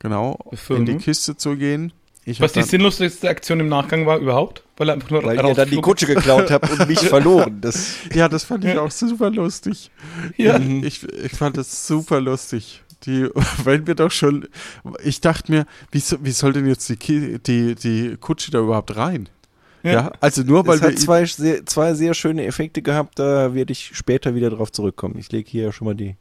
genau, 0.00 0.38
in 0.68 0.84
die 0.84 0.96
Kiste 0.96 1.36
zu 1.36 1.56
gehen. 1.56 1.92
Ich 2.28 2.40
Was 2.40 2.52
die 2.52 2.62
sinnloseste 2.62 3.28
Aktion 3.28 3.60
im 3.60 3.68
Nachgang 3.68 4.04
war 4.04 4.18
überhaupt? 4.18 4.64
Weil 4.76 4.88
er 4.90 4.94
einfach 4.94 5.10
nur 5.10 5.22
Weil 5.24 5.36
ihr 5.46 5.54
dann 5.54 5.70
die 5.70 5.80
Kutsche 5.80 6.06
geklaut 6.06 6.50
habt 6.50 6.68
und 6.70 6.88
mich 6.88 6.98
verloren. 7.08 7.60
Das, 7.60 7.94
ja, 8.12 8.28
das 8.28 8.42
fand 8.44 8.64
ich 8.64 8.76
auch 8.76 8.90
super 8.90 9.30
lustig. 9.30 9.90
Ja. 10.36 10.58
Ich, 10.58 11.04
ich 11.04 11.32
fand 11.32 11.56
es 11.56 11.86
super 11.86 12.20
lustig. 12.20 12.82
Die, 13.04 13.28
wenn 13.64 13.86
wir 13.86 13.94
doch 13.94 14.10
schon, 14.10 14.48
ich 15.04 15.20
dachte 15.20 15.52
mir, 15.52 15.66
wie, 15.92 16.00
so- 16.00 16.16
wie 16.20 16.32
soll 16.32 16.52
denn 16.52 16.66
jetzt 16.66 16.88
die, 16.88 17.38
die, 17.38 17.74
die 17.76 18.16
Kutsche 18.16 18.50
da 18.50 18.58
überhaupt 18.58 18.96
rein? 18.96 19.28
Ja, 19.84 19.92
Ja. 19.92 20.12
also 20.20 20.42
nur 20.42 20.66
weil 20.66 20.76
es 20.76 20.82
wir. 20.82 20.88
hat 20.88 20.98
zwei 20.98 21.24
sehr, 21.26 21.64
zwei 21.64 21.94
sehr 21.94 22.12
schöne 22.14 22.44
Effekte 22.44 22.82
gehabt, 22.82 23.20
da 23.20 23.54
werde 23.54 23.70
ich 23.70 23.92
später 23.94 24.34
wieder 24.34 24.50
drauf 24.50 24.72
zurückkommen. 24.72 25.14
Ich 25.18 25.30
lege 25.30 25.48
hier 25.48 25.70
schon 25.70 25.84
mal 25.86 25.94
die. 25.94 26.16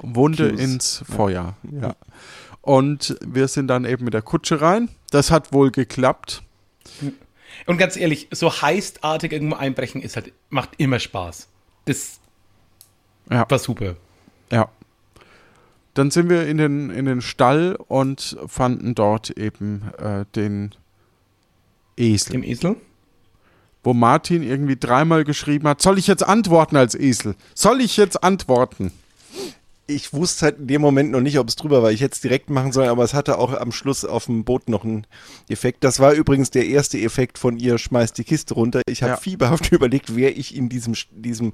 Wunde 0.00 0.50
Cues. 0.50 0.60
ins 0.60 1.04
Feuer. 1.14 1.56
Ja. 1.78 1.94
Und 2.62 3.16
wir 3.26 3.48
sind 3.48 3.68
dann 3.68 3.84
eben 3.84 4.04
mit 4.06 4.14
der 4.14 4.22
Kutsche 4.22 4.60
rein. 4.62 4.88
Das 5.10 5.30
hat 5.30 5.52
wohl 5.52 5.70
geklappt. 5.70 6.42
Und 7.66 7.78
ganz 7.78 7.96
ehrlich, 7.96 8.28
so 8.32 8.50
heistartig 8.62 9.32
irgendwo 9.32 9.56
einbrechen 9.56 10.02
ist 10.02 10.16
halt, 10.16 10.32
macht 10.50 10.70
immer 10.78 10.98
Spaß. 10.98 11.48
Das 11.86 12.18
Ja. 13.30 13.48
war 13.48 13.58
super. 13.58 13.96
Ja. 14.52 14.68
Dann 15.94 16.10
sind 16.10 16.28
wir 16.28 16.46
in 16.46 16.58
den, 16.58 16.90
in 16.90 17.06
den 17.06 17.22
Stall 17.22 17.76
und 17.88 18.36
fanden 18.46 18.94
dort 18.94 19.30
eben 19.30 19.90
äh, 19.98 20.26
den 20.34 20.74
Esel. 21.96 22.32
Dem 22.32 22.42
Esel. 22.42 22.76
wo 23.82 23.94
Martin 23.94 24.42
irgendwie 24.42 24.76
dreimal 24.76 25.22
geschrieben 25.24 25.68
hat, 25.68 25.80
soll 25.80 25.96
ich 25.98 26.06
jetzt 26.08 26.24
antworten 26.26 26.76
als 26.76 26.94
Esel? 26.96 27.36
Soll 27.54 27.80
ich 27.80 27.96
jetzt 27.96 28.22
antworten? 28.22 28.92
Ich 29.88 30.12
wusste 30.12 30.46
halt 30.46 30.58
in 30.58 30.66
dem 30.66 30.80
Moment 30.82 31.12
noch 31.12 31.20
nicht, 31.20 31.38
ob 31.38 31.48
es 31.48 31.54
drüber 31.54 31.82
war. 31.82 31.92
Ich 31.92 32.00
hätte 32.00 32.14
es 32.14 32.20
direkt 32.20 32.50
machen 32.50 32.72
sollen, 32.72 32.88
aber 32.88 33.04
es 33.04 33.14
hatte 33.14 33.38
auch 33.38 33.52
am 33.52 33.70
Schluss 33.70 34.04
auf 34.04 34.26
dem 34.26 34.44
Boot 34.44 34.68
noch 34.68 34.84
einen 34.84 35.06
Effekt. 35.48 35.84
Das 35.84 36.00
war 36.00 36.12
übrigens 36.12 36.50
der 36.50 36.66
erste 36.66 36.98
Effekt 37.00 37.38
von 37.38 37.56
ihr, 37.56 37.78
schmeißt 37.78 38.18
die 38.18 38.24
Kiste 38.24 38.54
runter. 38.54 38.82
Ich 38.88 39.02
habe 39.02 39.12
Ja. 39.12 39.16
fieberhaft 39.16 39.70
überlegt, 39.72 40.16
wer 40.16 40.36
ich 40.36 40.56
in 40.56 40.68
diesem, 40.68 40.94
diesem 41.12 41.52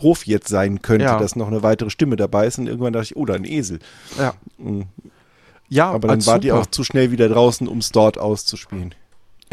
Hof 0.00 0.26
jetzt 0.26 0.48
sein 0.48 0.82
könnte, 0.82 1.04
Ja. 1.04 1.18
dass 1.20 1.36
noch 1.36 1.46
eine 1.46 1.62
weitere 1.62 1.90
Stimme 1.90 2.16
dabei 2.16 2.46
ist. 2.48 2.58
Und 2.58 2.66
irgendwann 2.66 2.92
dachte 2.92 3.04
ich, 3.04 3.16
oh, 3.16 3.24
da 3.24 3.34
ein 3.34 3.44
Esel. 3.44 3.78
Ja. 4.18 4.34
Mhm. 4.58 4.86
Ja, 5.68 5.90
Aber 5.92 6.08
dann 6.08 6.24
war 6.26 6.38
die 6.38 6.48
super. 6.48 6.60
auch 6.62 6.66
zu 6.66 6.82
schnell 6.82 7.10
wieder 7.12 7.28
draußen, 7.28 7.68
um 7.68 7.78
es 7.78 7.90
dort 7.90 8.18
auszuspielen. 8.18 8.94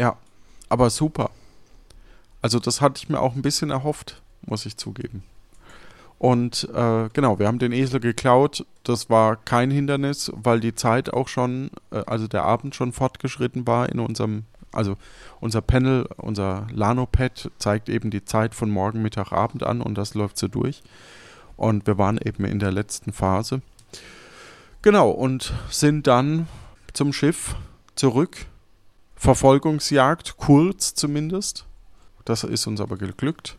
Ja. 0.00 0.16
aber 0.68 0.90
super. 0.90 1.30
Also 2.42 2.58
das 2.58 2.80
hatte 2.80 2.98
ich 3.02 3.08
mir 3.08 3.20
auch 3.20 3.34
ein 3.36 3.42
bisschen 3.42 3.70
erhofft, 3.70 4.20
muss 4.42 4.66
ich 4.66 4.76
zugeben. 4.76 5.22
Und 6.18 6.68
äh, 6.74 7.08
genau, 7.12 7.38
wir 7.38 7.46
haben 7.46 7.58
den 7.58 7.72
Esel 7.72 8.00
geklaut. 8.00 8.64
Das 8.84 9.10
war 9.10 9.36
kein 9.36 9.70
Hindernis, 9.70 10.32
weil 10.34 10.60
die 10.60 10.74
Zeit 10.74 11.12
auch 11.12 11.28
schon, 11.28 11.70
äh, 11.90 12.02
also 12.06 12.26
der 12.26 12.44
Abend 12.44 12.74
schon 12.74 12.92
fortgeschritten 12.92 13.66
war 13.66 13.90
in 13.90 14.00
unserem, 14.00 14.44
also 14.72 14.96
unser 15.40 15.60
Panel, 15.60 16.08
unser 16.16 16.66
Lano-Pad 16.72 17.50
zeigt 17.58 17.88
eben 17.88 18.10
die 18.10 18.24
Zeit 18.24 18.54
von 18.54 18.70
Morgen, 18.70 19.02
Mittag, 19.02 19.32
Abend 19.32 19.62
an 19.62 19.82
und 19.82 19.98
das 19.98 20.14
läuft 20.14 20.38
so 20.38 20.48
durch. 20.48 20.82
Und 21.56 21.86
wir 21.86 21.98
waren 21.98 22.18
eben 22.18 22.44
in 22.44 22.58
der 22.58 22.72
letzten 22.72 23.12
Phase. 23.12 23.60
Genau, 24.82 25.10
und 25.10 25.52
sind 25.70 26.06
dann 26.06 26.48
zum 26.92 27.12
Schiff 27.12 27.56
zurück. 27.94 28.46
Verfolgungsjagd, 29.16 30.36
kurz 30.36 30.94
zumindest. 30.94 31.64
Das 32.24 32.44
ist 32.44 32.66
uns 32.66 32.80
aber 32.80 32.96
geglückt. 32.96 33.56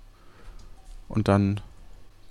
Und 1.08 1.28
dann 1.28 1.62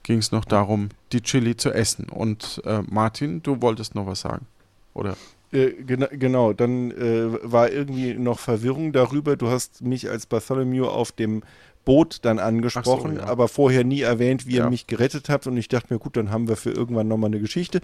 ging 0.07 0.21
es 0.21 0.31
noch 0.31 0.45
darum, 0.45 0.91
die 1.13 1.21
Chili 1.21 1.57
zu 1.57 1.73
essen. 1.73 2.09
Und 2.09 2.63
äh, 2.65 2.81
Martin, 2.89 3.43
du 3.43 3.61
wolltest 3.61 3.97
noch 3.97 4.07
was 4.07 4.21
sagen, 4.21 4.47
oder? 4.95 5.17
Äh, 5.53 5.73
gena 5.83 6.07
genau, 6.07 6.53
dann 6.53 6.93
äh, 6.93 7.27
war 7.43 7.71
irgendwie 7.71 8.15
noch 8.15 8.39
Verwirrung 8.39 8.93
darüber. 8.93 9.37
Du 9.37 9.49
hast 9.49 9.83
mich 9.83 10.09
als 10.09 10.27
Bartholomew 10.27 10.87
auf 10.87 11.11
dem 11.11 11.43
Boot 11.85 12.21
dann 12.23 12.39
angesprochen, 12.39 13.17
so, 13.17 13.21
ja. 13.21 13.27
aber 13.27 13.49
vorher 13.49 13.83
nie 13.83 14.03
erwähnt, 14.03 14.47
wie 14.47 14.57
ja. 14.57 14.65
ihr 14.65 14.71
mich 14.71 14.87
gerettet 14.87 15.29
habt. 15.29 15.49
Und 15.49 15.57
ich 15.57 15.67
dachte 15.67 15.93
mir, 15.93 15.99
gut, 15.99 16.17
dann 16.17 16.31
haben 16.31 16.47
wir 16.47 16.57
für 16.57 16.71
irgendwann 16.71 17.09
nochmal 17.09 17.31
eine 17.31 17.41
Geschichte. 17.41 17.81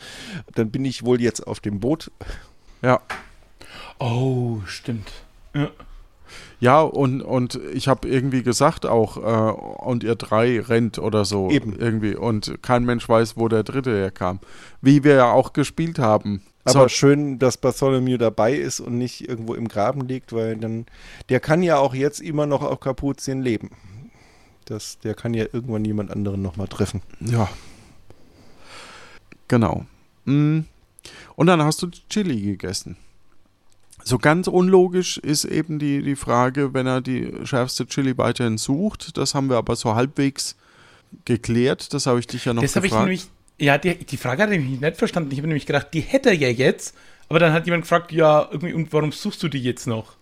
Dann 0.55 0.71
bin 0.71 0.85
ich 0.85 1.05
wohl 1.05 1.21
jetzt 1.21 1.45
auf 1.45 1.59
dem 1.59 1.81
Boot. 1.81 2.13
Ja. 2.83 3.01
Oh, 3.99 4.61
stimmt. 4.67 5.11
Ja. 5.55 5.71
Ja, 6.61 6.81
und, 6.81 7.23
und 7.23 7.59
ich 7.75 7.89
habe 7.89 8.09
irgendwie 8.09 8.43
gesagt 8.43 8.87
auch, 8.87 9.17
äh, 9.17 9.53
und 9.85 10.05
ihr 10.05 10.15
drei 10.15 10.61
rennt 10.61 10.99
oder 10.99 11.25
so. 11.25 11.51
Eben. 11.51 11.77
Irgendwie. 11.79 12.15
Und 12.15 12.63
kein 12.63 12.85
Mensch 12.85 13.09
weiß, 13.09 13.37
wo 13.37 13.49
der 13.49 13.63
dritte 13.63 13.95
herkam. 13.97 14.41
Wie 14.81 15.05
wir 15.05 15.15
ja 15.15 15.33
auch 15.33 15.53
gespielt 15.53 15.99
haben. 15.99 16.43
Aber 16.65 16.83
so. 16.83 16.89
schön, 16.89 17.39
dass 17.39 17.57
Bartholomew 17.57 18.19
dabei 18.19 18.55
ist 18.55 18.79
und 18.79 18.97
nicht 18.97 19.29
irgendwo 19.29 19.55
im 19.55 19.67
Graben 19.67 20.07
liegt, 20.07 20.33
weil 20.33 20.57
dann, 20.57 20.87
der 21.29 21.41
kann 21.41 21.63
ja 21.63 21.79
auch 21.79 21.95
jetzt 21.95 22.21
immer 22.21 22.47
noch 22.47 22.63
auf 22.63 22.79
Kapuzien 22.79 23.43
leben. 23.43 23.71
Das, 24.67 25.01
der 25.01 25.15
kann 25.15 25.35
ja 25.35 25.45
irgendwann 25.53 25.85
jemand 25.85 26.13
anderen 26.13 26.41
nochmal 26.41 26.69
treffen. 26.69 27.03
Ja. 27.21 27.49
Genau. 29.49 29.85
Mm. 30.25 30.61
Und 31.35 31.47
dann 31.47 31.63
hast 31.63 31.83
du 31.83 31.89
Chili 32.09 32.41
gegessen. 32.41 32.97
So 34.05 34.19
ganz 34.19 34.49
unlogisch 34.49 35.19
ist 35.19 35.45
eben 35.45 35.79
die, 35.79 36.03
die 36.03 36.17
Frage, 36.17 36.75
wenn 36.75 36.87
er 36.87 37.01
die 37.01 37.33
schärfste 37.45 37.87
Chili 37.87 38.17
weiterhin 38.19 38.59
sucht. 38.59 39.17
Das 39.17 39.35
haben 39.35 39.49
wir 39.49 39.57
aber 39.57 39.77
so 39.77 39.95
halbwegs 39.95 40.57
geklärt. 41.25 41.95
Das 41.95 42.07
habe 42.07 42.19
ich 42.19 42.27
dich 42.27 42.45
ja 42.45 42.55
noch 42.55 42.63
das 42.63 42.73
gefragt. 42.73 42.93
Ich 42.93 42.99
nämlich, 42.99 43.27
ja, 43.59 43.79
die, 43.79 43.95
die 43.95 44.17
Frage 44.17 44.43
hatte 44.43 44.55
ich 44.55 44.81
nicht 44.81 44.97
verstanden. 44.97 45.31
Ich 45.31 45.39
habe 45.39 45.49
nämlich 45.49 45.67
gedacht, 45.67 45.89
die 45.93 46.01
hätte 46.01 46.31
er 46.31 46.37
ja 46.37 46.49
jetzt. 46.49 46.97
Aber 47.29 47.39
dann 47.39 47.53
hat 47.53 47.67
jemand 47.67 47.85
gefragt, 47.85 48.13
ja, 48.13 48.49
irgendwie, 48.51 48.75
und 48.75 48.93
warum 48.93 49.13
suchst 49.13 49.43
du 49.43 49.49
die 49.49 49.63
jetzt 49.63 49.87
noch? 49.87 50.15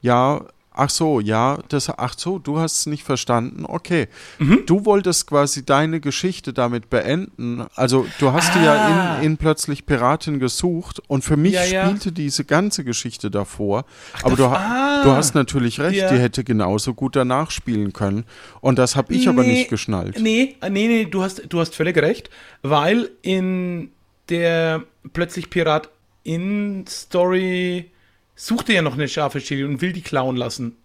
Ja, 0.00 0.46
Ach 0.78 0.90
so, 0.90 1.20
ja, 1.20 1.58
das, 1.70 1.88
ach 1.88 2.14
so, 2.18 2.38
du 2.38 2.58
hast 2.58 2.80
es 2.80 2.86
nicht 2.86 3.02
verstanden. 3.02 3.64
Okay. 3.66 4.08
Mhm. 4.38 4.64
Du 4.66 4.84
wolltest 4.84 5.26
quasi 5.26 5.64
deine 5.64 6.00
Geschichte 6.00 6.52
damit 6.52 6.90
beenden. 6.90 7.64
Also, 7.74 8.06
du 8.18 8.32
hast 8.34 8.54
ah. 8.56 8.62
ja 8.62 9.16
in, 9.16 9.24
in 9.24 9.36
plötzlich 9.38 9.86
Piratin 9.86 10.38
gesucht 10.38 11.00
und 11.08 11.24
für 11.24 11.38
mich 11.38 11.54
ja, 11.54 11.62
spielte 11.62 12.10
ja. 12.10 12.14
diese 12.14 12.44
ganze 12.44 12.84
Geschichte 12.84 13.30
davor. 13.30 13.86
Ach, 14.18 14.24
aber 14.24 14.36
du, 14.36 14.44
ah. 14.44 15.02
du, 15.02 15.12
hast 15.12 15.34
natürlich 15.34 15.80
recht, 15.80 15.98
ja. 15.98 16.12
die 16.12 16.18
hätte 16.18 16.44
genauso 16.44 16.92
gut 16.92 17.16
danach 17.16 17.50
spielen 17.50 17.94
können. 17.94 18.24
Und 18.60 18.78
das 18.78 18.96
habe 18.96 19.14
ich 19.14 19.22
nee, 19.22 19.28
aber 19.28 19.44
nicht 19.44 19.70
geschnallt. 19.70 20.20
Nee, 20.20 20.56
nee, 20.60 20.88
nee, 20.88 21.04
du 21.06 21.22
hast, 21.22 21.42
du 21.48 21.58
hast 21.58 21.74
völlig 21.74 21.96
recht, 21.96 22.28
weil 22.60 23.08
in 23.22 23.92
der 24.28 24.82
plötzlich 25.14 25.48
Pirat 25.48 25.88
in 26.22 26.84
Story 26.86 27.90
sucht 28.36 28.68
er 28.68 28.76
ja 28.76 28.82
noch 28.82 28.94
eine 28.94 29.08
scharfe 29.08 29.40
Chili 29.40 29.64
und 29.64 29.80
will 29.80 29.92
die 29.92 30.02
klauen 30.02 30.36
lassen. 30.36 30.76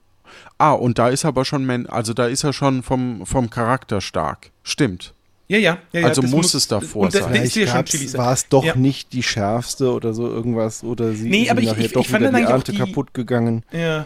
Ah, 0.58 0.72
und 0.72 0.98
da 0.98 1.10
ist 1.10 1.26
aber 1.26 1.46
schon, 1.46 1.66
Man 1.66 1.86
also 1.88 2.14
da 2.14 2.26
ist 2.26 2.44
er 2.44 2.54
schon 2.54 2.82
vom, 2.84 3.26
vom 3.26 3.50
Charakter 3.50 4.02
stark. 4.02 4.52
Stimmt. 4.64 5.14
Ja, 5.48 5.58
ja, 5.58 5.78
ja. 5.92 6.08
Also 6.08 6.22
muss, 6.22 6.32
muss, 6.32 6.54
es 6.54 6.68
davor 6.70 7.04
und 7.04 7.14
das, 7.14 7.24
sein. 7.24 7.46
Vielleicht 7.46 8.18
war 8.18 8.32
es 8.32 8.48
doch 8.48 8.64
ja. 8.64 8.76
nicht 8.76 9.12
die 9.12 9.22
schärfste 9.22 9.92
oder 9.92 10.14
so 10.14 10.26
irgendwas 10.28 10.82
oder 10.82 11.12
sie 11.12 11.30
nee, 11.30 11.50
aber 11.50 11.60
ich, 11.60 11.68
nachher 11.68 11.86
ich, 11.86 11.92
doch 11.92 12.02
ich 12.02 12.08
fand 12.08 12.26
wieder 12.26 12.38
die 12.38 12.44
Ernte 12.44 12.74
kaputt 12.74 13.14
gegangen. 13.14 13.64
Ja. 13.74 14.06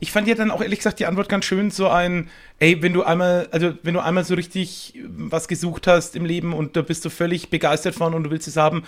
Ich 0.00 0.12
fand 0.12 0.28
ja 0.28 0.34
dann 0.34 0.50
auch 0.50 0.62
ehrlich 0.62 0.78
gesagt 0.78 0.98
die 1.00 1.06
Antwort 1.06 1.28
ganz 1.28 1.44
schön, 1.44 1.70
so 1.70 1.88
ein, 1.88 2.30
ey, 2.58 2.80
wenn 2.80 2.94
du 2.94 3.02
einmal, 3.02 3.48
also 3.50 3.74
wenn 3.82 3.94
du 3.94 4.00
einmal 4.00 4.24
so 4.24 4.34
richtig 4.34 4.94
was 5.06 5.48
gesucht 5.48 5.86
hast 5.86 6.16
im 6.16 6.24
Leben 6.24 6.54
und 6.54 6.76
da 6.76 6.82
bist 6.82 7.04
du 7.04 7.10
völlig 7.10 7.50
begeistert 7.50 7.94
von 7.94 8.14
und 8.14 8.22
du 8.22 8.30
willst 8.30 8.48
es 8.48 8.56
haben, 8.56 8.84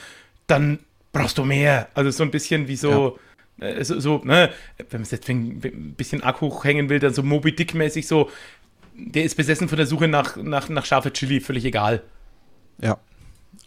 dann 0.46 0.78
brauchst 1.12 1.36
du 1.36 1.44
mehr. 1.44 1.88
Also 1.92 2.10
so 2.10 2.22
ein 2.22 2.30
bisschen 2.30 2.66
wie 2.66 2.76
so, 2.76 3.18
ja 3.18 3.29
äh, 3.60 3.84
so, 3.84 4.00
so, 4.00 4.18
ne, 4.24 4.50
wenn 4.78 5.00
man 5.00 5.02
es 5.02 5.10
jetzt 5.10 5.28
ein 5.28 5.94
bisschen 5.96 6.22
arg 6.22 6.40
hochhängen 6.40 6.88
will, 6.88 6.98
dann 6.98 7.14
so 7.14 7.22
Moby 7.22 7.54
Dick-mäßig 7.54 8.06
so, 8.06 8.30
der 8.94 9.24
ist 9.24 9.36
besessen 9.36 9.68
von 9.68 9.76
der 9.76 9.86
Suche 9.86 10.08
nach, 10.08 10.36
nach, 10.36 10.68
nach 10.68 10.84
scharfe 10.84 11.12
Chili, 11.12 11.40
völlig 11.40 11.64
egal. 11.64 12.02
Ja, 12.80 12.98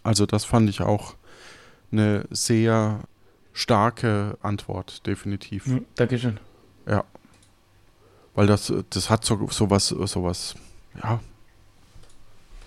also 0.02 0.26
das 0.26 0.44
fand 0.44 0.68
ich 0.68 0.80
auch 0.80 1.14
eine 1.90 2.26
sehr 2.30 3.00
starke 3.52 4.36
Antwort, 4.42 5.06
definitiv. 5.06 5.66
Mhm, 5.66 5.86
Dankeschön. 5.94 6.38
Ja. 6.86 7.04
Weil 8.34 8.48
das, 8.48 8.72
das 8.90 9.10
hat 9.10 9.24
so, 9.24 9.48
sowas, 9.48 9.88
sowas, 9.88 10.56
ja, 11.00 11.20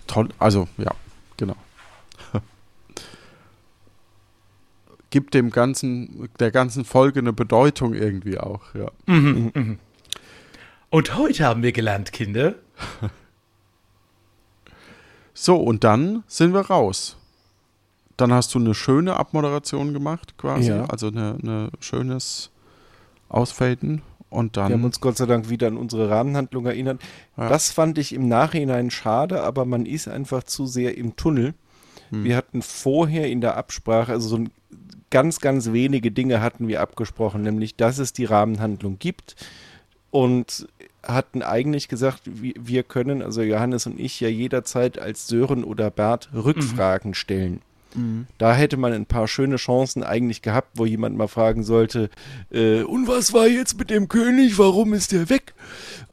toll, 0.06 0.30
also 0.38 0.66
ja, 0.78 0.92
genau. 1.36 1.56
gibt 5.10 5.34
dem 5.34 5.50
ganzen, 5.50 6.28
der 6.38 6.50
ganzen 6.50 6.84
Folge 6.84 7.20
eine 7.20 7.32
Bedeutung 7.32 7.94
irgendwie 7.94 8.38
auch, 8.38 8.74
ja. 8.74 8.90
Mhm, 9.06 9.50
mhm. 9.54 9.78
Und 10.90 11.16
heute 11.16 11.44
haben 11.44 11.62
wir 11.62 11.72
gelernt, 11.72 12.12
Kinder. 12.12 12.54
so, 15.34 15.56
und 15.56 15.84
dann 15.84 16.24
sind 16.26 16.54
wir 16.54 16.62
raus. 16.62 17.16
Dann 18.16 18.32
hast 18.32 18.54
du 18.54 18.58
eine 18.58 18.74
schöne 18.74 19.16
Abmoderation 19.16 19.92
gemacht, 19.92 20.36
quasi. 20.38 20.70
Ja. 20.70 20.86
Also 20.86 21.08
eine 21.08 21.70
schönes 21.80 22.50
Ausfaden. 23.28 24.02
Und 24.30 24.56
dann. 24.56 24.68
Wir 24.68 24.74
haben 24.74 24.84
uns 24.84 25.00
Gott 25.00 25.16
sei 25.16 25.26
Dank 25.26 25.48
wieder 25.48 25.68
an 25.68 25.76
unsere 25.76 26.10
Rahmenhandlung 26.10 26.66
erinnert. 26.66 27.00
Ja. 27.36 27.48
Das 27.48 27.70
fand 27.70 27.96
ich 27.98 28.12
im 28.12 28.28
Nachhinein 28.28 28.90
schade, 28.90 29.42
aber 29.42 29.64
man 29.64 29.86
ist 29.86 30.08
einfach 30.08 30.42
zu 30.42 30.66
sehr 30.66 30.96
im 30.98 31.16
Tunnel. 31.16 31.54
Hm. 32.10 32.24
Wir 32.24 32.36
hatten 32.36 32.62
vorher 32.62 33.28
in 33.28 33.40
der 33.40 33.56
Absprache, 33.56 34.12
also 34.12 34.28
so 34.28 34.36
ein 34.36 34.50
ganz, 35.10 35.40
ganz 35.40 35.72
wenige 35.72 36.10
Dinge 36.10 36.40
hatten 36.40 36.68
wir 36.68 36.80
abgesprochen, 36.80 37.42
nämlich, 37.42 37.76
dass 37.76 37.98
es 37.98 38.12
die 38.12 38.24
Rahmenhandlung 38.24 38.98
gibt 38.98 39.36
und 40.10 40.68
hatten 41.02 41.42
eigentlich 41.42 41.88
gesagt, 41.88 42.22
wir 42.24 42.82
können, 42.82 43.22
also 43.22 43.42
Johannes 43.42 43.86
und 43.86 43.98
ich, 43.98 44.20
ja 44.20 44.28
jederzeit 44.28 44.98
als 44.98 45.26
Sören 45.26 45.64
oder 45.64 45.90
Bert 45.90 46.30
Rückfragen 46.34 47.10
mhm. 47.10 47.14
stellen. 47.14 47.62
Mhm. 47.94 48.26
Da 48.38 48.54
hätte 48.54 48.76
man 48.76 48.92
ein 48.92 49.06
paar 49.06 49.28
schöne 49.28 49.56
Chancen 49.56 50.02
eigentlich 50.02 50.42
gehabt, 50.42 50.70
wo 50.74 50.84
jemand 50.84 51.16
mal 51.16 51.28
fragen 51.28 51.62
sollte, 51.62 52.10
äh, 52.50 52.82
und 52.82 53.08
was 53.08 53.32
war 53.32 53.46
jetzt 53.46 53.78
mit 53.78 53.90
dem 53.90 54.08
König, 54.08 54.58
warum 54.58 54.94
ist 54.94 55.12
der 55.12 55.30
weg? 55.30 55.54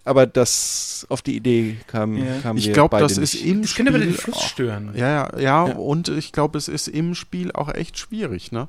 Aber 0.03 0.27
das 0.27 1.07
auf 1.09 1.21
die 1.23 1.35
Idee 1.35 1.77
kam, 1.87 2.17
ja. 2.17 2.39
kam 2.43 2.57
Ich 2.57 2.71
glaube, 2.71 2.99
das 2.99 3.17
ist 3.17 3.33
im 3.33 3.63
das 3.63 3.71
Spiel. 3.71 3.85
Das 3.85 4.01
den 4.01 4.13
Fluss 4.13 4.41
stören. 4.43 4.91
Ja, 4.95 5.07
ja, 5.07 5.39
ja, 5.39 5.67
ja, 5.67 5.73
und 5.73 6.09
ich 6.09 6.31
glaube, 6.31 6.57
es 6.59 6.67
ist 6.67 6.87
im 6.87 7.15
Spiel 7.15 7.51
auch 7.51 7.73
echt 7.73 7.97
schwierig, 7.97 8.51
ne? 8.51 8.67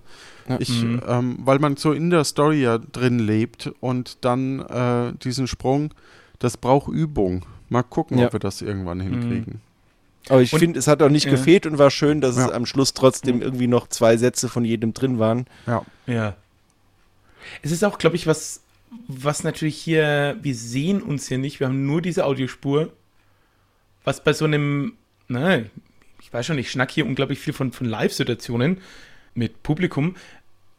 Ich, 0.61 0.83
mhm. 0.83 1.03
ähm, 1.07 1.39
weil 1.41 1.59
man 1.59 1.77
so 1.77 1.93
in 1.93 2.11
der 2.11 2.25
Story 2.25 2.63
ja 2.63 2.79
drin 2.79 3.19
lebt 3.19 3.73
und 3.81 4.25
dann 4.25 4.61
äh, 4.61 5.13
diesen 5.23 5.47
Sprung, 5.47 5.93
das 6.39 6.57
braucht 6.57 6.93
Übung. 6.93 7.45
Mal 7.69 7.83
gucken, 7.83 8.25
ob 8.25 8.33
wir 8.33 8.41
das 8.41 8.63
irgendwann 8.63 9.01
hinkriegen. 9.01 9.55
Mhm. 9.55 9.66
Aber 10.29 10.43
ich 10.43 10.51
finde, 10.51 10.79
es 10.79 10.87
hat 10.87 11.03
auch 11.03 11.09
nicht 11.09 11.29
gefehlt 11.29 11.67
und 11.67 11.79
war 11.79 11.91
schön, 11.91 12.21
dass 12.21 12.37
es 12.37 12.49
am 12.49 12.67
Schluss 12.67 12.95
trotzdem 12.95 13.43
irgendwie 13.43 13.69
noch 13.69 13.89
zwei 13.89 14.17
Sätze 14.17 14.49
von 14.49 14.65
jedem 14.65 14.93
drin 14.93 15.19
waren. 15.19 15.47
Ja. 15.67 15.85
Ja. 16.07 16.37
Es 17.63 17.71
ist 17.71 17.85
auch, 17.85 17.99
glaube 17.99 18.17
ich, 18.17 18.27
was 18.27 18.61
was 19.09 19.45
natürlich 19.45 19.77
hier, 19.77 20.37
wir 20.43 20.55
sehen 20.55 21.03
uns 21.03 21.29
hier 21.29 21.39
nicht, 21.39 21.61
wir 21.61 21.69
haben 21.69 21.87
nur 21.87 22.03
diese 22.03 22.25
Audiospur, 22.25 22.93
was 24.05 24.23
bei 24.23 24.33
so 24.33 24.45
einem, 24.45 24.95
ne, 25.29 25.71
ich 26.21 26.33
weiß 26.33 26.47
schon, 26.47 26.59
ich 26.59 26.71
schnack 26.71 26.91
hier 26.91 27.07
unglaublich 27.07 27.39
viel 27.39 27.53
von, 27.53 27.73
von 27.73 27.87
Live-Situationen 27.87 28.79
mit 29.35 29.63
Publikum, 29.63 30.17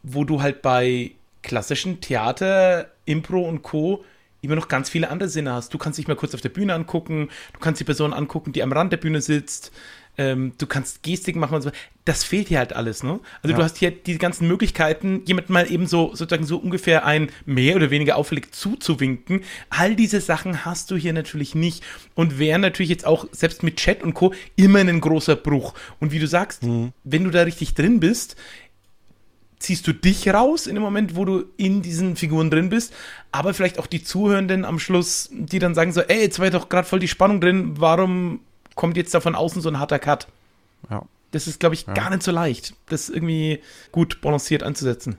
wo 0.04 0.24
du 0.24 0.42
halt 0.42 0.62
bei 0.62 1.12
klassischen 1.42 2.02
Theater, 2.02 2.92
Impro 3.06 3.48
und 3.48 3.62
Co. 3.62 4.04
immer 4.42 4.56
noch 4.56 4.68
ganz 4.68 4.90
viele 4.90 5.10
andere 5.10 5.30
Sinne 5.30 5.54
hast. 5.54 5.74
Du 5.74 5.78
kannst 5.78 5.98
dich 5.98 6.08
mal 6.08 6.16
kurz 6.16 6.34
auf 6.34 6.42
der 6.42 6.50
Bühne 6.50 6.74
angucken, 6.74 7.30
du 7.54 7.60
kannst 7.60 7.80
die 7.80 7.86
Person 7.86 8.14
angucken, 8.14 8.54
die 8.54 8.64
am 8.64 8.72
Rand 8.72 8.92
der 8.92 8.98
Bühne 8.98 9.22
sitzt, 9.22 9.72
ähm, 10.18 10.54
du 10.58 10.66
kannst 10.66 11.04
Gestik 11.04 11.36
machen 11.36 11.56
und 11.56 11.62
so. 11.62 11.72
Das 12.06 12.24
fehlt 12.24 12.48
hier 12.48 12.58
halt 12.58 12.74
alles, 12.74 13.04
ne? 13.04 13.20
Also 13.44 13.52
ja. 13.52 13.58
du 13.58 13.64
hast 13.64 13.78
hier 13.78 13.92
diese 13.92 14.18
ganzen 14.18 14.48
Möglichkeiten, 14.48 15.22
jemand 15.26 15.50
mal 15.50 15.72
eben 15.72 15.86
so 15.86 16.16
sozusagen 16.16 16.46
so 16.46 16.58
ungefähr 16.58 17.06
ein 17.06 17.30
mehr 17.46 17.76
oder 17.76 17.92
weniger 17.92 18.16
auffällig 18.16 18.52
zuzuwinken. 18.54 19.42
All 19.70 19.96
diese 19.96 20.22
Sachen 20.22 20.66
hast 20.66 20.90
du 20.90 20.96
hier 20.96 21.14
natürlich 21.14 21.54
nicht 21.54 21.84
und 22.16 22.40
wären 22.40 22.62
natürlich 22.62 22.90
jetzt 22.90 23.06
auch 23.06 23.28
selbst 23.32 23.62
mit 23.62 23.78
Chat 23.78 24.02
und 24.02 24.14
Co. 24.14 24.34
immer 24.56 24.80
ein 24.80 25.02
großer 25.02 25.36
Bruch. 25.36 25.74
Und 26.00 26.12
wie 26.12 26.20
du 26.20 26.28
sagst, 26.28 26.64
mhm. 26.64 26.94
wenn 27.04 27.24
du 27.24 27.30
da 27.30 27.44
richtig 27.44 27.76
drin 27.76 28.00
bist, 28.00 28.38
ziehst 29.60 29.88
du 29.88 29.94
dich 29.94 30.30
raus 30.30 30.68
in 30.68 30.76
dem 30.76 30.84
Moment, 30.84 31.16
wo 31.16 31.26
du 31.26 31.46
in 31.58 31.82
diesen 31.82 32.16
Figuren 32.16 32.52
drin 32.52 32.70
bist, 32.70 32.94
aber 33.32 33.54
vielleicht 33.54 33.80
auch 33.80 33.88
die 33.88 34.04
Zuhörenden 34.04 34.66
am 34.66 34.80
Schluss, 34.80 35.30
die 35.32 35.60
dann 35.60 35.76
sagen 35.76 35.92
so, 35.92 36.02
ey, 36.02 36.22
jetzt 36.22 36.40
war 36.40 36.50
doch 36.50 36.70
gerade 36.70 36.88
voll 36.88 37.00
die 37.00 37.08
Spannung 37.08 37.42
drin, 37.42 37.80
warum 37.80 38.42
kommt 38.76 38.98
jetzt 38.98 39.14
da 39.14 39.20
von 39.20 39.36
außen 39.36 39.62
so 39.62 39.70
ein 39.70 39.80
harter 39.80 40.00
Cut? 40.00 40.28
Ja. 40.90 41.04
Das 41.32 41.48
ist, 41.48 41.60
glaube 41.60 41.76
ich, 41.76 41.86
ja. 41.88 41.94
gar 41.94 42.10
nicht 42.10 42.24
so 42.24 42.32
leicht, 42.32 42.74
das 42.88 43.10
irgendwie 43.10 43.62
gut 43.92 44.22
balanciert 44.22 44.64
anzusetzen. 44.64 45.18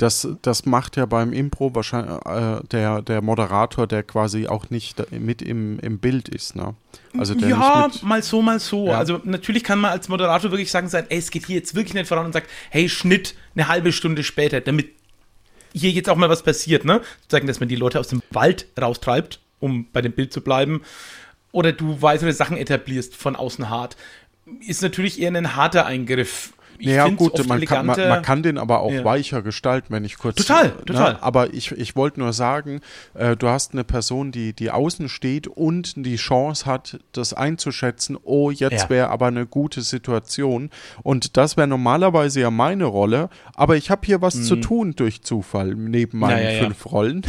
Das, 0.00 0.26
das 0.40 0.64
macht 0.64 0.96
ja 0.96 1.04
beim 1.04 1.34
Impro 1.34 1.74
wahrscheinlich 1.74 2.24
äh, 2.24 2.66
der, 2.72 3.02
der 3.02 3.20
Moderator, 3.20 3.86
der 3.86 4.02
quasi 4.02 4.46
auch 4.46 4.70
nicht 4.70 5.12
mit 5.12 5.42
im, 5.42 5.78
im 5.80 5.98
Bild 5.98 6.30
ist. 6.30 6.56
Ne? 6.56 6.74
Also 7.18 7.34
ja, 7.34 7.90
mal 8.00 8.22
so, 8.22 8.40
mal 8.40 8.60
so. 8.60 8.86
Ja. 8.86 8.96
Also 8.96 9.20
natürlich 9.24 9.62
kann 9.62 9.78
man 9.78 9.90
als 9.90 10.08
Moderator 10.08 10.52
wirklich 10.52 10.70
sagen, 10.70 10.88
ey, 10.90 11.18
es 11.18 11.30
geht 11.30 11.44
hier 11.44 11.56
jetzt 11.56 11.74
wirklich 11.74 11.92
nicht 11.92 12.08
voran 12.08 12.24
und 12.24 12.32
sagt, 12.32 12.48
hey, 12.70 12.88
Schnitt 12.88 13.34
eine 13.54 13.68
halbe 13.68 13.92
Stunde 13.92 14.24
später, 14.24 14.62
damit 14.62 14.88
hier 15.74 15.90
jetzt 15.90 16.08
auch 16.08 16.16
mal 16.16 16.30
was 16.30 16.42
passiert, 16.42 16.86
ne? 16.86 17.02
Sagen, 17.28 17.46
dass 17.46 17.60
man 17.60 17.68
die 17.68 17.76
Leute 17.76 18.00
aus 18.00 18.08
dem 18.08 18.22
Wald 18.30 18.68
raustreibt, 18.80 19.38
um 19.58 19.86
bei 19.92 20.00
dem 20.00 20.12
Bild 20.12 20.32
zu 20.32 20.40
bleiben. 20.40 20.80
Oder 21.52 21.72
du 21.72 22.00
weitere 22.00 22.32
Sachen 22.32 22.56
etablierst 22.56 23.14
von 23.14 23.36
außen 23.36 23.68
hart. 23.68 23.98
Ist 24.66 24.80
natürlich 24.80 25.20
eher 25.20 25.30
ein 25.30 25.56
harter 25.56 25.84
Eingriff 25.84 26.54
ja, 26.80 27.08
gut, 27.08 27.46
man 27.46 27.60
kann, 27.64 27.86
man, 27.86 28.08
man, 28.08 28.22
kann 28.22 28.42
den 28.42 28.58
aber 28.58 28.80
auch 28.80 28.92
ja. 28.92 29.04
weicher 29.04 29.42
gestalten, 29.42 29.88
wenn 29.90 30.04
ich 30.04 30.18
kurz. 30.18 30.36
Total, 30.36 30.66
äh, 30.66 30.84
total. 30.84 31.12
Ne, 31.14 31.22
aber 31.22 31.54
ich, 31.54 31.72
ich 31.72 31.96
wollte 31.96 32.20
nur 32.20 32.32
sagen, 32.32 32.80
äh, 33.14 33.36
du 33.36 33.48
hast 33.48 33.72
eine 33.72 33.84
Person, 33.84 34.32
die, 34.32 34.52
die 34.52 34.70
außen 34.70 35.08
steht 35.08 35.46
und 35.46 35.94
die 36.04 36.16
Chance 36.16 36.66
hat, 36.66 36.98
das 37.12 37.34
einzuschätzen, 37.34 38.18
oh, 38.22 38.50
jetzt 38.50 38.82
ja. 38.84 38.90
wäre 38.90 39.08
aber 39.10 39.26
eine 39.26 39.46
gute 39.46 39.82
Situation. 39.82 40.70
Und 41.02 41.36
das 41.36 41.56
wäre 41.56 41.66
normalerweise 41.66 42.40
ja 42.40 42.50
meine 42.50 42.84
Rolle, 42.84 43.28
aber 43.54 43.76
ich 43.76 43.90
habe 43.90 44.06
hier 44.06 44.22
was 44.22 44.36
mhm. 44.36 44.42
zu 44.42 44.56
tun 44.56 44.96
durch 44.96 45.22
Zufall, 45.22 45.74
neben 45.74 46.18
meinen 46.18 46.54
ja, 46.54 46.64
fünf 46.64 46.86
Rollen. 46.90 47.22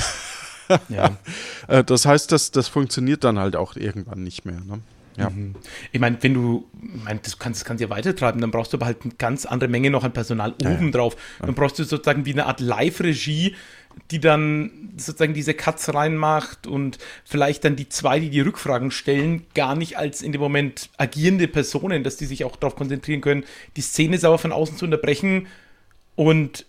ja. 0.89 1.11
Äh, 1.67 1.83
das 1.83 2.05
heißt, 2.05 2.31
das, 2.31 2.51
das 2.51 2.67
funktioniert 2.67 3.23
dann 3.23 3.37
halt 3.37 3.55
auch 3.55 3.75
irgendwann 3.75 4.23
nicht 4.23 4.45
mehr. 4.45 4.59
Ne? 4.65 4.81
Ja. 5.17 5.29
Mhm. 5.29 5.55
Ich 5.91 5.99
meine, 5.99 6.17
wenn 6.21 6.33
du, 6.33 6.67
ich 6.81 7.03
mein, 7.03 7.19
das 7.21 7.37
kannst, 7.39 7.61
das 7.61 7.65
kannst 7.65 7.81
ja 7.81 7.89
weitertreiben, 7.89 8.41
dann 8.41 8.51
brauchst 8.51 8.73
du 8.73 8.77
aber 8.77 8.85
halt 8.85 9.03
eine 9.03 9.13
ganz 9.17 9.45
andere 9.45 9.69
Menge 9.69 9.89
noch 9.89 10.03
an 10.03 10.13
Personal 10.13 10.53
ja, 10.61 10.71
oben 10.71 10.91
drauf. 10.91 11.15
Ja. 11.39 11.47
Dann 11.47 11.55
brauchst 11.55 11.79
du 11.79 11.83
sozusagen 11.83 12.25
wie 12.25 12.33
eine 12.33 12.45
Art 12.45 12.59
Live-Regie, 12.59 13.55
die 14.09 14.19
dann 14.19 14.91
sozusagen 14.97 15.33
diese 15.33 15.53
Cuts 15.53 15.93
reinmacht 15.93 16.67
und 16.67 16.97
vielleicht 17.25 17.65
dann 17.65 17.75
die 17.75 17.89
zwei, 17.89 18.19
die 18.19 18.29
die 18.29 18.41
Rückfragen 18.41 18.91
stellen, 18.91 19.45
gar 19.53 19.75
nicht 19.75 19.97
als 19.97 20.21
in 20.21 20.31
dem 20.31 20.41
Moment 20.41 20.89
agierende 20.97 21.47
Personen, 21.47 22.03
dass 22.03 22.17
die 22.17 22.25
sich 22.25 22.45
auch 22.45 22.55
darauf 22.55 22.75
konzentrieren 22.75 23.21
können, 23.21 23.43
die 23.75 23.81
Szene 23.81 24.17
sauber 24.17 24.37
von 24.37 24.51
außen 24.51 24.77
zu 24.77 24.85
unterbrechen 24.85 25.47
und 26.15 26.65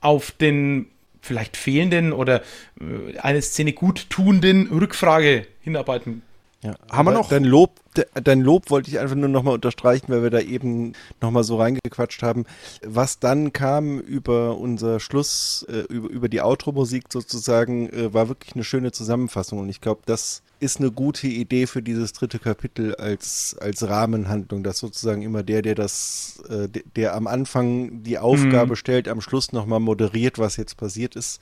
auf 0.00 0.30
den 0.32 0.86
vielleicht 1.20 1.56
fehlenden 1.56 2.12
oder 2.12 2.42
äh, 2.80 3.18
eine 3.18 3.42
Szene 3.42 3.72
gut 3.72 4.08
tuenden 4.10 4.68
Rückfrage 4.68 5.46
hinarbeiten 5.62 6.22
ja, 6.62 6.74
haben 6.90 7.06
wir 7.06 7.12
noch? 7.12 7.28
Dein 7.28 7.44
Lob, 7.44 7.80
dein 8.14 8.40
Lob 8.40 8.70
wollte 8.70 8.90
ich 8.90 8.98
einfach 8.98 9.14
nur 9.14 9.28
nochmal 9.28 9.54
unterstreichen, 9.54 10.06
weil 10.08 10.22
wir 10.22 10.30
da 10.30 10.40
eben 10.40 10.94
nochmal 11.20 11.44
so 11.44 11.58
reingequatscht 11.58 12.22
haben. 12.22 12.44
Was 12.82 13.18
dann 13.18 13.52
kam 13.52 14.00
über 14.00 14.56
unser 14.56 14.98
Schluss, 14.98 15.66
äh, 15.68 15.80
über, 15.92 16.08
über 16.08 16.28
die 16.28 16.40
Outro-Musik 16.40 17.04
sozusagen, 17.12 17.90
äh, 17.90 18.12
war 18.14 18.28
wirklich 18.28 18.54
eine 18.54 18.64
schöne 18.64 18.90
Zusammenfassung. 18.90 19.58
Und 19.58 19.68
ich 19.68 19.80
glaube, 19.80 20.00
das 20.06 20.42
ist 20.58 20.80
eine 20.80 20.90
gute 20.90 21.26
Idee 21.26 21.66
für 21.66 21.82
dieses 21.82 22.14
dritte 22.14 22.38
Kapitel 22.38 22.94
als, 22.94 23.54
als 23.60 23.86
Rahmenhandlung, 23.86 24.62
dass 24.62 24.78
sozusagen 24.78 25.20
immer 25.20 25.42
der, 25.42 25.60
der 25.60 25.74
das, 25.74 26.42
äh, 26.48 26.68
der, 26.68 26.82
der 26.96 27.14
am 27.14 27.26
Anfang 27.26 28.02
die 28.02 28.18
Aufgabe 28.18 28.70
mhm. 28.70 28.76
stellt, 28.76 29.08
am 29.08 29.20
Schluss 29.20 29.52
nochmal 29.52 29.80
moderiert, 29.80 30.38
was 30.38 30.56
jetzt 30.56 30.78
passiert 30.78 31.16
ist 31.16 31.40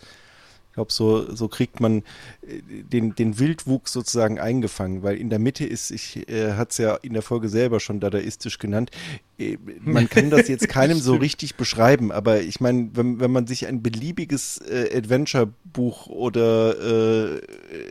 ich 0.74 0.76
glaube, 0.76 0.92
so, 0.92 1.32
so 1.32 1.46
kriegt 1.46 1.78
man 1.78 1.98
äh, 2.42 2.60
den, 2.82 3.14
den 3.14 3.38
Wildwuchs 3.38 3.92
sozusagen 3.92 4.40
eingefangen, 4.40 5.04
weil 5.04 5.16
in 5.18 5.30
der 5.30 5.38
Mitte 5.38 5.64
ist, 5.64 5.92
ich 5.92 6.28
äh, 6.28 6.54
hatte 6.54 6.70
es 6.70 6.78
ja 6.78 6.96
in 6.96 7.12
der 7.12 7.22
Folge 7.22 7.48
selber 7.48 7.78
schon 7.78 8.00
dadaistisch 8.00 8.58
genannt, 8.58 8.90
äh, 9.38 9.56
man 9.78 10.08
kann 10.08 10.30
das 10.30 10.48
jetzt 10.48 10.68
keinem 10.68 10.98
so 10.98 11.14
richtig 11.14 11.54
beschreiben, 11.54 12.10
aber 12.10 12.40
ich 12.40 12.60
meine, 12.60 12.90
wenn, 12.92 13.20
wenn 13.20 13.30
man 13.30 13.46
sich 13.46 13.68
ein 13.68 13.84
beliebiges 13.84 14.58
äh, 14.68 14.90
Adventure-Buch 14.98 16.08
oder 16.08 17.36
äh, 17.36 17.38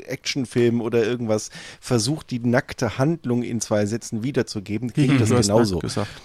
Actionfilm 0.07 0.81
oder 0.81 1.05
irgendwas 1.05 1.51
versucht, 1.79 2.31
die 2.31 2.39
nackte 2.39 2.97
Handlung 2.97 3.43
in 3.43 3.61
zwei 3.61 3.86
Sätzen 3.86 4.23
wiederzugeben, 4.23 4.91
klingt 4.91 5.21
das 5.21 5.29
genauso. 5.29 5.79
Gesagt. 5.79 6.21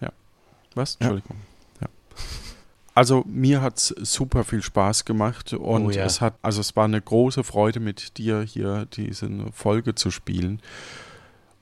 Ja. 0.00 0.08
Was? 0.74 0.96
Entschuldigung. 0.98 1.36
Ja. 1.36 1.49
Also 3.00 3.24
mir 3.26 3.62
hat 3.62 3.78
es 3.78 3.94
super 4.02 4.44
viel 4.44 4.60
Spaß 4.60 5.06
gemacht 5.06 5.54
und 5.54 5.86
oh, 5.86 5.90
ja. 5.90 6.04
es 6.04 6.20
hat, 6.20 6.34
also 6.42 6.60
es 6.60 6.76
war 6.76 6.84
eine 6.84 7.00
große 7.00 7.44
Freude 7.44 7.80
mit 7.80 8.18
dir 8.18 8.42
hier 8.42 8.86
diese 8.92 9.30
Folge 9.54 9.94
zu 9.94 10.10
spielen. 10.10 10.60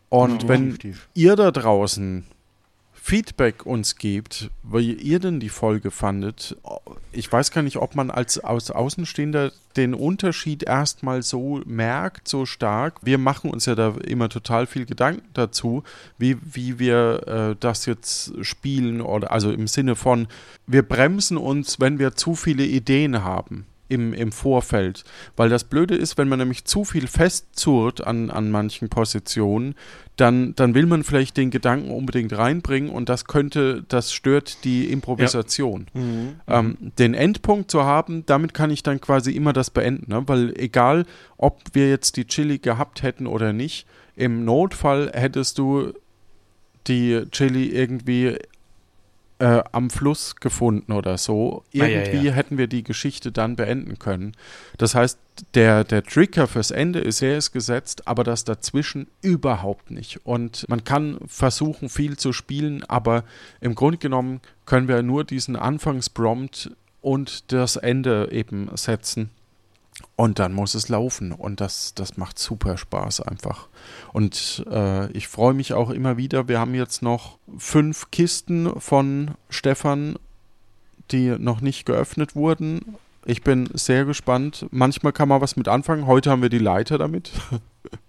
Und 0.08 0.42
ja, 0.42 0.48
wenn 0.48 0.76
ihr 1.14 1.36
da 1.36 1.52
draußen 1.52 2.24
Feedback 3.08 3.64
uns 3.64 3.96
gebt, 3.96 4.50
wie 4.62 4.92
ihr 4.92 5.18
denn 5.18 5.40
die 5.40 5.48
Folge 5.48 5.90
fandet. 5.90 6.58
Ich 7.10 7.32
weiß 7.32 7.52
gar 7.52 7.62
nicht, 7.62 7.78
ob 7.78 7.94
man 7.94 8.10
als, 8.10 8.38
als 8.38 8.70
Außenstehender 8.70 9.50
den 9.78 9.94
Unterschied 9.94 10.64
erstmal 10.64 11.22
so 11.22 11.62
merkt, 11.64 12.28
so 12.28 12.44
stark. 12.44 12.96
Wir 13.00 13.16
machen 13.16 13.50
uns 13.50 13.64
ja 13.64 13.74
da 13.74 13.94
immer 14.06 14.28
total 14.28 14.66
viel 14.66 14.84
Gedanken 14.84 15.26
dazu, 15.32 15.84
wie, 16.18 16.36
wie 16.42 16.78
wir 16.78 17.26
äh, 17.26 17.56
das 17.58 17.86
jetzt 17.86 18.34
spielen 18.44 19.00
oder 19.00 19.32
also 19.32 19.52
im 19.52 19.68
Sinne 19.68 19.96
von, 19.96 20.28
wir 20.66 20.82
bremsen 20.82 21.38
uns, 21.38 21.80
wenn 21.80 21.98
wir 21.98 22.14
zu 22.14 22.34
viele 22.34 22.66
Ideen 22.66 23.24
haben 23.24 23.64
im, 23.88 24.12
im 24.12 24.32
Vorfeld. 24.32 25.04
Weil 25.36 25.48
das 25.48 25.64
Blöde 25.64 25.94
ist, 25.94 26.18
wenn 26.18 26.28
man 26.28 26.38
nämlich 26.38 26.64
zu 26.64 26.84
viel 26.84 27.06
festzurrt 27.06 28.06
an, 28.06 28.30
an 28.30 28.50
manchen 28.50 28.88
Positionen, 28.88 29.74
dann, 30.16 30.54
dann 30.56 30.74
will 30.74 30.86
man 30.86 31.04
vielleicht 31.04 31.36
den 31.36 31.50
Gedanken 31.50 31.90
unbedingt 31.90 32.36
reinbringen 32.36 32.90
und 32.90 33.08
das 33.08 33.24
könnte, 33.24 33.84
das 33.88 34.12
stört 34.12 34.64
die 34.64 34.90
Improvisation. 34.90 35.86
Ja. 35.94 36.00
Mhm. 36.00 36.40
Ähm, 36.48 36.76
den 36.98 37.14
Endpunkt 37.14 37.70
zu 37.70 37.84
haben, 37.84 38.26
damit 38.26 38.52
kann 38.52 38.70
ich 38.70 38.82
dann 38.82 39.00
quasi 39.00 39.32
immer 39.32 39.52
das 39.52 39.70
beenden, 39.70 40.10
ne? 40.10 40.24
weil 40.26 40.52
egal, 40.58 41.06
ob 41.36 41.60
wir 41.72 41.88
jetzt 41.88 42.16
die 42.16 42.26
Chili 42.26 42.58
gehabt 42.58 43.02
hätten 43.02 43.26
oder 43.26 43.52
nicht, 43.52 43.86
im 44.16 44.44
Notfall 44.44 45.12
hättest 45.14 45.58
du 45.58 45.92
die 46.88 47.22
Chili 47.30 47.66
irgendwie 47.66 48.36
äh, 49.38 49.62
am 49.72 49.90
Fluss 49.90 50.36
gefunden 50.36 50.92
oder 50.92 51.18
so. 51.18 51.64
Irgendwie 51.72 51.98
ah, 51.98 52.12
ja, 52.12 52.22
ja. 52.22 52.32
hätten 52.32 52.58
wir 52.58 52.66
die 52.66 52.82
Geschichte 52.82 53.32
dann 53.32 53.56
beenden 53.56 53.98
können. 53.98 54.32
Das 54.78 54.94
heißt, 54.94 55.18
der, 55.54 55.84
der 55.84 56.02
Trigger 56.02 56.46
fürs 56.46 56.70
Ende 56.70 56.98
ist 56.98 57.18
sehr 57.18 57.38
ist 57.38 57.52
gesetzt, 57.52 58.08
aber 58.08 58.24
das 58.24 58.44
dazwischen 58.44 59.06
überhaupt 59.22 59.90
nicht. 59.90 60.26
Und 60.26 60.68
man 60.68 60.84
kann 60.84 61.18
versuchen, 61.26 61.88
viel 61.88 62.16
zu 62.16 62.32
spielen, 62.32 62.82
aber 62.84 63.24
im 63.60 63.74
Grunde 63.74 63.98
genommen 63.98 64.40
können 64.66 64.88
wir 64.88 65.02
nur 65.02 65.24
diesen 65.24 65.56
Anfangsprompt 65.56 66.70
und 67.00 67.52
das 67.52 67.76
Ende 67.76 68.30
eben 68.32 68.68
setzen. 68.74 69.30
Und 70.16 70.38
dann 70.38 70.52
muss 70.52 70.74
es 70.74 70.88
laufen. 70.88 71.32
Und 71.32 71.60
das, 71.60 71.94
das 71.94 72.16
macht 72.16 72.38
super 72.38 72.76
Spaß 72.76 73.20
einfach. 73.20 73.68
Und 74.12 74.64
äh, 74.70 75.10
ich 75.12 75.28
freue 75.28 75.54
mich 75.54 75.72
auch 75.72 75.90
immer 75.90 76.16
wieder. 76.16 76.48
Wir 76.48 76.58
haben 76.58 76.74
jetzt 76.74 77.02
noch 77.02 77.38
fünf 77.56 78.10
Kisten 78.10 78.80
von 78.80 79.32
Stefan, 79.48 80.16
die 81.10 81.36
noch 81.38 81.60
nicht 81.60 81.86
geöffnet 81.86 82.34
wurden. 82.34 82.96
Ich 83.24 83.42
bin 83.42 83.68
sehr 83.74 84.04
gespannt. 84.04 84.66
Manchmal 84.70 85.12
kann 85.12 85.28
man 85.28 85.40
was 85.40 85.56
mit 85.56 85.68
anfangen. 85.68 86.06
Heute 86.06 86.30
haben 86.30 86.42
wir 86.42 86.48
die 86.48 86.58
Leiter 86.58 86.98
damit. 86.98 87.30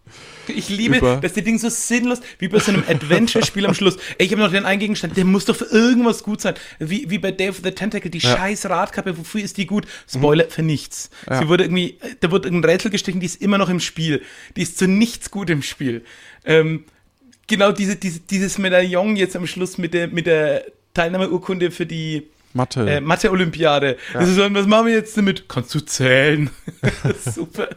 Ich 0.49 0.69
liebe, 0.69 0.97
Über. 0.97 1.17
dass 1.17 1.33
die 1.33 1.41
Dinge 1.41 1.59
so 1.59 1.69
sinnlos, 1.69 2.19
wie 2.39 2.47
bei 2.47 2.59
so 2.59 2.71
einem 2.71 2.83
Adventure-Spiel 2.87 3.65
am 3.65 3.73
Schluss. 3.73 3.97
Ey, 4.17 4.25
ich 4.25 4.31
habe 4.31 4.41
noch 4.41 4.51
den 4.51 4.65
einen 4.65 4.79
Gegenstand, 4.79 5.17
der 5.17 5.25
muss 5.25 5.45
doch 5.45 5.55
für 5.55 5.65
irgendwas 5.65 6.23
gut 6.23 6.41
sein. 6.41 6.55
Wie, 6.79 7.09
wie 7.09 7.17
bei 7.17 7.31
Dave 7.31 7.55
the 7.63 7.71
Tentacle, 7.71 8.09
die 8.09 8.19
ja. 8.19 8.35
scheiß 8.35 8.69
Radkappe, 8.69 9.17
wofür 9.17 9.41
ist 9.41 9.57
die 9.57 9.65
gut? 9.65 9.85
Spoiler, 10.07 10.45
mhm. 10.45 10.49
für 10.49 10.63
nichts. 10.63 11.09
Ja. 11.29 11.39
Sie 11.39 11.47
wurde 11.47 11.65
irgendwie, 11.65 11.97
da 12.19 12.31
wird 12.31 12.45
irgendein 12.45 12.71
Rätsel 12.71 12.91
gestichen, 12.91 13.19
die 13.19 13.25
ist 13.25 13.41
immer 13.41 13.57
noch 13.57 13.69
im 13.69 13.79
Spiel. 13.79 14.21
Die 14.55 14.61
ist 14.61 14.77
zu 14.77 14.87
nichts 14.87 15.31
gut 15.31 15.49
im 15.49 15.61
Spiel. 15.61 16.03
Ähm, 16.45 16.85
genau 17.47 17.71
diese, 17.71 17.95
diese, 17.95 18.19
dieses 18.19 18.57
Medaillon 18.57 19.15
jetzt 19.15 19.35
am 19.35 19.47
Schluss 19.47 19.77
mit 19.77 19.93
der, 19.93 20.07
mit 20.07 20.25
der 20.25 20.65
Teilnahmeurkunde 20.93 21.71
für 21.71 21.85
die, 21.85 22.27
Mathe. 22.53 22.89
Äh, 22.89 23.01
Mathe-Olympiade. 23.01 23.97
Ja. 24.13 24.19
Das 24.19 24.29
ist 24.29 24.35
so, 24.35 24.53
was 24.53 24.65
machen 24.65 24.87
wir 24.87 24.93
jetzt 24.93 25.15
damit? 25.15 25.47
Kannst 25.47 25.73
du 25.75 25.81
zählen? 25.81 26.49
Super. 27.25 27.69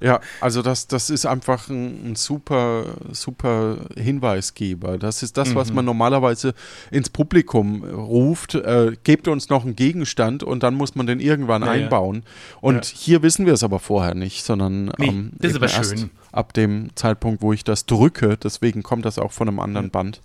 Ja, 0.00 0.20
also 0.40 0.62
das, 0.62 0.86
das 0.86 1.10
ist 1.10 1.26
einfach 1.26 1.68
ein, 1.68 2.10
ein, 2.10 2.14
super, 2.16 2.96
super 3.12 3.78
Hinweisgeber. 3.96 4.98
Das 4.98 5.22
ist 5.22 5.36
das, 5.36 5.50
mhm. 5.50 5.54
was 5.54 5.72
man 5.72 5.84
normalerweise 5.84 6.54
ins 6.90 7.08
Publikum 7.08 7.84
ruft. 7.84 8.54
Äh, 8.54 8.96
gebt 9.04 9.28
uns 9.28 9.48
noch 9.48 9.64
einen 9.64 9.76
Gegenstand 9.76 10.42
und 10.42 10.62
dann 10.62 10.74
muss 10.74 10.94
man 10.94 11.06
den 11.06 11.20
irgendwann 11.20 11.62
ja, 11.62 11.70
einbauen. 11.70 12.24
Und 12.60 12.90
ja. 12.92 12.98
hier 12.98 13.22
wissen 13.22 13.46
wir 13.46 13.54
es 13.54 13.62
aber 13.62 13.78
vorher 13.78 14.14
nicht, 14.14 14.44
sondern 14.44 14.92
nee, 14.98 15.06
ähm, 15.06 15.32
das 15.38 15.52
ist 15.52 15.56
aber 15.56 15.68
schön. 15.68 16.10
ab 16.32 16.52
dem 16.52 16.90
Zeitpunkt, 16.94 17.42
wo 17.42 17.52
ich 17.52 17.64
das 17.64 17.86
drücke. 17.86 18.36
Deswegen 18.36 18.82
kommt 18.82 19.04
das 19.04 19.18
auch 19.18 19.32
von 19.32 19.48
einem 19.48 19.60
anderen 19.60 19.90
Band. 19.90 20.20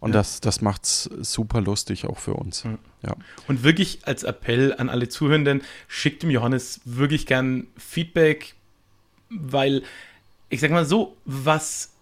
Und 0.00 0.10
ja. 0.10 0.20
das, 0.20 0.40
das 0.40 0.62
macht 0.62 0.84
es 0.84 1.10
super 1.20 1.60
lustig 1.60 2.06
auch 2.06 2.18
für 2.18 2.34
uns. 2.34 2.64
Mhm. 2.64 2.78
Ja. 3.02 3.14
Und 3.48 3.62
wirklich 3.62 4.00
als 4.04 4.24
Appell 4.24 4.74
an 4.76 4.88
alle 4.88 5.08
Zuhörenden, 5.08 5.62
schickt 5.88 6.22
dem 6.22 6.30
Johannes 6.30 6.80
wirklich 6.84 7.26
gern 7.26 7.66
Feedback, 7.76 8.54
weil 9.30 9.82
ich 10.50 10.60
sag 10.60 10.70
mal 10.70 10.84
so, 10.84 11.16
was 11.24 11.92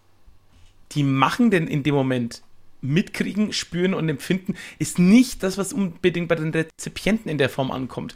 die 0.91 1.03
Machenden 1.03 1.67
in 1.67 1.83
dem 1.83 1.93
Moment 1.95 2.41
mitkriegen, 2.81 3.53
spüren 3.53 3.93
und 3.93 4.09
empfinden, 4.09 4.55
ist 4.79 4.99
nicht 4.99 5.43
das, 5.43 5.57
was 5.57 5.71
unbedingt 5.71 6.27
bei 6.27 6.35
den 6.35 6.51
Rezipienten 6.51 7.29
in 7.29 7.37
der 7.37 7.49
Form 7.49 7.71
ankommt. 7.71 8.15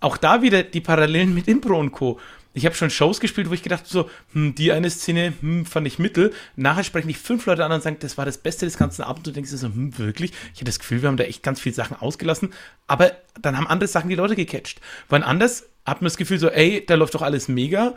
Auch 0.00 0.16
da 0.16 0.42
wieder 0.42 0.62
die 0.62 0.80
Parallelen 0.80 1.34
mit 1.34 1.48
Impro 1.48 1.78
und 1.78 1.92
Co. 1.92 2.20
Ich 2.52 2.64
habe 2.64 2.74
schon 2.74 2.88
Shows 2.88 3.20
gespielt, 3.20 3.50
wo 3.50 3.54
ich 3.54 3.62
gedacht 3.62 3.86
so, 3.86 4.08
hm, 4.32 4.54
die 4.54 4.72
eine 4.72 4.88
Szene 4.88 5.34
hm, 5.40 5.66
fand 5.66 5.86
ich 5.86 5.98
mittel. 5.98 6.32
Nachher 6.54 6.84
sprechen 6.84 7.08
dich 7.08 7.18
fünf 7.18 7.44
Leute 7.44 7.64
an 7.64 7.72
und 7.72 7.82
sagen, 7.82 7.98
das 8.00 8.16
war 8.16 8.24
das 8.24 8.38
Beste 8.38 8.64
des 8.64 8.78
ganzen 8.78 9.02
Abends. 9.02 9.24
Du 9.24 9.30
denkst 9.30 9.50
dir 9.50 9.58
so, 9.58 9.66
hm, 9.66 9.98
wirklich? 9.98 10.32
Ich 10.54 10.60
habe 10.60 10.66
das 10.66 10.78
Gefühl, 10.78 11.02
wir 11.02 11.08
haben 11.08 11.18
da 11.18 11.24
echt 11.24 11.42
ganz 11.42 11.60
viele 11.60 11.74
Sachen 11.74 11.96
ausgelassen. 11.98 12.54
Aber 12.86 13.12
dann 13.42 13.58
haben 13.58 13.66
andere 13.66 13.88
Sachen 13.88 14.08
die 14.08 14.14
Leute 14.14 14.36
gecatcht. 14.36 14.80
Weil 15.08 15.22
anders 15.22 15.64
hat 15.84 16.00
man 16.00 16.06
das 16.06 16.16
Gefühl 16.16 16.38
so, 16.38 16.48
ey, 16.48 16.84
da 16.86 16.94
läuft 16.94 17.14
doch 17.14 17.22
alles 17.22 17.48
mega. 17.48 17.94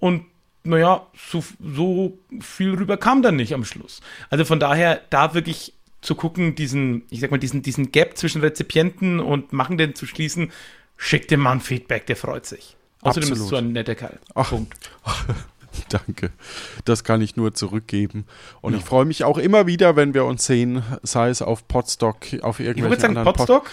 Und 0.00 0.24
naja, 0.64 1.06
so, 1.30 1.42
so 1.60 2.18
viel 2.40 2.74
rüber 2.74 2.96
kam 2.96 3.22
dann 3.22 3.36
nicht 3.36 3.54
am 3.54 3.64
Schluss. 3.64 4.00
Also 4.28 4.44
von 4.44 4.60
daher, 4.60 5.00
da 5.10 5.34
wirklich 5.34 5.72
zu 6.00 6.14
gucken, 6.14 6.54
diesen, 6.54 7.02
ich 7.10 7.20
sag 7.20 7.30
mal, 7.30 7.38
diesen, 7.38 7.62
diesen 7.62 7.92
Gap 7.92 8.16
zwischen 8.16 8.40
Rezipienten 8.40 9.20
und 9.20 9.52
Machenden 9.52 9.94
zu 9.94 10.06
schließen, 10.06 10.50
schickt 10.96 11.30
dem 11.30 11.40
Mann 11.40 11.60
Feedback, 11.60 12.06
der 12.06 12.16
freut 12.16 12.46
sich. 12.46 12.76
Außerdem 13.02 13.30
Absolut. 13.30 13.44
ist 13.44 13.48
so 13.48 13.56
ein 13.56 13.72
netter 13.72 13.94
Kerl. 13.94 14.18
Ach, 14.34 14.50
Punkt. 14.50 14.74
Danke. 15.88 16.30
Das 16.84 17.04
kann 17.04 17.22
ich 17.22 17.36
nur 17.36 17.54
zurückgeben. 17.54 18.26
Und 18.60 18.72
ja. 18.72 18.78
ich 18.80 18.84
freue 18.84 19.04
mich 19.04 19.24
auch 19.24 19.38
immer 19.38 19.66
wieder, 19.66 19.96
wenn 19.96 20.14
wir 20.14 20.24
uns 20.24 20.44
sehen, 20.44 20.82
sei 21.02 21.30
es 21.30 21.42
auf 21.42 21.66
Podstock, 21.68 22.16
auf 22.42 22.60
irgendwelchen 22.60 22.76
ich 22.76 22.82
würde 22.82 23.00
sagen, 23.00 23.16
anderen 23.16 23.34
Podstock? 23.34 23.64
Pod 23.64 23.72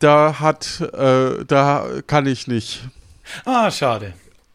da 0.00 0.40
hat, 0.40 0.80
äh, 0.80 1.44
da 1.46 1.86
kann 2.06 2.26
ich 2.26 2.46
nicht. 2.46 2.82
Ah, 3.44 3.70
schade. 3.70 4.12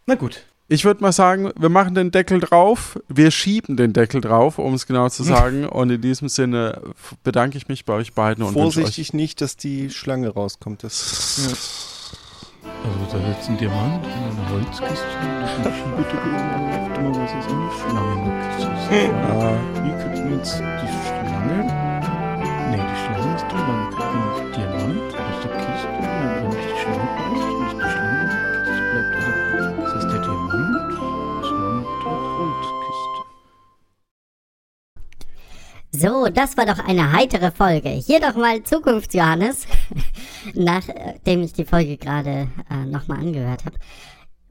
Na 0.09 0.15
gut. 0.15 0.41
Ich 0.67 0.85
würde 0.85 1.03
mal 1.03 1.11
sagen, 1.11 1.51
wir 1.55 1.69
machen 1.69 1.93
den 1.93 2.09
Deckel 2.09 2.39
drauf, 2.39 2.99
wir 3.09 3.29
schieben 3.29 3.77
den 3.77 3.93
Deckel 3.93 4.21
drauf, 4.21 4.57
um 4.57 4.73
es 4.73 4.87
genau 4.87 5.07
zu 5.09 5.21
sagen. 5.35 5.67
und 5.67 5.91
in 5.91 6.01
diesem 6.01 6.29
Sinne 6.29 6.81
bedanke 7.23 7.59
ich 7.59 7.67
mich 7.67 7.85
bei 7.85 7.93
euch 7.93 8.13
beiden. 8.13 8.43
Und 8.43 8.53
Vorsichtig 8.53 9.13
nicht, 9.13 9.39
dass 9.39 9.55
die 9.55 9.91
Schlange 9.91 10.29
rauskommt. 10.29 10.83
Das 10.83 11.39
ja. 11.43 12.69
Also 12.89 13.19
da 13.19 13.33
sitzt 13.35 13.49
ein 13.49 13.57
Diamant 13.59 14.03
in 14.03 14.11
einer 14.11 14.49
Holzkiste. 14.49 15.05
Was 17.13 17.31
ist 17.31 17.51
eine 17.51 17.69
Schlange? 17.77 18.31
Ah. 19.27 19.57
Wie 19.83 19.91
kriegt 19.91 20.25
man 20.25 20.37
jetzt 20.39 20.57
die 20.57 20.89
Schlange? 21.05 21.65
Ne, 22.71 22.79
die 22.79 22.97
Schlange 23.05 23.35
ist 23.35 23.45
drin. 23.51 24.45
So, 35.99 36.29
das 36.29 36.55
war 36.55 36.65
doch 36.65 36.79
eine 36.79 37.11
heitere 37.11 37.51
Folge. 37.51 37.89
Hier 37.89 38.21
doch 38.21 38.35
mal 38.35 38.63
Zukunftsjohannes, 38.63 39.67
nachdem 40.53 41.41
ich 41.41 41.51
die 41.51 41.65
Folge 41.65 41.97
gerade 41.97 42.47
äh, 42.69 42.85
nochmal 42.85 43.19
angehört 43.19 43.65
habe. 43.65 43.77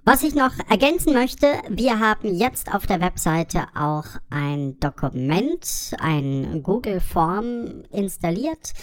Was 0.04 0.24
ich 0.24 0.34
noch 0.34 0.52
ergänzen 0.68 1.14
möchte, 1.14 1.46
wir 1.70 2.00
haben 2.00 2.34
jetzt 2.34 2.74
auf 2.74 2.86
der 2.86 3.00
Webseite 3.00 3.64
auch 3.74 4.04
ein 4.28 4.78
Dokument, 4.78 5.94
ein 5.98 6.62
Google 6.62 7.00
Form 7.00 7.82
installiert, 7.92 8.74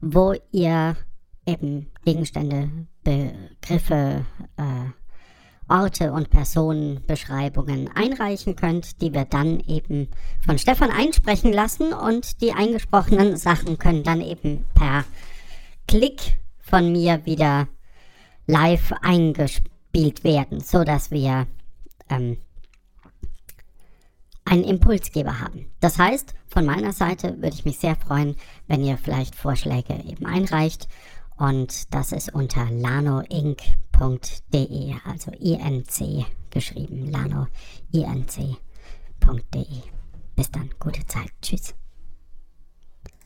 wo 0.00 0.34
ihr 0.52 0.96
eben 1.46 1.90
Gegenstände, 2.04 2.70
Begriffe, 3.02 4.24
äh, 4.56 5.03
Orte 5.68 6.12
und 6.12 6.30
Personenbeschreibungen 6.30 7.90
einreichen 7.94 8.56
könnt, 8.56 9.00
die 9.00 9.12
wir 9.12 9.24
dann 9.24 9.60
eben 9.60 10.08
von 10.44 10.58
Stefan 10.58 10.90
einsprechen 10.90 11.52
lassen 11.52 11.92
und 11.92 12.40
die 12.40 12.52
eingesprochenen 12.52 13.36
Sachen 13.36 13.78
können 13.78 14.02
dann 14.02 14.20
eben 14.20 14.64
per 14.74 15.04
Klick 15.88 16.38
von 16.60 16.92
mir 16.92 17.24
wieder 17.24 17.68
live 18.46 18.92
eingespielt 19.02 20.24
werden, 20.24 20.60
so 20.60 20.84
dass 20.84 21.10
wir 21.10 21.46
ähm, 22.10 22.36
einen 24.44 24.64
Impulsgeber 24.64 25.40
haben. 25.40 25.66
Das 25.80 25.98
heißt, 25.98 26.34
von 26.46 26.66
meiner 26.66 26.92
Seite 26.92 27.36
würde 27.36 27.54
ich 27.54 27.64
mich 27.64 27.78
sehr 27.78 27.96
freuen, 27.96 28.36
wenn 28.66 28.84
ihr 28.84 28.98
vielleicht 28.98 29.34
Vorschläge 29.34 29.94
eben 30.06 30.26
einreicht 30.26 30.88
und 31.36 31.92
das 31.94 32.12
ist 32.12 32.32
unter 32.32 32.66
lanoinc.de, 33.94 34.94
also 35.04 35.30
INC 35.32 36.26
geschrieben, 36.50 37.10
lano, 37.10 37.46
inc.de. 37.92 38.56
Bis 40.36 40.50
dann, 40.50 40.70
gute 40.78 41.06
Zeit, 41.06 41.30
tschüss. 41.40 41.74